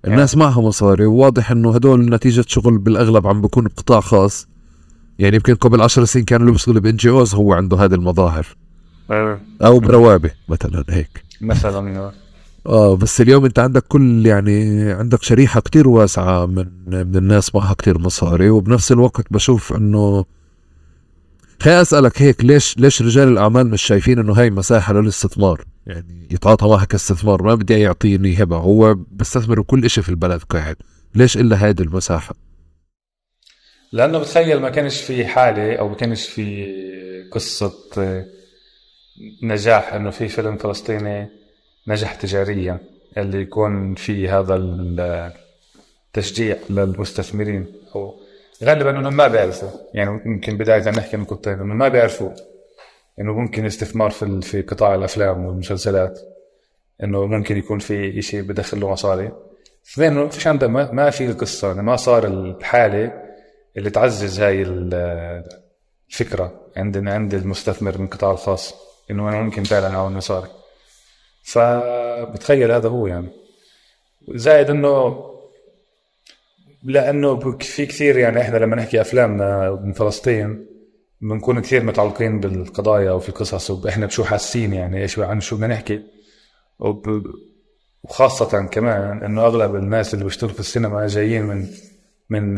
[0.06, 0.44] الناس يعني.
[0.44, 4.48] معها مصاري وواضح إنه هدول نتيجة شغل بالأغلب عم بكون بقطاع خاص.
[5.18, 8.46] يعني يمكن قبل عشر سنين كان اللي بيشتغل بان جي اوز هو عنده هذه المظاهر.
[9.10, 9.40] أيوة.
[9.62, 11.24] أو بروابة مثلا هيك.
[11.40, 12.12] مثلا
[12.66, 17.74] آه بس اليوم أنت عندك كل يعني عندك شريحة كتير واسعة من من الناس معها
[17.74, 20.24] كتير مصاري وبنفس الوقت بشوف إنه
[21.60, 26.66] خليني أسألك هيك ليش ليش رجال الأعمال مش شايفين إنه هاي مساحة للاستثمار؟ يعني يتعاطى
[26.66, 28.56] معها كاستثمار ما بدي يعطيني هبة.
[28.56, 30.76] هو بيستثمر كل شيء في البلد قاعد
[31.14, 32.34] ليش إلا هذه المساحة؟
[33.92, 36.66] لأنه بتخيل ما كانش في حالة أو ما كانش في
[37.32, 37.72] قصة
[39.42, 41.28] نجاح إنه في فيلم فلسطيني
[41.88, 42.78] نجح تجاريا
[43.18, 44.56] اللي يكون في هذا
[46.16, 48.20] التشجيع للمستثمرين أو
[48.64, 49.68] غالبا إنهم ما بيعرفوا.
[49.94, 52.30] يعني يمكن بداية نحكي نقطتين إنهم ما بيعرفوا
[53.20, 56.20] إنه ممكن استثمار في في قطاع الأفلام والمسلسلات
[57.02, 59.32] إنه ممكن يكون في شيء بدخل له مصاري.
[59.92, 63.22] اثنين انه فيش عنده ما, ما في القصة يعني ما صار الحالة
[63.76, 64.62] اللي تعزز هاي
[66.08, 68.74] الفكرة عند عند المستثمر من القطاع الخاص
[69.10, 70.48] إنه أنا ممكن فعلا اعمل مصاري.
[71.42, 73.28] فبتخيل هذا هو يعني.
[74.28, 75.24] زائد إنه
[76.86, 80.66] لأنه في كثير يعني إحنا لما نحكي افلامنا من فلسطين
[81.20, 86.02] بنكون كثير متعلقين بالقضايا وفي القصص وإحنا بشو حاسين يعني إيش عن شو بدنا نحكي.
[88.02, 91.66] وخاصة كمان إنه أغلب الناس اللي بيشتغلوا في السينما جايين من
[92.30, 92.54] من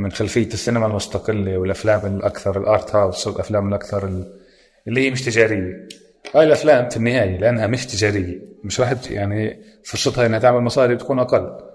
[0.00, 4.24] من خلفية السينما المستقلة والأفلام الأكثر الآرت هاوس والأفلام الأكثر
[4.88, 5.88] اللي هي مش تجارية.
[6.34, 11.18] هاي الأفلام في النهاية لأنها مش تجارية مش واحد يعني فرصتها إنها تعمل مصاري بتكون
[11.18, 11.69] أقل.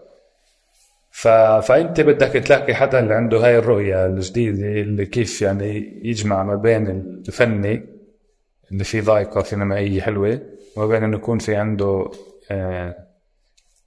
[1.15, 1.27] ف...
[1.67, 6.87] فانت بدك تلاقي حدا اللي عنده هاي الرؤية الجديدة اللي كيف يعني يجمع ما بين
[7.27, 7.85] الفني
[8.71, 10.41] اللي فيه ذائقه سينمائية حلوة
[10.77, 12.11] وما بين إنه يكون في عنده
[12.51, 12.95] آه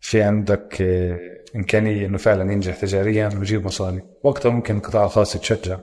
[0.00, 1.18] في عندك آه
[1.56, 4.02] إمكانية إنه فعلا ينجح تجاريا ويجيب مصاري.
[4.22, 5.78] وقتها ممكن القطاع الخاص يتشجع.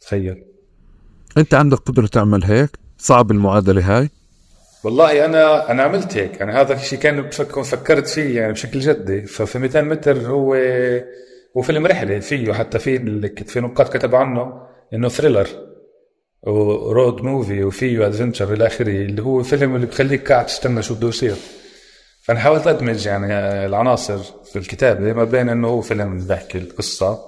[0.00, 0.44] تخيل.
[1.38, 4.10] أنت عندك قدرة تعمل هيك؟ صعب المعادلة هاي؟
[4.84, 6.40] والله أنا أنا عملت هيك.
[6.40, 9.22] يعني هذا الشيء كان بفكر فكرت فيه يعني بشكل جدي.
[9.22, 10.54] ففي 200 متر هو
[11.56, 14.62] هو فيلم رحلة فيه حتى في في نقاط كتب عنه
[14.94, 15.48] إنه thriller
[16.42, 18.88] و road movie وفيه adventure إلى آخره.
[18.90, 21.36] اللي هو فيلم اللي بخليك قاعد تستنى شو بده يصير.
[22.22, 23.26] فأنا حاولت أدمج يعني
[23.66, 24.18] العناصر
[24.52, 27.18] في الكتابه ما بين إنه هو فيلم بحكي القصة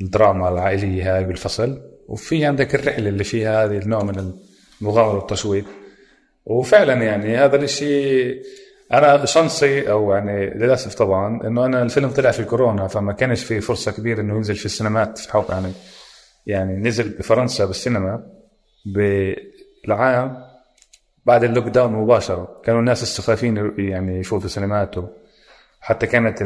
[0.00, 4.32] الدراما العائلية هاي بالفصل وفي عندك الرحلة اللي فيها هذه النوع من
[4.80, 5.64] المغامرة والتشويق.
[6.46, 8.42] وفعلا يعني هذا الشيء
[8.92, 13.60] أنا شانسي أو يعني للأسف طبعا إنه أنا الفيلم طلع في كورونا فما كانش في
[13.60, 15.72] فرصة كبيرة إنه ينزل في السينمات في حوق يعني
[16.46, 18.26] يعني نزل بفرنسا بالسينما
[18.86, 20.44] بالعام
[21.26, 22.60] بعد ال lockdown مباشرة.
[22.64, 24.94] كانوا الناس لسا خايفين يعني يفوتوا سينمات
[25.80, 26.42] حتى كانت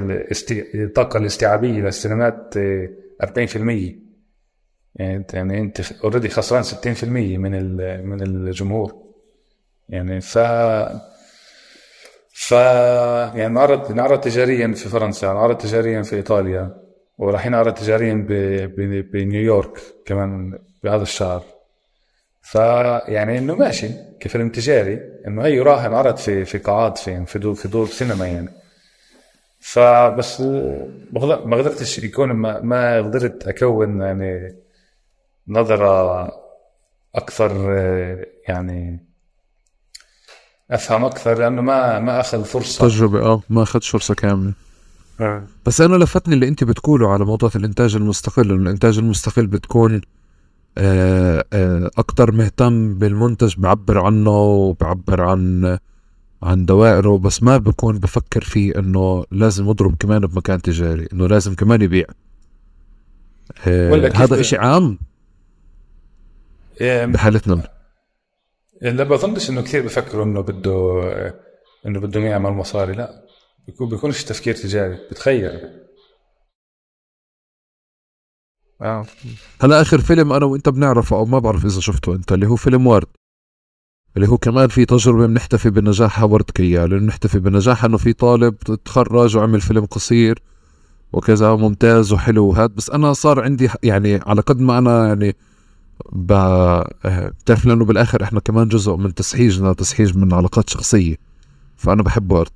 [0.74, 2.58] الطاقة الاستيعابية للسينمات 40%
[4.94, 7.76] يعني انت يعني أنت already خسران 60% من
[8.06, 9.07] من الجمهور.
[9.88, 10.38] يعني ف
[12.32, 12.52] ف
[13.34, 16.76] يعني نعرض نعرض تجاريا في فرنسا نعرض تجاريا في إيطاليا
[17.18, 18.32] وراح نعرض تجاريا ب...
[18.76, 19.10] ب...
[19.10, 21.42] بنيويورك كمان بهذا الشهر.
[22.42, 23.88] فيعني إنه ماشي
[24.20, 28.26] كفيلم تجاري إنه هي راح انعرض في في قاعات في في دور, في دور سينما
[28.26, 28.48] يعني.
[29.60, 34.56] فبس ما قدرتش يكون ما, ما قدرت أكون يعني
[35.48, 36.28] نظرة
[37.14, 37.72] أكثر
[38.48, 39.07] يعني
[40.70, 42.88] أفهم أكثر لأنه ما ما أخذ فرصة.
[42.88, 44.52] تجربة آه ما اخذش فرصة كاملة.
[45.20, 45.42] آه.
[45.66, 50.00] بس أنا لفتني اللي أنت بتقوله على موضوع الإنتاج المستقل إنه الإنتاج المستقل بتكون
[50.78, 55.78] آه، آه، أكثر مهتم بالمنتج بعبر عنه وبعبر عن
[56.42, 57.18] عن دوائره.
[57.18, 62.06] بس ما بكون بفكر فيه إنه لازم أضرب كمان بمكان تجاري إنه لازم كمان يبيع.
[64.14, 64.98] هذا إشي عام.
[66.80, 67.77] بحالتنا.
[68.82, 71.02] لا بظنش إنه كثير بفكروا إنه بده
[71.86, 73.24] إنه بده يعمل مصاري لا.
[73.66, 75.60] بيكون بيكونش تفكير تجاري بتخيل.
[78.82, 79.06] آه.
[79.60, 82.86] هلا آخر فيلم أنا وإنت بنعرفه أو ما بعرف إذا شفته إنت اللي هو فيلم
[82.86, 83.06] ورد
[84.16, 88.56] اللي هو كمان في تجربة بنحتفي بنجاحها ورد كيا لأنه بنحتفي بنجاحها إنه في طالب
[88.84, 90.42] تخرج وعمل فيلم قصير
[91.12, 95.36] وكذا ممتاز وحلو وهذا بس أنا صار عندي يعني على قد ما أنا يعني
[96.12, 101.16] بتعرف لأنه بالآخر إحنا كمان جزء من تسحيجنا تسحيج من علاقات شخصية.
[101.76, 102.50] فأنا بحب ورد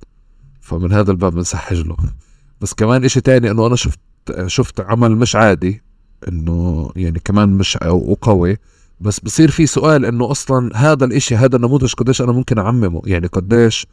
[0.61, 1.97] فمن هذا الباب بنسحج له.
[2.61, 3.99] بس كمان إشي تاني إنه أنا شفت
[4.47, 5.81] شفت عمل مش عادي.
[6.27, 8.57] إنه يعني كمان مش وقوي.
[9.01, 13.27] بس بصير في سؤال إنه أصلا هذا الإشي هذا النموذج قديش أنا ممكن أعممه؟ يعني
[13.27, 13.87] قديش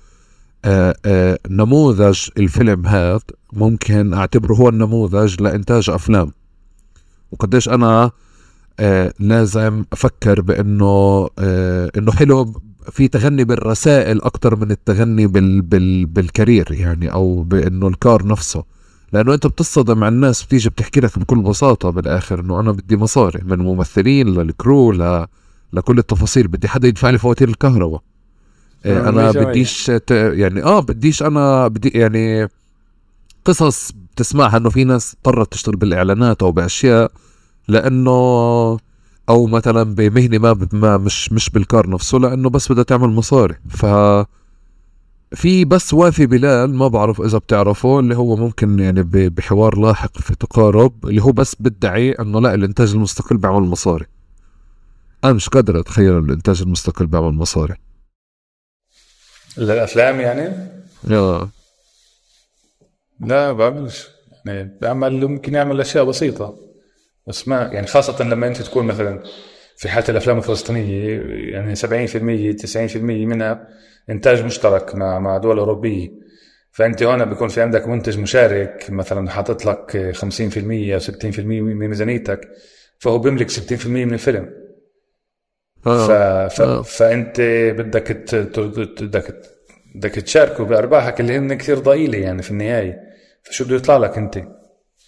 [0.64, 3.20] آآ آآ نموذج الفيلم هذا
[3.52, 6.32] ممكن أعتبره هو النموذج لإنتاج أفلام؟
[7.32, 8.10] وقديش أنا
[8.81, 16.07] آه لازم أفكر بأنه آه إنه حلو في تغني بالرسائل أكثر من التغني بال بال
[16.07, 18.65] بالكارير يعني أو بأنه الكار نفسه.
[19.12, 23.40] لأنه أنت بتصطدم مع الناس بتيجي بتحكي لك بكل بساطة بالآخر إنه أنا بدي مصاري
[23.44, 25.27] من ممثلين للكرو ل...
[25.73, 28.02] لكل التفاصيل بدي حدا يدفع لي فواتير الكهرباء.
[28.86, 30.11] آه أنا بديش ت...
[30.11, 32.48] يعني آه بديش أنا بدي يعني
[33.44, 37.12] قصص بتسمعها إنه في ناس اضطرت تشتغل بالإعلانات أو بأشياء
[37.71, 38.11] لأنه
[39.29, 43.55] أو مثلا بمهنه ما, ما مش مش بالكار نفسه لأنه بس بدها تعمل مصاري.
[43.69, 43.87] ف
[45.35, 50.35] في بس وافي بلال ما بعرف إذا بتعرفه اللي هو ممكن يعني بحوار لاحق في
[50.35, 54.07] تقارب اللي هو بس بدعي إنه لا الإنتاج المستقل بيعمل مصاري.
[55.25, 57.75] أنا مش قادر أتخيل الإنتاج المستقل بيعمل مصاري.
[59.59, 60.71] الافلام يعني؟
[61.09, 61.49] يا.
[63.21, 64.09] لا بعملش.
[64.47, 66.70] يعني بعمل ممكن يعمل أشياء بسيطة.
[67.27, 69.23] بس ما يعني خاصة لما أنت تكون مثلا
[69.77, 71.21] في حالة الأفلام الفلسطينية
[71.53, 73.69] يعني 70% 90% منها
[74.11, 76.11] إنتاج مشترك مع مع دول أوروبية
[76.73, 82.49] فأنت هنا بيكون في عندك منتج مشارك مثلا حاطط لك 50% أو 60% من ميزانيتك
[82.99, 84.51] فهو بيملك 60% من الفيلم
[85.87, 86.07] آه.
[86.07, 86.11] ف...
[86.55, 86.61] ف...
[86.61, 86.83] آه.
[86.83, 87.41] فأنت
[87.79, 88.35] بدك ت...
[88.35, 89.41] بدك
[89.95, 93.01] بدك تشاركه بأرباحك اللي هن كثير ضئيلة يعني في النهاية
[93.43, 94.43] فشو بده يطلع لك أنت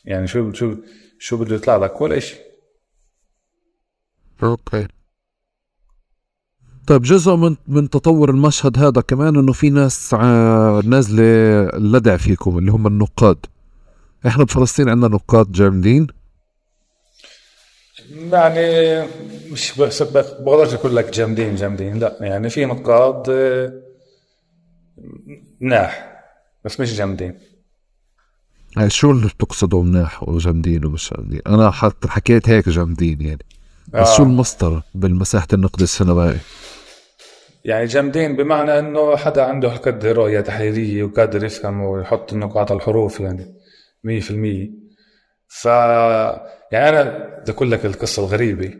[0.05, 0.77] يعني شو شو
[1.25, 2.39] شو بده يطلع لك؟ ولا شيء
[4.43, 4.89] أوكي.
[6.87, 10.15] طيب جزء من من تطور المشهد هذا كمان إنه في ناس
[10.85, 11.23] نازلة
[11.79, 13.47] لدع فيكم اللي هم النقاد.
[14.27, 16.07] إحنا بفلسطين عندنا نقاد جامدين.
[18.11, 19.07] يعني
[19.51, 21.99] مش بقدرش أقول لك جامدين جامدين.
[21.99, 23.31] لا يعني في نقاد
[25.61, 26.23] مناح
[26.65, 27.52] بس مش جامدين.
[28.77, 33.45] يعني شو اللي بتقصده مناح وجامدين ومش جامدين؟ أنا حتى حكيت هيك جامدين يعني.
[33.89, 34.17] بس آه.
[34.17, 36.39] شو المصدر بالمساحة النقد السينمائي
[37.65, 43.55] يعني جامدين بمعنى إنه حدا عنده هالقد رؤية تحليلية وقادر يفهم ويحط النقاط الحروف يعني
[44.05, 44.83] 100%
[45.49, 45.65] ف
[46.73, 48.75] يعني أنا بدي أقول لك القصة الغريبة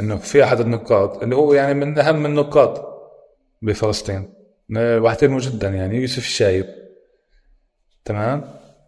[0.00, 2.82] إنه في أحد النقاد اللي هو يعني من أهم النقاد
[3.62, 4.32] بفلسطين.
[4.76, 6.66] واحترمه جدا يعني يوسف الشايب.
[8.04, 8.44] تمام؟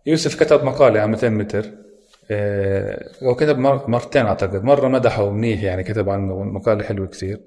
[0.07, 1.65] يوسف كتب مقالة على 200 متر
[2.31, 4.65] آه، هو كتب مرتين أعتقد.
[4.65, 7.41] مرة مدحه منيح يعني كتب عنه مقالة حلوة كثير.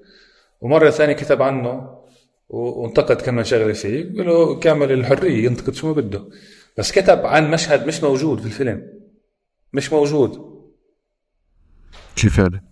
[0.60, 1.98] ومرة ثانية كتب عنه
[2.48, 6.24] وانتقد كم شغلة فيه له كامل الحرية ينتقد شو ما بده.
[6.78, 8.82] بس كتب عن مشهد مش موجود في الفيلم.
[9.72, 10.52] مش موجود.
[12.16, 12.64] كيف يعني؟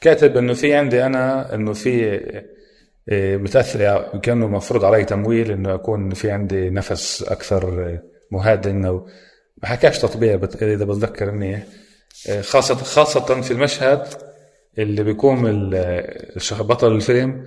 [0.00, 2.20] كاتب إنه في عندي أنا إنه في
[3.08, 3.36] آه،
[4.22, 7.98] كأنه مفروض علي تمويل إنه أكون في عندي نفس أكثر
[8.32, 9.08] آه، مهادن أو
[9.62, 11.66] ما حكاش تطبيع إذا بتذكر منيح
[12.28, 14.06] آه، خاصة خاصة في المشهد
[14.78, 15.70] اللي بيقوم
[16.50, 17.46] بطل الفيلم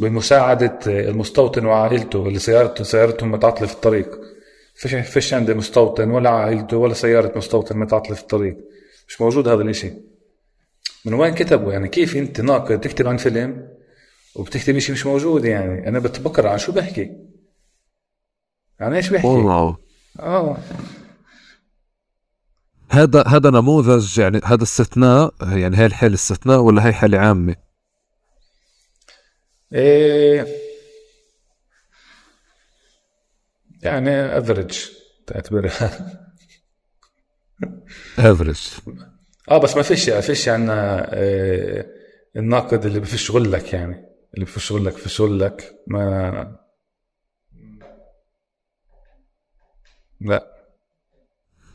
[0.00, 4.20] بمساعدة المستوطن وعائلته اللي سيارته سيارتهم متعطلة في الطريق.
[4.74, 8.56] فيش فيش عندي مستوطن ولا عائلته ولا سيارة مستوطن متعطلة في الطريق.
[9.08, 9.92] مش موجود هذا الإشي.
[11.04, 13.68] من وين كتبوا؟ يعني كيف أنت ناقد تكتب عن فيلم
[14.34, 17.12] وبتكتب شيء مش موجود يعني؟ أنا بتبكر عن شو بحكي؟
[18.80, 19.85] عن إيش بحكي؟ والله.
[20.20, 20.56] آه
[22.90, 27.56] هذا هذا نموذج يعني هذا استثناء يعني هاي الحالة استثناء ولا هي حالة عامة؟
[29.72, 30.46] إيه.
[33.82, 34.78] يعني افريج
[35.26, 35.90] تعتبرها.
[38.18, 38.60] افريج
[39.50, 41.86] آه بس ما فيش ما فيش عنا إيه
[42.36, 46.65] الناقد اللي بفش غلك يعني اللي بفش غلك بفش غلك ما
[50.20, 50.52] لا.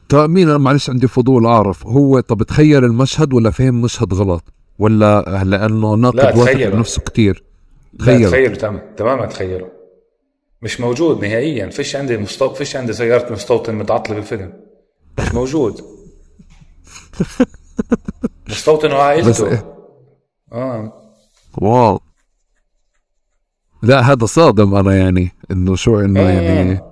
[0.10, 1.88] طيب مين؟ أنا معلش عندي فضول أعرف.
[1.88, 4.44] هو طب تخيل المشهد ولا فهم مشهد غلط؟
[4.80, 6.70] ولا لأنه لا، ناقد واثق تخيله.
[6.70, 7.44] بنفسه كتير.
[7.94, 8.30] لا تخيل.
[8.30, 9.70] تخيلوا تمام تماما تخيلوا
[10.62, 11.70] مش موجود نهائيا.
[11.70, 12.54] فيش عندي مستو...
[12.54, 14.54] فيش عندي سيارة مستوطن متعطلة بالفيلم.
[15.20, 15.82] مش موجود.
[18.50, 19.76] مستوطن بس وعائلته إيه؟
[20.54, 20.94] آه.
[21.58, 22.00] wow.
[23.84, 26.40] لا هذا صادم أنا يعني إنه شو إنه إيه.
[26.40, 26.91] يعني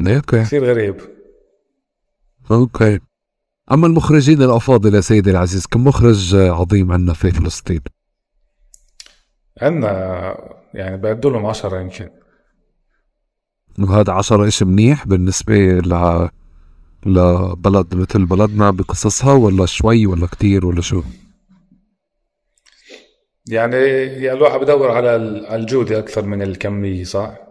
[0.00, 0.96] أوكي كثير غريب.
[2.50, 3.00] أوكي.
[3.72, 7.80] أما المخرجين الأفاضل يا سيدي العزيز كم مخرج عظيم عندنا في فلسطين؟
[9.62, 9.90] عندنا
[10.74, 12.10] يعني بعدوا لهم 10 يمكن.
[13.78, 16.28] وهذا عشرة إشي منيح بالنسبة ل
[17.06, 21.02] لبلد مثل بلدنا بقصصها ولا شوي ولا كتير ولا شو؟
[23.48, 25.16] يعني يعني الواحد بدور على
[25.56, 27.43] الجودة أكثر من الكمية صح؟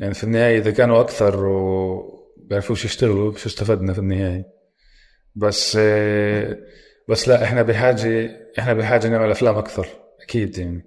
[0.00, 4.44] يعني في النهاية إذا كانوا أكثر وبيعرفوش يشتغلوا شو استفدنا في النهاية.
[5.34, 6.58] بس آه،
[7.08, 9.88] بس لا إحنا بحاجة إحنا بحاجة نعمل أفلام أكثر
[10.22, 10.86] أكيد يعني.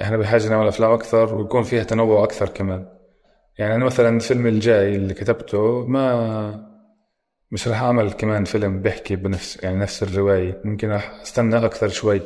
[0.00, 2.88] إحنا بحاجة نعمل أفلام أكثر ويكون فيها تنوع أكثر كمان.
[3.58, 6.68] يعني أنا مثلا الفيلم الجاي اللي كتبته ما
[7.50, 10.60] مش راح أعمل كمان فيلم بيحكي بنفس يعني نفس الرواية.
[10.64, 12.20] ممكن راح أستنى أكثر شوي.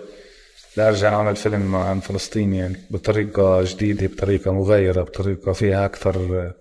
[0.76, 6.52] لأرجع اعمل فيلم عن فلسطين يعني بطريقة جديدة بطريقة مغايرة بطريقة فيها أكثر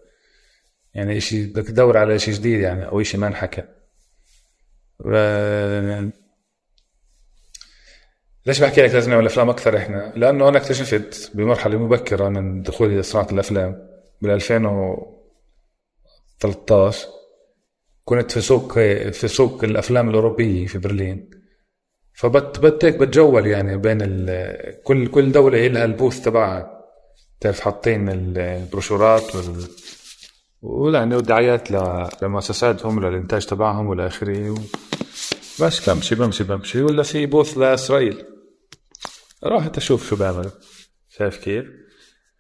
[0.94, 3.64] يعني إشي بدك تدور على إشي جديد يعني أو إشي ما انحكى
[8.46, 13.00] ليش بحكي لك لازم نعمل أفلام أكثر إحنا؟ لأنه أنا اكتشفت بمرحلة مبكرة من دخولي
[13.00, 13.88] لصناعة الأفلام
[14.22, 17.08] بال 2013
[18.06, 18.74] كنت في سوق
[19.10, 21.30] في سوق الأفلام الأوروبية في برلين
[22.86, 24.84] هيك بتجول يعني بين ال...
[24.84, 26.82] كل كل دولة لها البوث تبعها.
[27.40, 29.68] تعرف حاطين ال- البروشورات وال
[30.62, 31.72] ويعني ودعايات
[32.24, 34.56] لمؤسساتهم للإنتاج تبعهم والى اخره و...
[35.62, 36.82] بس بمشي بمشي بمشي.
[36.82, 38.24] ولا في بوث لإسرائيل.
[39.46, 40.52] رحت أشوف شو بيعملوا
[41.10, 41.66] شايف كيف؟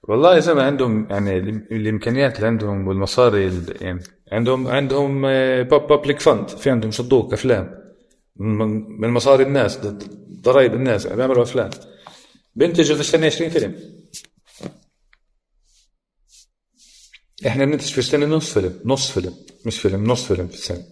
[0.03, 1.37] والله يا زلمه عندهم يعني
[1.71, 3.99] الإمكانيات اللي عندهم والمصاري ال- يعني
[4.31, 5.21] عندهم عندهم
[5.63, 7.80] بابليك فند في عندهم صندوق أفلام.
[8.35, 9.77] من مصاري الناس
[10.41, 11.69] ضرائب الناس بيعملوا افلام
[12.55, 13.75] بينتجوا في السنة 20 فيلم.
[17.47, 19.35] إحنا بننتج في السنة نص فيلم نص فيلم
[19.65, 20.83] مش فيلم نص فيلم في السنة.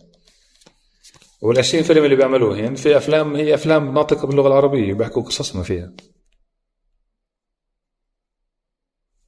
[1.42, 5.64] وال 20 فيلم اللي بيعملوه يعني في أفلام هي أفلام ناطقة باللغة العربية بيحكوا قصصنا
[5.64, 5.94] فيها.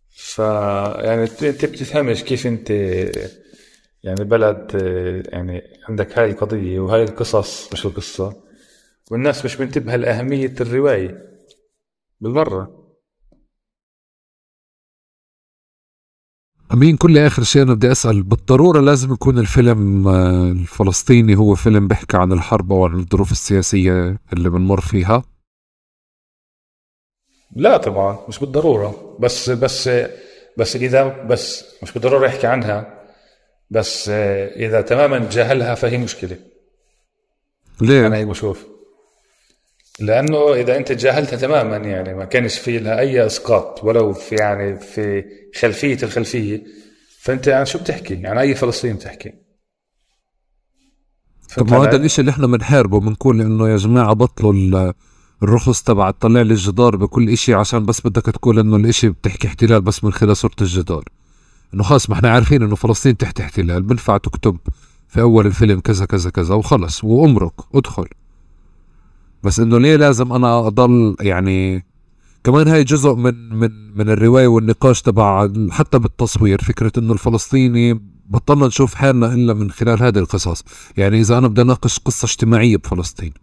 [0.10, 2.72] ف يعني أنت بتفهمش كيف أنت
[4.04, 4.72] يعني بلد
[5.34, 7.74] يعني عندك هاي القضية وهاي القصص.
[7.74, 8.44] مش القصة؟
[9.12, 11.32] والناس مش منتبهة لأهمية الرواية.
[12.22, 12.82] بالمرة.
[16.74, 21.88] أمين كل آخر شيء أنا بدي أسأل بالضرورة لازم يكون الفيلم آه، الفلسطيني هو فيلم
[21.88, 25.24] بيحكي عن الحرب أو عن الظروف السياسية اللي بنمر فيها؟
[27.56, 29.18] لا طبعا مش بالضرورة.
[29.20, 29.90] بس بس
[30.58, 33.01] بس إذا بس مش بالضرورة يحكي عنها.
[33.72, 36.38] بس آه، إذا تماما تجاهلها فهي مشكلة
[37.82, 38.66] أنا ليه؟ هيك بشوف
[40.00, 44.80] لأنه إذا أنت تجاهلتها تماما يعني ما كانش في لها أي إسقاط ولو في يعني
[44.80, 45.24] في
[45.60, 46.64] خلفية الخلفية
[47.20, 49.34] فأنت عن شو بتحكي؟ عن أي فلسطين بتحكي؟
[51.58, 54.94] طب ما هذا؟ الإشي اللي إحنا بنحاربه بنقول إنه يا جماعة بطلوا ال-
[55.44, 59.82] الرخص تبع تطلع لي الجدار بكل إشي عشان بس بدك تقول إنه الإشي بتحكي احتلال
[59.82, 61.04] بس من خلال صورة الجدار
[61.74, 64.58] إنه خلص ما إحنا عارفين إنه فلسطين تحت احتلال بنفع تكتب
[65.08, 68.06] في أول الفيلم كذا كذا كذا وخلص وأمرك ادخل.
[69.44, 71.86] بس إنه ليه لازم أنا أضل يعني
[72.44, 78.68] كمان هاي جزء من من من الرواية والنقاش تبع حتى بالتصوير فكرة إنه الفلسطيني بطلنا
[78.68, 80.64] نشوف حالنا إلا من خلال هذه القصص.
[80.98, 83.34] يعني إذا أنا بدي أناقش قصة اجتماعية بفلسطين.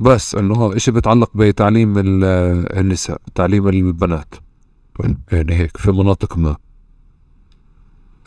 [0.00, 4.34] بس إنه إشي بيتعلق بتعليم ال- النساء تعليم البنات.
[5.32, 6.56] يعني هيك في مناطق ما.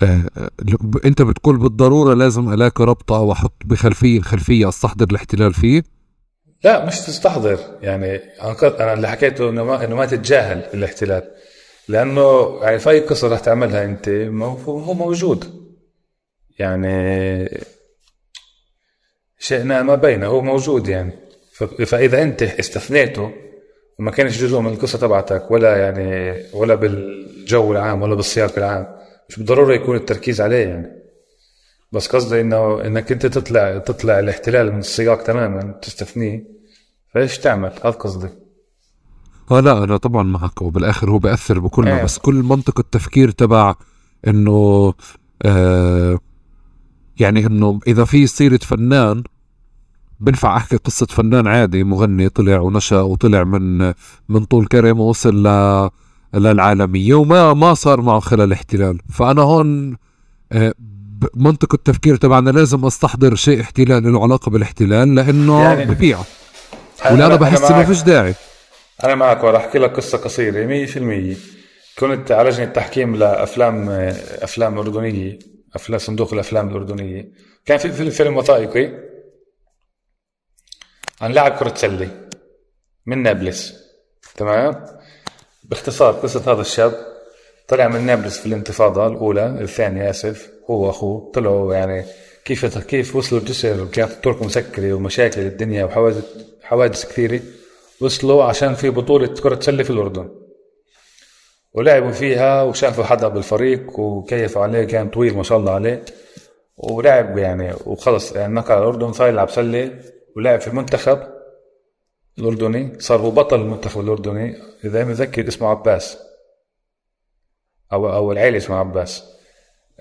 [0.04, 0.24] آه
[0.62, 5.84] ب- أنت بتقول بالضرورة لازم ألاقي ربطة وأحط بخلفية الخلفية أستحضر الاحتلال فيه؟
[6.64, 7.60] لا مش تستحضر.
[7.82, 8.20] يعني
[8.64, 9.64] أنا اللي حكيته إنه
[9.96, 11.24] ما تتجاهل الاحتلال
[11.88, 15.64] لأنه يعني في أي قصة رح تعملها أنت هو موجود.
[16.60, 17.50] يعني
[19.40, 21.12] شئنا ما بينه هو موجود يعني.
[21.86, 23.32] فإذا أنت استثنيته
[24.00, 28.88] وما كانش جزء من القصة تبعتك ولا يعني ولا بالجو العام ولا بالسياق العام.
[29.30, 31.04] مش بالضرورة يكون التركيز عليه يعني.
[31.92, 36.44] بس قصدي إنه إنك أنت تطلع تطلع الاحتلال من السياق تماما تستثنيه.
[37.14, 38.30] فإيش تعمل؟ هذا قصدي.
[39.52, 40.62] آه لا أنا طبعا معك.
[40.62, 42.04] وبالآخر هو بيأثر بكلنا إيه.
[42.04, 43.76] بس كل منطق التفكير تبع
[44.28, 44.94] إنه
[45.42, 46.20] آه
[47.20, 49.24] يعني إنه إذا في سيره فنان
[50.20, 53.94] بنفع أحكي قصة فنان عادي مغني طلع ونشأ وطلع من
[54.30, 55.90] من طول كرم ووصل ل
[56.34, 59.98] للعالميه وما ما صار معه خلال الاحتلال فأنا هون
[60.52, 60.74] آه
[61.36, 66.20] منطق التفكير تبعنا لازم أستحضر شيء احتلال له علاقة بالاحتلال لأنه يعني- ببيع
[67.12, 67.84] ولا أنا بحس إنه.
[67.84, 68.34] فيش داعي.
[69.04, 71.38] أنا معك وراح أحكي لك قصة قصيرة 100%
[72.00, 73.90] كنت على لجنة تحكيم لأفلام
[74.42, 75.40] أفلام أردنية
[75.76, 77.32] افلام صندوق الأفلام الأردنية.
[77.66, 79.13] كان في فيلم وثائقي.
[81.24, 82.10] عن لاعب كرة سلة
[83.06, 83.74] من نابلس.
[84.36, 84.86] تمام؟
[85.64, 86.94] باختصار قصة هذا الشاب
[87.68, 92.06] طلع من نابلس في الانتفاضة الأولى الثانية آسف هو وأخوه طلعوا يعني
[92.46, 96.26] كيف كيف وصلوا الجسر وكانت الطرق مسكرة ومشاكل الدنيا وحوادث
[96.64, 97.40] حوادث كثيرة.
[98.02, 100.30] وصلوا عشان في بطولة كرة سلة في الأردن.
[101.74, 106.06] ولعبوا فيها وشافوا حدا بالفريق وكيفوا عليه كان طويل ما شاء الله عليه.
[106.78, 110.00] ولعب يعني وخلص يعني نقل على الأردن صار يلعب سلة.
[110.36, 111.20] ولعب في المنتخب
[112.40, 114.56] الأردني صار هو بطل المنتخب الأردني
[114.86, 116.18] إذا متذكر اسمه عباس.
[117.94, 119.24] أو أو العيلة اسمه عباس.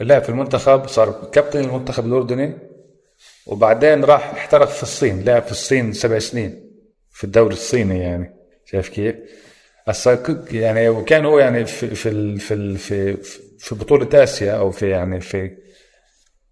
[0.00, 2.58] لعب في المنتخب صار كابتن المنتخب الأردني
[3.46, 6.70] وبعدين راح احترف في الصين لعب في الصين سبع سنين
[7.10, 8.34] في الدوري الصيني يعني.
[8.64, 9.16] شايف كيف؟
[10.52, 13.16] يعني وكان هو يعني في في في في
[13.58, 15.56] في بطولة آسيا أو في يعني في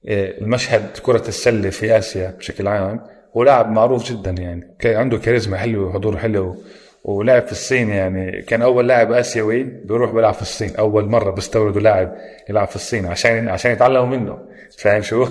[0.05, 3.20] إيه، المشهد كرة السلة في آسيا بشكل عام.
[3.37, 4.77] هو لاعب معروف جدا يعني.
[4.79, 6.57] كان عنده كاريزما حلوة وحضور حلو
[7.05, 8.43] ولعب في الصين يعني.
[8.43, 12.17] كان أول لاعب آسيوي بيروح بيلعب في الصين أول مرة بيستوردوا لاعب
[12.49, 14.39] يلعب في الصين عشان عشان يتعلموا منه.
[14.79, 15.27] فاهم شو؟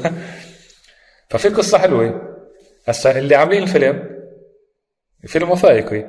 [1.30, 2.22] ففي قصة حلوة.
[2.88, 4.04] هسا اللي عاملين الفيلم
[5.28, 6.06] فيلم وثائقي.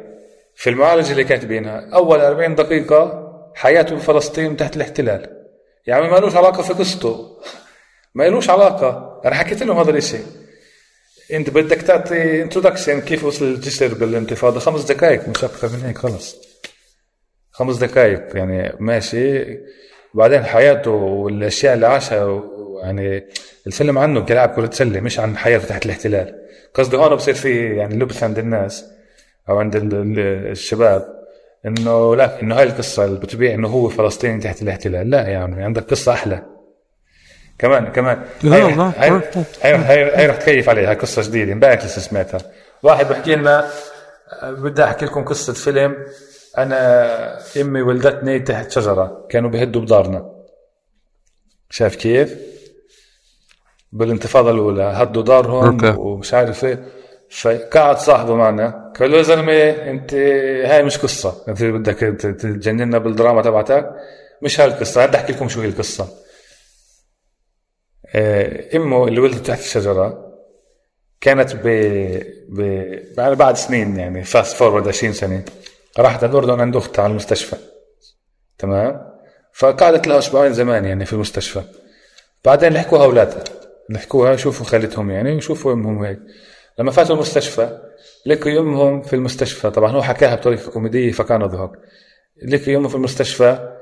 [0.54, 5.36] في المعالجة اللي كاتبينها أول 40 دقيقة حياته بفلسطين تحت الاحتلال.
[5.86, 7.36] يعني ما لوش علاقة في قصته.
[8.14, 9.20] ما لوش علاقة.
[9.24, 10.24] أنا حكيت لهم هذا الشيء
[11.32, 16.36] أنت بدك تعطي انتروداكشن كيف وصل الجسر بالانتفاضة؟ خمس دقائق مش أكثر من هيك خلص.
[17.51, 19.59] خمس دقائق يعني ماشي.
[20.15, 22.43] بعدين حياته والأشياء اللي عاشها
[22.82, 23.24] يعني
[23.66, 26.35] الفيلم عنه كلاعب كرة سلة مش عن حياته تحت الاحتلال.
[26.74, 28.85] قصدي هون بصير في يعني لبس عند الناس
[29.48, 30.19] أو عند ال- ال-
[30.51, 31.20] الشباب
[31.66, 35.11] إنه لا إنه هاي القصة اللي بتبيع إنه هو فلسطيني تحت الاحتلال.
[35.11, 36.43] لا يعني عندك قصة أحلى.
[37.60, 38.22] كمان كمان.
[38.44, 38.92] هاي لا.
[38.96, 39.10] هاي
[39.62, 41.52] هاي, هاي, هاي رح تكيف عليها قصة جديدة.
[41.52, 42.40] امبارح لسه سمعتها
[42.82, 43.68] واحد بحكي لنا
[44.42, 45.96] آه، بدي أحكي لكم قصة فيلم.
[46.58, 49.26] أنا أمي ولدتني تحت شجرة.
[49.30, 50.30] كانوا بيهدوا بدارنا.
[51.70, 52.34] شايف كيف؟
[53.92, 54.82] بالانتفاضة الأولى.
[54.82, 55.98] هدوا دارهم أوكي.
[56.00, 56.84] ومش عارف إيه.
[57.30, 58.92] فقعد صاحبه معنا.
[59.00, 60.14] قال له يا زلمة انت
[60.66, 61.44] هاي مش قصة.
[61.48, 63.90] انت بدك ت- تجننا بالدراما تبعتك.
[64.42, 66.08] مش هاي القصة بدي أحكي لكم شو هي القصة.
[68.76, 70.30] إمه اللي ولدت تحت الشجرة
[71.20, 71.60] كانت ب...
[72.48, 72.60] ب...
[73.16, 75.44] بعد- سنين يعني fast forward 20 سنة
[75.98, 77.56] راحت على الأردن عند أختها على المستشفى
[78.58, 79.10] تمام؟
[79.52, 81.62] فقعدت لها أسبوعين زمان يعني في المستشفى.
[82.44, 83.44] بعدين لحقوها أولادها
[83.90, 86.18] لحقوها يشوفوا خالتهم يعني يشوفوا أمهم هيك.
[86.78, 87.78] لما فاتوا المستشفى
[88.26, 91.70] لقوا أمهم في المستشفى طبعا هو حكاها بطريقة كوميدية فكان ضحك
[92.42, 93.76] لقوا امه في المستشفى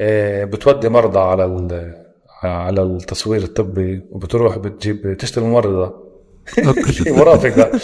[0.00, 2.03] آه، بتودي مرضى على ال-
[2.42, 6.04] على التصوير الطبي وبتروح بتجيب تشتري ممرضة.
[6.82, 7.80] في مرافقة.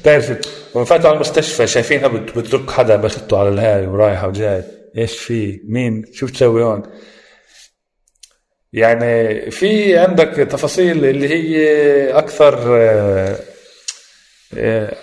[0.00, 0.30] بتعرف
[0.86, 4.62] فاتوا على المستشفى شايفينها بت- بتدق حدا باخذته على الهاي ورايحة وجاي
[4.98, 6.82] إيش في؟ مين؟ شو بتسوي هون؟
[8.72, 13.36] يعني في عندك تفاصيل اللي هي أكثر آه،
[14.58, 14.94] آه،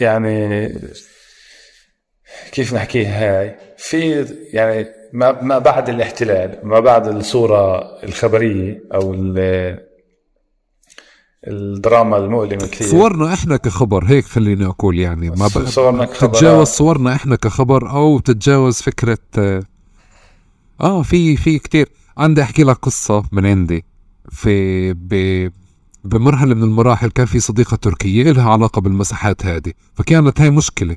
[0.00, 0.68] يعني
[2.52, 4.86] كيف نحكيها هاي؟ في يعني
[5.16, 9.86] ما ما بعد الاحتلال ما بعد الصورة الخبرية أو ال-
[11.46, 12.86] الدراما المؤلمة كثير.
[12.88, 16.34] صورنا إحنا كخبر هيك خليني أقول يعني ما بقى صورنا كخبر.
[16.34, 19.62] تتجاوز صورنا إحنا كخبر أو تتجاوز فكرة آه,
[20.80, 21.88] آه في في كتير.
[22.18, 23.84] عندي أحكي لك قصة من عندي.
[24.30, 25.48] في ب
[26.04, 29.72] بمرحلة من المراحل كان في صديقة تركية لها علاقة بالمساحات هذه.
[29.94, 30.96] فكانت هاي مشكلة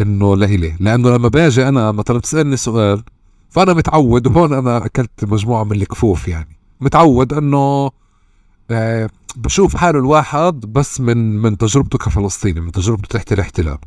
[0.00, 3.02] إنه لإلي لأنه لما باجي أنا مثلا تسألني سؤال
[3.50, 6.56] فأنا متعود وهون أنا أكلت مجموعة من الكفوف يعني.
[6.80, 7.90] متعود إنه
[8.70, 13.78] آه بشوف حاله الواحد بس من من تجربته كفلسطيني من تجربته تحت الاحتلال.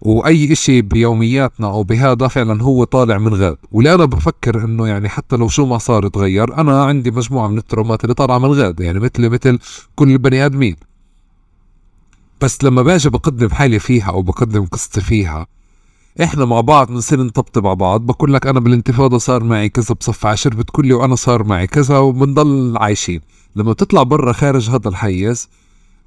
[0.00, 5.08] وأي إشي بيومياتنا أو بهذا فعلا هو طالع من غاد واللي أنا بفكر إنه يعني
[5.08, 8.80] حتى لو شو ما صار تغير أنا عندي مجموعة من الترومات اللي طالعة من غاد
[8.80, 9.58] يعني مثل مثل
[9.96, 10.76] كل البني آدمين.
[12.40, 15.46] بس لما باجي بقدم حالي فيها أو بقدم قصتي فيها
[16.22, 18.00] إحنا مع بعض بنصير نطبطب مع بعض.
[18.00, 21.98] بقول لك أنا بالانتفاضة صار معي كذا بصف عشر بتقول لي وأنا صار معي كذا
[21.98, 23.20] وبنضل عايشين.
[23.56, 25.48] لما بتطلع برا خارج هذا الحيز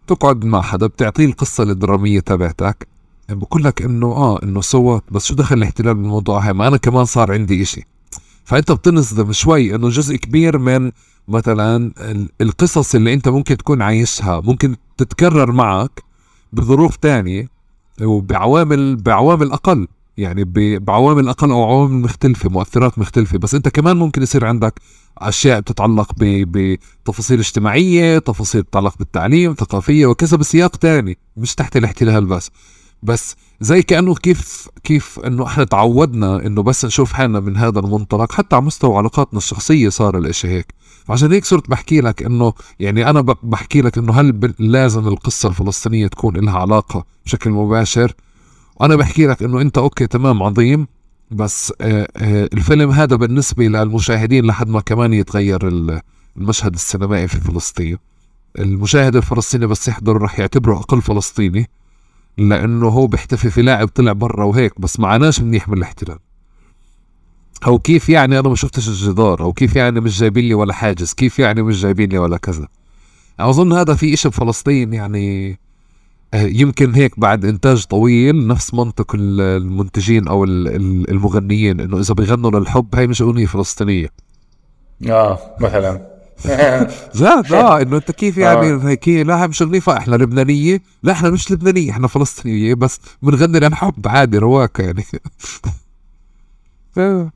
[0.08, 2.88] تقعد مع حدا بتعطيه القصة الدرامية تبعتك.
[3.30, 7.06] بقول لك إنه آه إنه سوت بس شو دخل الاحتلال بالموضوع؟ هاي ما أنا كمان
[7.06, 7.88] صار عندي إشي.
[8.46, 10.92] فأنت بتنصدم شوي إنه جزء كبير من
[11.28, 11.92] مثلا
[12.42, 16.04] القصص اللي أنت ممكن تكون عايشها ممكن تتكرر معك
[16.54, 17.50] بظروف تانية
[18.02, 19.88] وبعوامل بعوامل أقل.
[20.20, 20.44] يعني
[20.80, 23.38] بعوامل أقل أو عوامل مختلفة مؤثرات مختلفة.
[23.38, 24.74] بس أنت كمان ممكن يصير عندك
[25.18, 32.52] أشياء بتتعلق بتفاصيل اجتماعية تفاصيل بتتعلق بالتعليم ثقافية وكذا بسياق تاني مش تحت الاحتلال بس.
[33.04, 38.32] بس زي كأنه كيف كيف إنه إحنا تعودنا إنه بس نشوف حالنا من هذا المنطلق
[38.32, 40.74] حتى على مستوى علاقاتنا الشخصية صار الإشي هيك.
[41.10, 46.08] عشان هيك صرت بحكي لك إنه يعني أنا بحكي لك إنه هل لازم القصة الفلسطينية
[46.08, 48.14] تكون لها علاقة بشكل مباشر؟
[48.80, 50.88] وأنا بحكي لك إنه أنت أوكي تمام عظيم.
[51.32, 55.68] بس آه، آه، الفيلم هذا بالنسبة للمشاهدين لحد ما كمان يتغير
[56.38, 57.98] المشهد السينمائي في فلسطين.
[58.60, 61.70] المشاهد الفلسطيني بس يحضر رح يعتبره أقل فلسطيني
[62.38, 66.20] لأنه هو بيحتفي في لاعب طلع برا وهيك بس معناش منيح من الاحتلال
[67.68, 71.14] أو كيف يعني أنا ما شفتش الجدار أو كيف يعني مش جايبين لي ولا حاجز
[71.14, 72.68] كيف يعني مش جايبين لي ولا كذا.
[73.40, 75.60] أظن هذا في إشي بفلسطين يعني
[76.34, 83.08] يمكن هيك بعد إنتاج طويل نفس منطق المنتجين أو المغنيين إنه إذا بيغنوا للحب هاي
[83.08, 84.08] مش أغنية فلسطينية.
[85.10, 86.20] آه مثلا.
[87.14, 88.88] زاد آه إنه أنت كيف يعني آه.
[88.88, 90.82] هيك؟ لا مش نظيفه إحنا لبنانية.
[91.04, 95.04] لا إحنا مش لبنانية إحنا فلسطينية بس بنغني عن حب عادي رواقه يعني.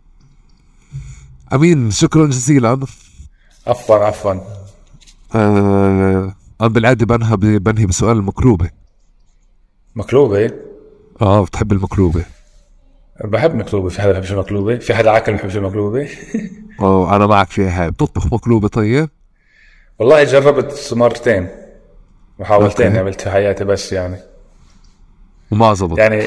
[1.53, 2.79] أمين شكرا جزيلا.
[3.67, 4.33] عفوا عفوا.
[5.35, 8.82] آه أنا بالعادة بنهى بنهي بسؤال المكروبة.
[9.95, 10.51] مكروبه
[11.21, 12.25] آه بتحب المكروبه
[13.23, 16.09] بحب مقلوبه في حدا بحبش المقلوبه في حدا عاكل ما بحبش المقلوبه
[16.79, 17.83] آه أنا معك فيها.
[17.83, 19.09] هاي بتطبخ مقلوبه طيب؟
[19.99, 21.47] والله جربت مرتين
[22.39, 24.17] محاولتين عملت في حياتي بس يعني.
[25.51, 25.97] وما زبط.
[25.97, 26.23] يعني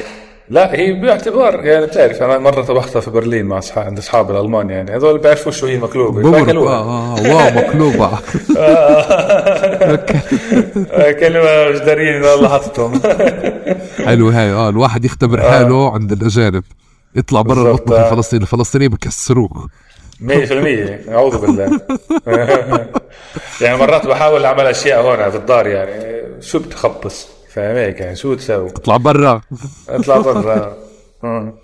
[0.49, 0.75] لا.
[0.75, 4.97] هي باعتبار يعني بتعرف أنا مرة طبختها في برلين مع اصحاب عند أصحاب الألمان يعني.
[4.97, 6.33] هذول بيعرفوا شو هي مقلوبة.
[6.33, 8.11] فاكلوها آه واو مقلوبة.
[11.21, 13.01] كلمه مش دارين الله حطتهم.
[14.07, 15.51] حلو هاي آه الواحد يختبر آه.
[15.51, 16.65] حاله عند الأجانب.
[17.17, 18.11] يطلع برا المطبخ آه.
[18.11, 19.69] الفلسطيني الفلسطينيين بكسروه.
[20.21, 20.29] 100%
[21.09, 21.81] أعوذ بالله.
[23.61, 26.23] يعني مرات بحاول أعمل أشياء هون في الدار يعني.
[26.41, 29.41] شو بتخبص؟ فاهم؟ هيك يعني شو تسوي؟ اطلع برا.
[29.89, 30.77] اطلع برا.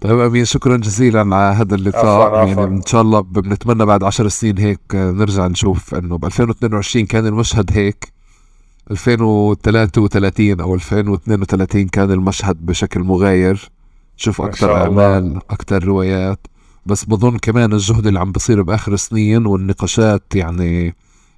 [0.00, 2.48] طيب أمين شكرا جزيلا على هذا اللقاء.
[2.48, 7.26] يعني إن شاء الله بنتمنى بعد عشر سنين هيك نرجع نشوف إنه ب 2022 كان
[7.26, 8.12] المشهد هيك.
[8.90, 13.70] 2033 أو 2032 كان المشهد بشكل مغاير.
[14.16, 16.46] شوف أكثر أعمال أكثر روايات.
[16.86, 20.94] بس بظن كمان الجهد اللي عم بصير بآخر سنين والنقاشات يعني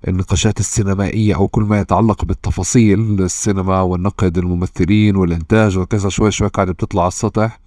[0.08, 6.72] النقاشات السينمائية أو كل ما يتعلق بالتفاصيل السينما والنقد الممثلين والإنتاج وكذا شوي شوي قاعدة
[6.72, 7.60] بتطلع على السطح.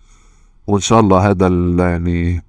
[0.68, 1.47] وإن شاء الله هذا
[1.80, 2.43] يعني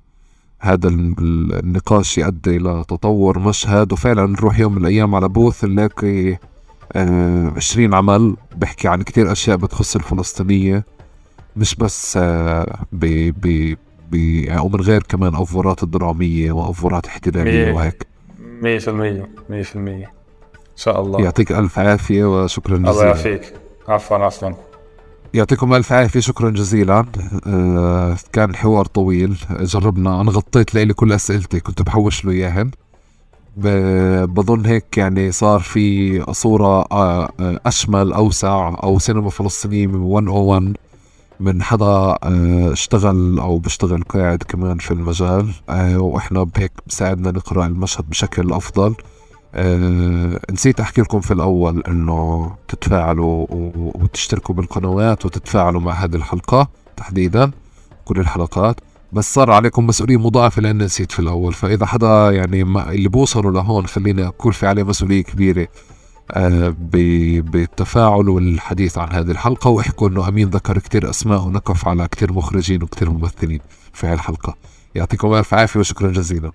[0.61, 3.93] هذا النقاش يؤدي إلى تطور مشهد.
[3.93, 6.39] وفعلا نروح يوم من الأيام على بوث نلاقي
[6.93, 10.85] آه، عشرين عمل بحكي عن كتير أشياء بتخص الفلسطينية.
[11.57, 13.77] مش بس آه، ب ب
[14.13, 18.07] ب أو من غير كمان أوفرات الدرامية وأوفرات احتلالية وهيك.
[18.63, 20.05] 100% 100% إن
[20.77, 21.21] شاء الله.
[21.21, 22.91] يعطيك ألف عافية وشكرا جزيلا.
[22.91, 23.53] الله يعافيك.
[23.89, 24.51] عفوا عفوا.
[25.35, 27.05] يعطيكم ألف عافية شكرا جزيلا.
[27.47, 29.37] آه كان حوار طويل.
[29.61, 30.21] جربنا.
[30.21, 31.61] أنا غطيت لي كل أسئلتي.
[31.61, 32.71] كنت بحوش له اياهن
[34.27, 40.77] بظن هيك يعني صار في صورة آه، آه، أشمل أوسع أو سينما فلسطينية 101
[41.41, 47.67] من حدا آه، اشتغل أو بيشتغل قاعد كمان في المجال آه، وإحنا بهيك بساعدنا نقرأ
[47.67, 48.95] المشهد بشكل أفضل.
[49.55, 53.47] أه نسيت أحكي لكم في الأول إنه تتفاعلوا
[53.77, 57.51] وتشتركوا بالقنوات وتتفاعلوا مع هذه الحلقة تحديدا
[58.05, 58.81] كل الحلقات.
[59.13, 63.51] بس صار عليكم مسؤولية مضاعفة لأن نسيت في الأول فإذا حدا يعني ما اللي بوصلوا
[63.51, 65.69] لهون خليني أقول في عليه مسؤولية كبيرة.
[67.41, 72.83] بالتفاعل والحديث عن هذه الحلقة وأحكوا أنه أمين ذكر كتير أسماء ونكف على كتير مخرجين
[72.83, 73.61] وكتير ممثلين
[73.93, 74.55] في هالحلقة
[74.95, 76.53] يعطيكم ألف عافية وشكرا جزيلا.